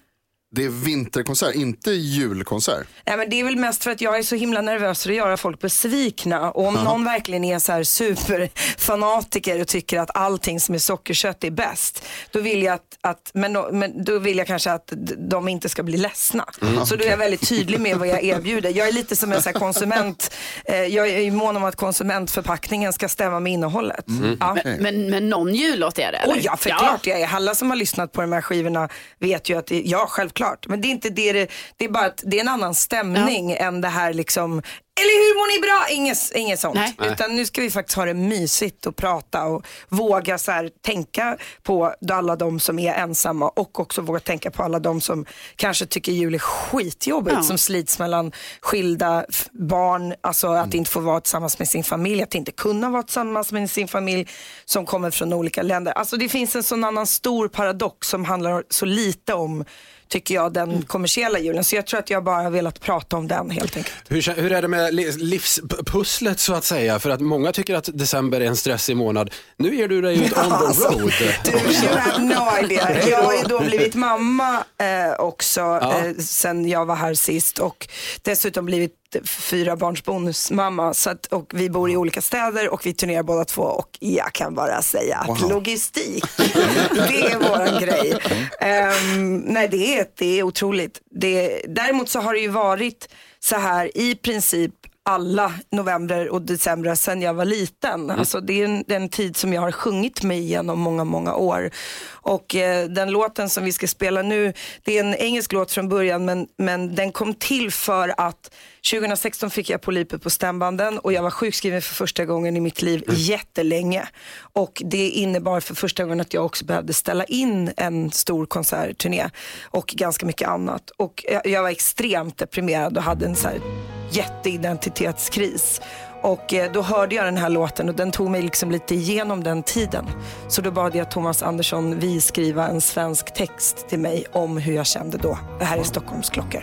det 0.50 0.64
är 0.64 0.68
vinterkonsert, 0.68 1.54
inte 1.54 1.90
julkonsert. 1.90 2.86
Nej, 3.06 3.16
men 3.16 3.30
det 3.30 3.40
är 3.40 3.44
väl 3.44 3.56
mest 3.56 3.84
för 3.84 3.90
att 3.90 4.00
jag 4.00 4.18
är 4.18 4.22
så 4.22 4.36
himla 4.36 4.60
nervös 4.60 5.02
för 5.02 5.10
att 5.10 5.16
göra 5.16 5.36
folk 5.36 5.60
besvikna. 5.60 6.50
Och 6.50 6.66
om 6.66 6.74
någon 6.74 7.04
verkligen 7.04 7.44
är 7.44 7.58
så 7.58 7.72
här 7.72 7.82
superfanatiker 7.82 9.60
och 9.60 9.68
tycker 9.68 10.00
att 10.00 10.16
allting 10.16 10.60
som 10.60 10.74
är 10.74 10.78
sockerkött 10.78 11.44
är 11.44 11.50
bäst. 11.50 12.04
Då 12.30 12.40
vill 12.40 12.62
jag 12.62 12.74
att, 12.74 12.98
att 13.00 13.30
men, 13.34 13.52
då, 13.52 13.68
men 13.72 14.04
då 14.04 14.18
vill 14.18 14.38
jag 14.38 14.46
kanske 14.46 14.72
att 14.72 14.92
de 15.18 15.48
inte 15.48 15.68
ska 15.68 15.82
bli 15.82 15.96
ledsna. 15.96 16.44
Mm, 16.62 16.86
så 16.86 16.96
då 16.96 17.04
är 17.04 17.08
jag 17.08 17.16
väldigt 17.16 17.48
tydlig 17.48 17.80
med 17.80 17.96
vad 17.96 18.08
jag 18.08 18.24
erbjuder. 18.24 18.70
Jag 18.70 18.88
är 18.88 18.92
lite 18.92 19.16
som 19.16 19.32
en 19.32 19.42
så 19.42 19.48
här 19.48 19.58
konsument. 19.58 20.34
Eh, 20.64 20.76
jag 20.76 21.08
är 21.08 21.20
ju 21.20 21.30
mån 21.30 21.56
om 21.56 21.64
att 21.64 21.76
konsumentförpackningen 21.76 22.92
ska 22.92 23.08
stämma 23.08 23.40
med 23.40 23.52
innehållet. 23.52 24.04
Ja. 24.40 24.56
Men, 24.64 24.82
men, 24.82 25.10
men 25.10 25.28
någon 25.28 25.54
jullåt 25.54 25.98
är 25.98 26.12
det 26.12 26.18
eller? 26.18 26.34
Oh, 26.34 26.38
ja, 26.42 26.56
för 26.56 26.70
klart 26.70 27.06
jag 27.06 27.20
är. 27.20 27.28
Alla 27.28 27.54
som 27.54 27.70
har 27.70 27.76
lyssnat 27.76 28.12
på 28.12 28.20
de 28.20 28.32
här 28.32 28.42
skivorna 28.42 28.88
vet 29.18 29.48
ju 29.48 29.58
att 29.58 29.66
det, 29.66 29.82
ja, 29.84 30.06
självklart. 30.38 30.68
Men 30.68 30.80
det 30.80 30.88
är 30.88 30.90
inte 30.90 31.10
det, 31.10 31.32
det, 31.32 31.50
det 31.76 31.84
är 31.84 31.88
bara 31.88 32.06
att 32.06 32.22
det 32.26 32.36
är 32.36 32.40
en 32.40 32.48
annan 32.48 32.74
stämning 32.74 33.52
än 33.52 33.80
det 33.80 33.88
här 33.88 34.14
liksom, 34.14 34.62
eller 35.00 35.18
hur 35.18 35.34
mår 35.38 35.52
ni 35.56 35.60
bra? 35.66 35.86
Inget, 35.90 36.18
inget 36.34 36.60
sånt. 36.60 36.74
Nej. 36.74 37.12
Utan 37.12 37.36
nu 37.36 37.46
ska 37.46 37.60
vi 37.60 37.70
faktiskt 37.70 37.96
ha 37.96 38.04
det 38.04 38.14
mysigt 38.14 38.86
och 38.86 38.96
prata 38.96 39.44
och 39.44 39.66
våga 39.88 40.38
så 40.38 40.52
här, 40.52 40.70
tänka 40.82 41.36
på 41.62 41.94
alla 42.10 42.36
de 42.36 42.60
som 42.60 42.78
är 42.78 42.94
ensamma 42.94 43.48
och 43.48 43.80
också 43.80 44.02
våga 44.02 44.20
tänka 44.20 44.50
på 44.50 44.62
alla 44.62 44.78
de 44.78 45.00
som 45.00 45.24
kanske 45.56 45.86
tycker 45.86 46.12
jul 46.12 46.34
är 46.34 46.38
skitjobbigt 46.38 47.36
Ja. 47.36 47.42
som 47.42 47.58
slits 47.58 47.98
mellan 47.98 48.32
skilda 48.60 49.24
barn, 49.52 50.14
alltså 50.20 50.48
att 50.48 50.74
inte 50.74 50.90
få 50.90 51.00
vara 51.00 51.20
tillsammans 51.20 51.58
med 51.58 51.68
sin 51.68 51.84
familj, 51.84 52.22
att 52.22 52.34
inte 52.34 52.52
kunna 52.52 52.90
vara 52.90 53.02
tillsammans 53.02 53.52
med 53.52 53.70
sin 53.70 53.88
familj 53.88 54.28
som 54.64 54.86
kommer 54.86 55.10
från 55.10 55.32
olika 55.32 55.62
länder. 55.62 55.92
Alltså 55.92 56.16
det 56.16 56.28
finns 56.28 56.56
en 56.56 56.62
sån 56.62 56.84
annan 56.84 57.06
stor 57.06 57.48
paradox 57.48 58.08
som 58.08 58.24
handlar 58.24 58.64
så 58.70 58.86
lite 58.86 59.34
om 59.34 59.64
tycker 60.08 60.34
jag, 60.34 60.52
den 60.52 60.82
kommersiella 60.82 61.38
julen. 61.38 61.64
Så 61.64 61.76
jag 61.76 61.86
tror 61.86 62.00
att 62.00 62.10
jag 62.10 62.24
bara 62.24 62.42
har 62.42 62.50
velat 62.50 62.80
prata 62.80 63.16
om 63.16 63.28
den 63.28 63.50
helt 63.50 63.76
enkelt. 63.76 63.94
Hur, 64.08 64.34
hur 64.42 64.52
är 64.52 64.62
det 64.62 64.68
med 64.68 64.94
li- 64.94 65.12
livspusslet 65.18 66.40
så 66.40 66.54
att 66.54 66.64
säga? 66.64 66.98
För 66.98 67.10
att 67.10 67.20
många 67.20 67.52
tycker 67.52 67.74
att 67.74 67.88
december 67.92 68.40
är 68.40 68.44
en 68.46 68.56
stressig 68.56 68.96
månad. 68.96 69.30
Nu 69.56 69.74
ger 69.76 69.88
du 69.88 70.00
dig 70.02 70.14
ut 70.26 70.32
on 70.38 70.44
the 70.48 70.54
Alltså, 70.54 70.88
road. 70.88 71.12
Du, 71.44 71.50
you 71.50 71.96
have 71.96 72.24
no 72.24 72.64
idea. 72.64 73.08
Jag 73.08 73.22
har 73.22 73.32
ju 73.34 73.42
då 73.42 73.60
blivit 73.60 73.94
mamma 73.94 74.64
eh, 74.80 75.20
också 75.20 75.60
Ja. 75.60 75.98
eh, 76.04 76.14
sen 76.18 76.68
jag 76.68 76.86
var 76.86 76.94
här 76.96 77.14
sist 77.14 77.58
och 77.58 77.88
dessutom 78.22 78.64
blivit 78.66 78.94
fyra 79.24 79.76
barns 79.76 80.04
bonusmamma 80.04 80.94
så 80.94 81.10
att, 81.10 81.26
och 81.26 81.50
vi 81.54 81.70
bor 81.70 81.90
i 81.90 81.96
olika 81.96 82.20
städer 82.22 82.68
och 82.72 82.86
vi 82.86 82.92
turnerar 82.94 83.22
båda 83.22 83.44
två 83.44 83.62
och 83.62 83.88
jag 84.00 84.32
kan 84.32 84.54
bara 84.54 84.82
säga 84.82 85.16
att 85.16 85.28
Wow. 85.42 85.50
logistik, 85.50 86.24
det 86.36 87.32
är 87.32 87.38
våran 87.48 87.80
grej. 87.80 88.18
Ehm, 88.60 89.38
nej 89.38 89.68
det 89.68 89.98
är, 89.98 90.06
det 90.18 90.38
är 90.38 90.42
otroligt. 90.42 91.00
Det, 91.10 91.62
däremot 91.68 92.08
så 92.08 92.20
har 92.20 92.32
det 92.34 92.40
ju 92.40 92.48
varit 92.48 93.08
så 93.40 93.56
här 93.56 93.98
i 93.98 94.14
princip 94.14 94.74
alla 95.08 95.52
november 95.70 96.28
och 96.28 96.42
december 96.42 96.94
sedan 96.94 97.22
jag 97.22 97.34
var 97.34 97.44
liten. 97.44 98.10
Alltså 98.10 98.40
det 98.40 98.60
är 98.60 98.64
en, 98.64 98.84
det 98.86 98.94
är 98.94 99.00
en 99.00 99.08
tid 99.08 99.36
som 99.36 99.52
jag 99.52 99.60
har 99.60 99.72
sjungit 99.72 100.22
mig 100.22 100.38
igenom 100.38 100.80
många, 100.80 101.04
många 101.04 101.34
år. 101.34 101.70
Och 102.08 102.54
eh, 102.54 102.88
den 102.88 103.10
låten 103.10 103.48
som 103.48 103.64
vi 103.64 103.72
ska 103.72 103.86
spela 103.86 104.22
nu, 104.22 104.52
det 104.82 104.98
är 104.98 105.04
en 105.04 105.14
engelsk 105.14 105.52
låt 105.52 105.72
från 105.72 105.88
början 105.88 106.24
men, 106.24 106.46
men 106.58 106.94
den 106.94 107.12
kom 107.12 107.34
till 107.34 107.70
för 107.72 108.14
att 108.16 108.54
2016 108.90 109.50
fick 109.50 109.70
jag 109.70 109.80
polyper 109.80 110.18
på 110.18 110.30
stämbanden 110.30 110.98
och 110.98 111.12
jag 111.12 111.22
var 111.22 111.30
sjukskriven 111.30 111.82
för 111.82 111.94
första 111.94 112.24
gången 112.24 112.56
i 112.56 112.60
mitt 112.60 112.82
liv 112.82 113.04
jättelänge. 113.08 114.08
Och 114.52 114.82
det 114.84 115.08
innebar 115.08 115.60
för 115.60 115.74
första 115.74 116.04
gången 116.04 116.20
att 116.20 116.34
jag 116.34 116.44
också 116.44 116.64
behövde 116.64 116.92
ställa 116.92 117.24
in 117.24 117.72
en 117.76 118.10
stor 118.10 118.46
konsertturné 118.46 119.30
och 119.62 119.86
ganska 119.86 120.26
mycket 120.26 120.48
annat. 120.48 120.90
Och 120.96 121.24
jag, 121.28 121.46
jag 121.46 121.62
var 121.62 121.70
extremt 121.70 122.38
deprimerad 122.38 122.96
och 122.96 123.02
hade 123.02 123.26
en 123.26 123.36
så 123.36 123.48
här 123.48 123.97
jätteidentitetskris. 124.10 125.80
Och 126.22 126.54
eh, 126.54 126.72
då 126.72 126.82
hörde 126.82 127.14
jag 127.14 127.24
den 127.24 127.36
här 127.36 127.48
låten 127.48 127.88
och 127.88 127.94
den 127.94 128.10
tog 128.10 128.30
mig 128.30 128.42
liksom 128.42 128.70
lite 128.70 128.94
igenom 128.94 129.44
den 129.44 129.62
tiden. 129.62 130.06
Så 130.48 130.62
då 130.62 130.70
bad 130.70 130.96
jag 130.96 131.10
Thomas 131.10 131.42
Andersson 131.42 131.98
vi 131.98 132.20
skriva 132.20 132.68
en 132.68 132.80
svensk 132.80 133.34
text 133.34 133.88
till 133.88 133.98
mig 133.98 134.24
om 134.32 134.56
hur 134.56 134.74
jag 134.74 134.86
kände 134.86 135.18
då. 135.18 135.38
Det 135.58 135.64
här 135.64 135.78
är 135.78 135.82
Stockholms 135.82 136.30
klockor. 136.30 136.62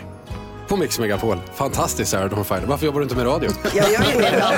På 0.68 0.76
Mix 0.76 0.98
Megapol. 0.98 1.40
Fantastiskt 1.54 2.10
Sarah 2.10 2.30
Dawn 2.30 2.44
Finer. 2.44 2.66
Varför 2.66 2.86
jobbar 2.86 3.00
du 3.00 3.04
inte 3.04 3.16
med 3.16 3.26
radio? 3.26 3.50
Jag 3.74 3.92
gör 3.92 4.12
ju 4.14 4.20
det. 4.20 4.44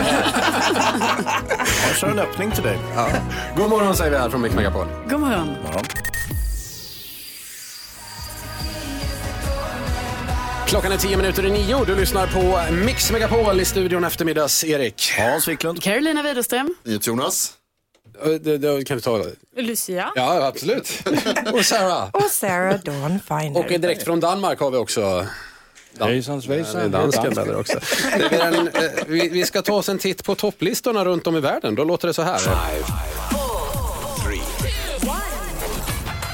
Jag 1.88 1.96
kör 1.96 2.09
en 2.09 2.18
öppning 2.18 2.51
till 2.51 2.62
dig. 2.64 2.79
Ja. 2.94 3.09
God 3.57 3.70
morgon 3.70 3.96
säger 3.96 4.11
vi 4.11 4.16
här 4.16 4.31
från 4.31 4.40
Mix 4.40 4.55
Megapol. 4.55 4.87
God 5.11 5.20
morgon. 5.20 5.48
Klockan 10.68 10.92
är 10.92 10.96
tio 10.96 11.16
minuter 11.16 11.46
i 11.46 11.50
nio. 11.50 11.85
Du 11.85 11.96
lyssnar 11.96 12.26
på 12.26 12.72
Mix 12.74 13.11
Megapol 13.11 13.61
i 13.61 13.64
studion 13.64 14.04
eftermiddags. 14.04 14.64
Erik. 14.64 15.12
Hans 15.18 15.48
Wiklund. 15.48 15.83
Carolina 15.83 16.22
Widerström. 16.22 16.74
Jonas. 16.85 17.52
Det, 18.40 18.59
det, 18.59 18.85
kan 18.85 18.96
vi 18.96 19.02
ta? 19.02 19.24
Lucia. 19.57 20.12
Ja, 20.14 20.46
absolut. 20.46 21.02
Och 21.52 21.64
Sarah. 21.64 22.11
Och 22.12 22.22
Sarah 22.22 22.81
Dawn 22.81 23.20
Finer. 23.28 23.59
Och 23.59 23.81
direkt 23.81 24.02
från 24.04 24.20
Danmark 24.20 24.61
har 24.61 24.70
vi 24.70 24.76
också 24.76 25.26
Hejsan 26.00 26.42
svejsan. 26.42 26.74
Ja, 26.74 26.88
det 26.88 26.98
är 26.98 27.00
dansken 27.00 27.35
där 27.35 27.57
också. 27.57 27.78
Eh, 28.33 29.04
vi, 29.07 29.28
vi 29.28 29.46
ska 29.46 29.62
ta 29.62 29.74
oss 29.74 29.88
en 29.88 29.98
titt 29.98 30.24
på 30.24 30.35
topplistorna 30.35 31.04
runt 31.04 31.26
om 31.26 31.37
i 31.37 31.40
världen. 31.40 31.74
Då 31.74 31.85
låter 31.85 32.09
det 32.09 32.14
så 32.14 32.22
här. 32.22 32.40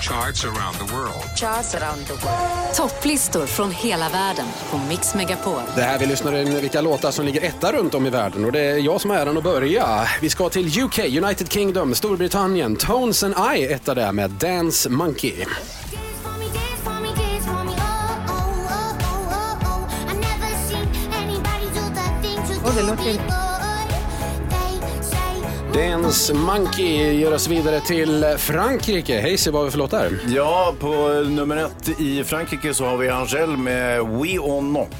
Charts 0.08 0.44
around 0.44 0.74
the 0.78 0.94
world. 0.94 1.36
Charts 1.36 1.74
around 1.74 2.06
the 2.06 2.12
world. 2.12 2.74
Topplistor 2.74 3.46
från 3.46 3.70
hela 3.70 4.08
världen 4.08 4.46
på 4.70 4.78
Mix 4.78 5.14
Megapol. 5.14 5.62
Det 5.76 5.82
här 5.82 5.98
vi 5.98 6.06
lyssnar 6.06 6.36
in 6.36 6.54
vilka 6.54 6.80
låtar 6.80 7.10
som 7.10 7.24
ligger 7.24 7.40
etta 7.40 7.72
runt 7.72 7.94
om 7.94 8.06
i 8.06 8.10
världen 8.10 8.44
och 8.44 8.52
det 8.52 8.60
är 8.60 8.78
jag 8.78 9.00
som 9.00 9.10
har 9.10 9.16
äran 9.16 9.36
att 9.36 9.44
börja. 9.44 10.08
Vi 10.20 10.30
ska 10.30 10.48
till 10.48 10.82
UK, 10.82 10.98
United 10.98 11.52
Kingdom, 11.52 11.94
Storbritannien. 11.94 12.76
Tones 12.76 13.22
and 13.22 13.34
I 13.56 13.62
etta 13.72 13.94
där 13.94 14.12
med 14.12 14.30
Dance 14.30 14.90
Monkey. 14.90 15.44
Oh, 22.64 22.76
det 22.76 22.82
låter... 22.82 23.43
Dance 25.74 26.34
Monkey 26.34 27.12
gör 27.12 27.34
oss 27.34 27.48
vidare 27.48 27.80
till 27.80 28.24
Frankrike. 28.38 29.20
Hej, 29.20 29.36
vad 29.46 29.54
har 29.54 29.64
vi 29.64 29.70
för 29.70 29.78
låtar? 29.78 30.10
Ja, 30.28 30.74
på 30.80 30.88
nummer 31.28 31.56
ett 31.56 32.00
i 32.00 32.24
Frankrike 32.24 32.74
så 32.74 32.84
har 32.84 32.96
vi 32.96 33.08
Angel 33.08 33.56
med 33.56 34.00
We 34.00 34.38
on 34.38 34.70
Knock. 34.74 34.90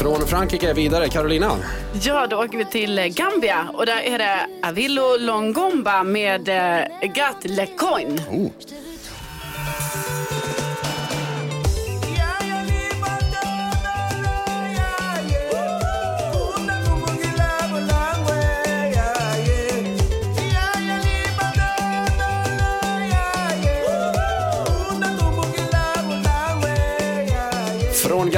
Från 0.00 0.26
Frankrike 0.26 0.72
vidare, 0.74 1.08
Carolina. 1.08 1.56
Ja, 2.02 2.26
då 2.26 2.36
åker 2.36 2.58
vi 2.58 2.64
till 2.64 2.98
eh, 2.98 3.06
Gambia 3.06 3.70
och 3.74 3.86
där 3.86 4.00
är 4.00 4.18
det 4.18 4.46
Avilo 4.68 5.16
Longomba 5.16 6.02
med 6.02 6.48
eh, 6.48 7.12
Gat 7.14 7.44
Le 7.44 7.66
Coin. 7.66 8.20
Från 8.28 8.50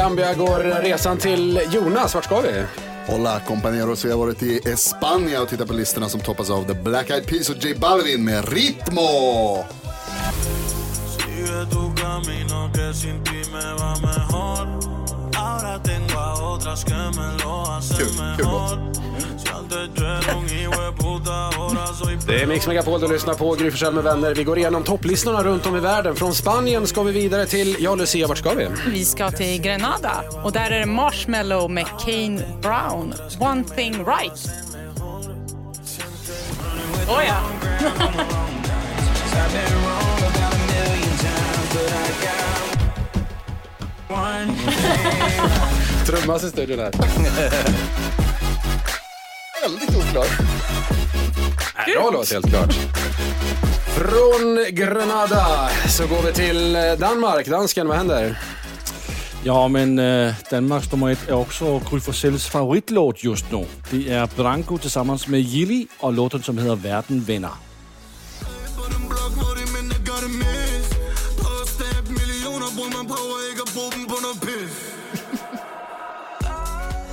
Gambia 0.03 0.35
går 0.35 0.83
resan 0.83 1.19
till 1.19 1.61
Jonas. 1.73 2.15
Vart 2.15 2.25
ska 2.25 2.41
vi? 2.41 2.65
Hola 3.07 3.41
compañeros, 3.41 4.05
vi 4.05 4.11
har 4.11 4.19
varit 4.19 4.43
i 4.43 4.77
Spanien 4.77 5.43
och 5.43 5.49
tittat 5.49 5.69
på 5.69 5.75
listorna 5.75 6.09
som 6.09 6.21
toppas 6.21 6.51
av 6.51 6.65
The 6.65 6.75
Black 6.75 7.11
Eyed 7.11 7.27
Peas 7.27 7.51
och 7.51 7.57
J 7.57 7.75
Balvin 7.75 8.25
med 8.25 8.53
Ritmo. 8.53 9.65
Sigue 11.19 11.67
tu 11.71 12.03
camino 12.03 12.62
Det 22.26 22.42
är 22.42 22.46
Mix 22.46 22.66
Megapol 22.66 23.00
du 23.00 23.08
lyssnar 23.08 23.35
på, 23.35 23.54
Gry 23.54 23.70
Forssell 23.70 23.94
med 23.94 24.04
vänner. 24.04 24.35
Vi 24.35 24.44
går 24.44 24.58
igenom 24.58 24.82
topplistorna 24.82 25.42
runt 25.42 25.66
om 25.66 25.76
i 25.76 25.80
världen. 25.80 26.16
Från 26.16 26.35
Spanien 26.35 26.87
ska 26.87 27.02
vi 27.02 27.12
vidare 27.12 27.46
till, 27.46 27.76
ja 27.78 27.94
Lucia, 27.94 28.26
vart 28.26 28.38
ska 28.38 28.54
vi? 28.54 28.68
Vi 28.92 29.04
ska 29.04 29.30
till 29.30 29.62
Grenada 29.62 30.24
och 30.44 30.52
där 30.52 30.70
är 30.70 30.80
det 30.80 30.87
Marshmallow 30.87 31.70
med 31.70 31.87
Kane 31.87 32.42
Brown. 32.62 33.14
One 33.40 33.64
thing 33.64 34.04
right. 34.04 34.48
Oh 37.08 37.22
ja. 37.28 37.42
Trummas 46.06 46.44
i 46.44 46.48
studion 46.48 46.78
här. 46.78 46.92
Väldigt 49.62 49.96
oklart. 49.96 50.38
Bra 51.87 52.11
låt 52.12 52.33
helt 52.33 52.48
klart. 52.51 52.75
Från 53.96 54.66
Grenada 54.70 55.68
så 55.88 56.07
går 56.07 56.22
vi 56.22 56.33
till 56.33 56.72
Danmark. 56.98 57.46
Dansken, 57.46 57.88
vad 57.88 57.96
händer? 57.96 58.38
Ja, 59.44 59.68
men 59.68 59.98
øh, 59.98 60.35
Danmarks 60.51 60.92
nummer 60.92 61.11
ett 61.11 61.29
är 61.29 61.35
också 61.35 61.81
Gry 61.90 62.01
Forssells 62.01 62.46
favoritlåt 62.46 63.25
just 63.25 63.53
nu. 63.53 63.64
Det 63.90 64.12
är 64.12 64.29
Branko 64.37 64.79
tillsammans 64.79 65.29
med 65.29 65.40
Gilly 65.40 65.87
och 66.01 66.12
låten 66.12 66.42
som 66.42 66.59
heter 66.59 66.77
Världen 66.77 67.20
vänner. 67.20 67.71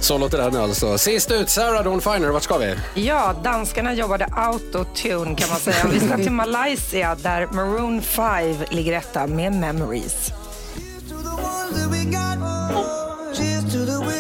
Så 0.10 0.18
låter 0.18 0.38
den 0.38 0.56
alltså. 0.56 0.98
Sist 0.98 1.32
ut, 1.32 1.50
Sarah 1.50 1.84
Dawn 1.84 2.02
Finer, 2.02 2.30
vart 2.30 2.44
ska 2.44 2.58
vi? 2.58 2.76
Ja, 2.94 3.36
danskarna 3.44 3.94
jobbade 3.94 4.28
autotune 4.32 5.36
kan 5.36 5.50
man 5.50 5.60
säga. 5.60 5.88
Vi 5.92 6.00
ska 6.00 6.18
till 6.18 6.32
Malaysia 6.32 7.16
där 7.16 7.48
Maroon 7.52 8.02
5 8.02 8.56
ligger 8.72 8.94
etta 8.94 9.28
med 9.28 9.54
Memories. 9.54 10.32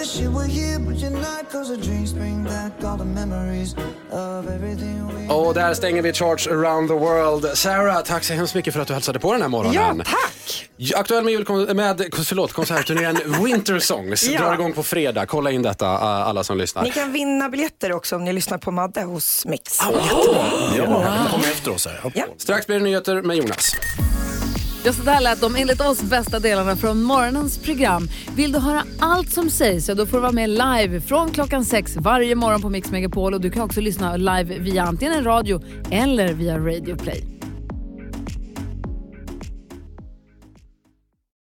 Wish 0.09 0.21
you 0.21 0.31
were 0.31 0.47
here, 0.47 0.79
but 0.79 0.95
you're 0.97 1.09
not. 1.09 1.51
Cause 1.51 1.75
the 1.75 1.81
drinks 1.87 2.13
bring 2.13 2.43
back 2.43 2.83
all 2.83 2.97
the 2.97 3.05
memories 3.05 3.75
of 4.11 4.47
everything 4.47 5.07
we 5.27 5.33
Och 5.33 5.53
där 5.53 5.73
stänger 5.73 6.01
vi 6.01 6.13
Charts 6.13 6.47
around 6.47 6.87
the 6.87 6.93
world. 6.93 7.57
Sarah, 7.57 8.01
tack 8.03 8.23
så 8.23 8.33
hemskt 8.33 8.55
mycket 8.55 8.73
för 8.73 8.81
att 8.81 8.87
du 8.87 8.93
hälsade 8.93 9.19
på 9.19 9.31
den 9.33 9.41
här 9.41 9.49
morgonen. 9.49 9.97
Ja, 9.97 10.03
tack! 10.05 10.69
Aktuell 10.95 11.23
med, 11.23 11.33
julkon- 11.33 11.73
med 11.73 12.03
förlåt, 12.25 12.53
konsertturnén 12.53 13.19
Winter 13.43 13.79
Songs 13.79 14.23
Ja. 14.29 14.39
drar 14.41 14.53
igång 14.53 14.73
på 14.73 14.83
fredag. 14.83 15.25
Kolla 15.25 15.51
in 15.51 15.61
detta, 15.61 15.87
alla 15.97 16.43
som 16.43 16.57
lyssnar. 16.57 16.83
Ni 16.83 16.91
kan 16.91 17.11
vinna 17.13 17.49
biljetter 17.49 17.93
också 17.93 18.15
om 18.15 18.23
ni 18.25 18.33
lyssnar 18.33 18.57
på 18.57 18.71
Madde 18.71 19.01
hos 19.01 19.45
Mix. 19.45 19.79
Ja, 20.77 21.27
kom 21.31 21.41
efter 21.41 21.71
oss 21.73 21.87
här. 21.87 22.13
Strax 22.37 22.67
blir 22.67 22.77
det 22.77 22.83
nyheter 22.83 23.21
med 23.21 23.37
Jonas. 23.37 23.75
Ja, 24.89 24.93
så 24.93 25.03
där 25.03 25.21
lät 25.21 25.41
de 25.41 25.55
enligt 25.55 25.81
oss 25.81 26.01
bästa 26.01 26.39
delarna 26.39 26.75
från 26.75 27.03
morgonens 27.03 27.57
program. 27.57 28.09
Vill 28.35 28.51
du 28.51 28.59
höra 28.59 28.83
allt 28.99 29.31
som 29.31 29.49
sägs 29.49 29.85
så 29.85 29.93
då 29.93 30.05
får 30.05 30.17
du 30.17 30.21
vara 30.21 30.31
med 30.31 30.49
live 30.49 31.01
från 31.01 31.31
klockan 31.31 31.65
sex 31.65 31.97
varje 31.97 32.35
morgon 32.35 32.61
på 32.61 32.69
Mix 32.69 32.91
Megapol 32.91 33.33
och 33.33 33.41
du 33.41 33.51
kan 33.51 33.61
också 33.61 33.81
lyssna 33.81 34.17
live 34.17 34.59
via 34.59 34.83
antingen 34.83 35.23
radio 35.23 35.61
eller 35.91 36.33
via 36.33 36.57
Radio 36.57 36.95
Play. 36.95 37.38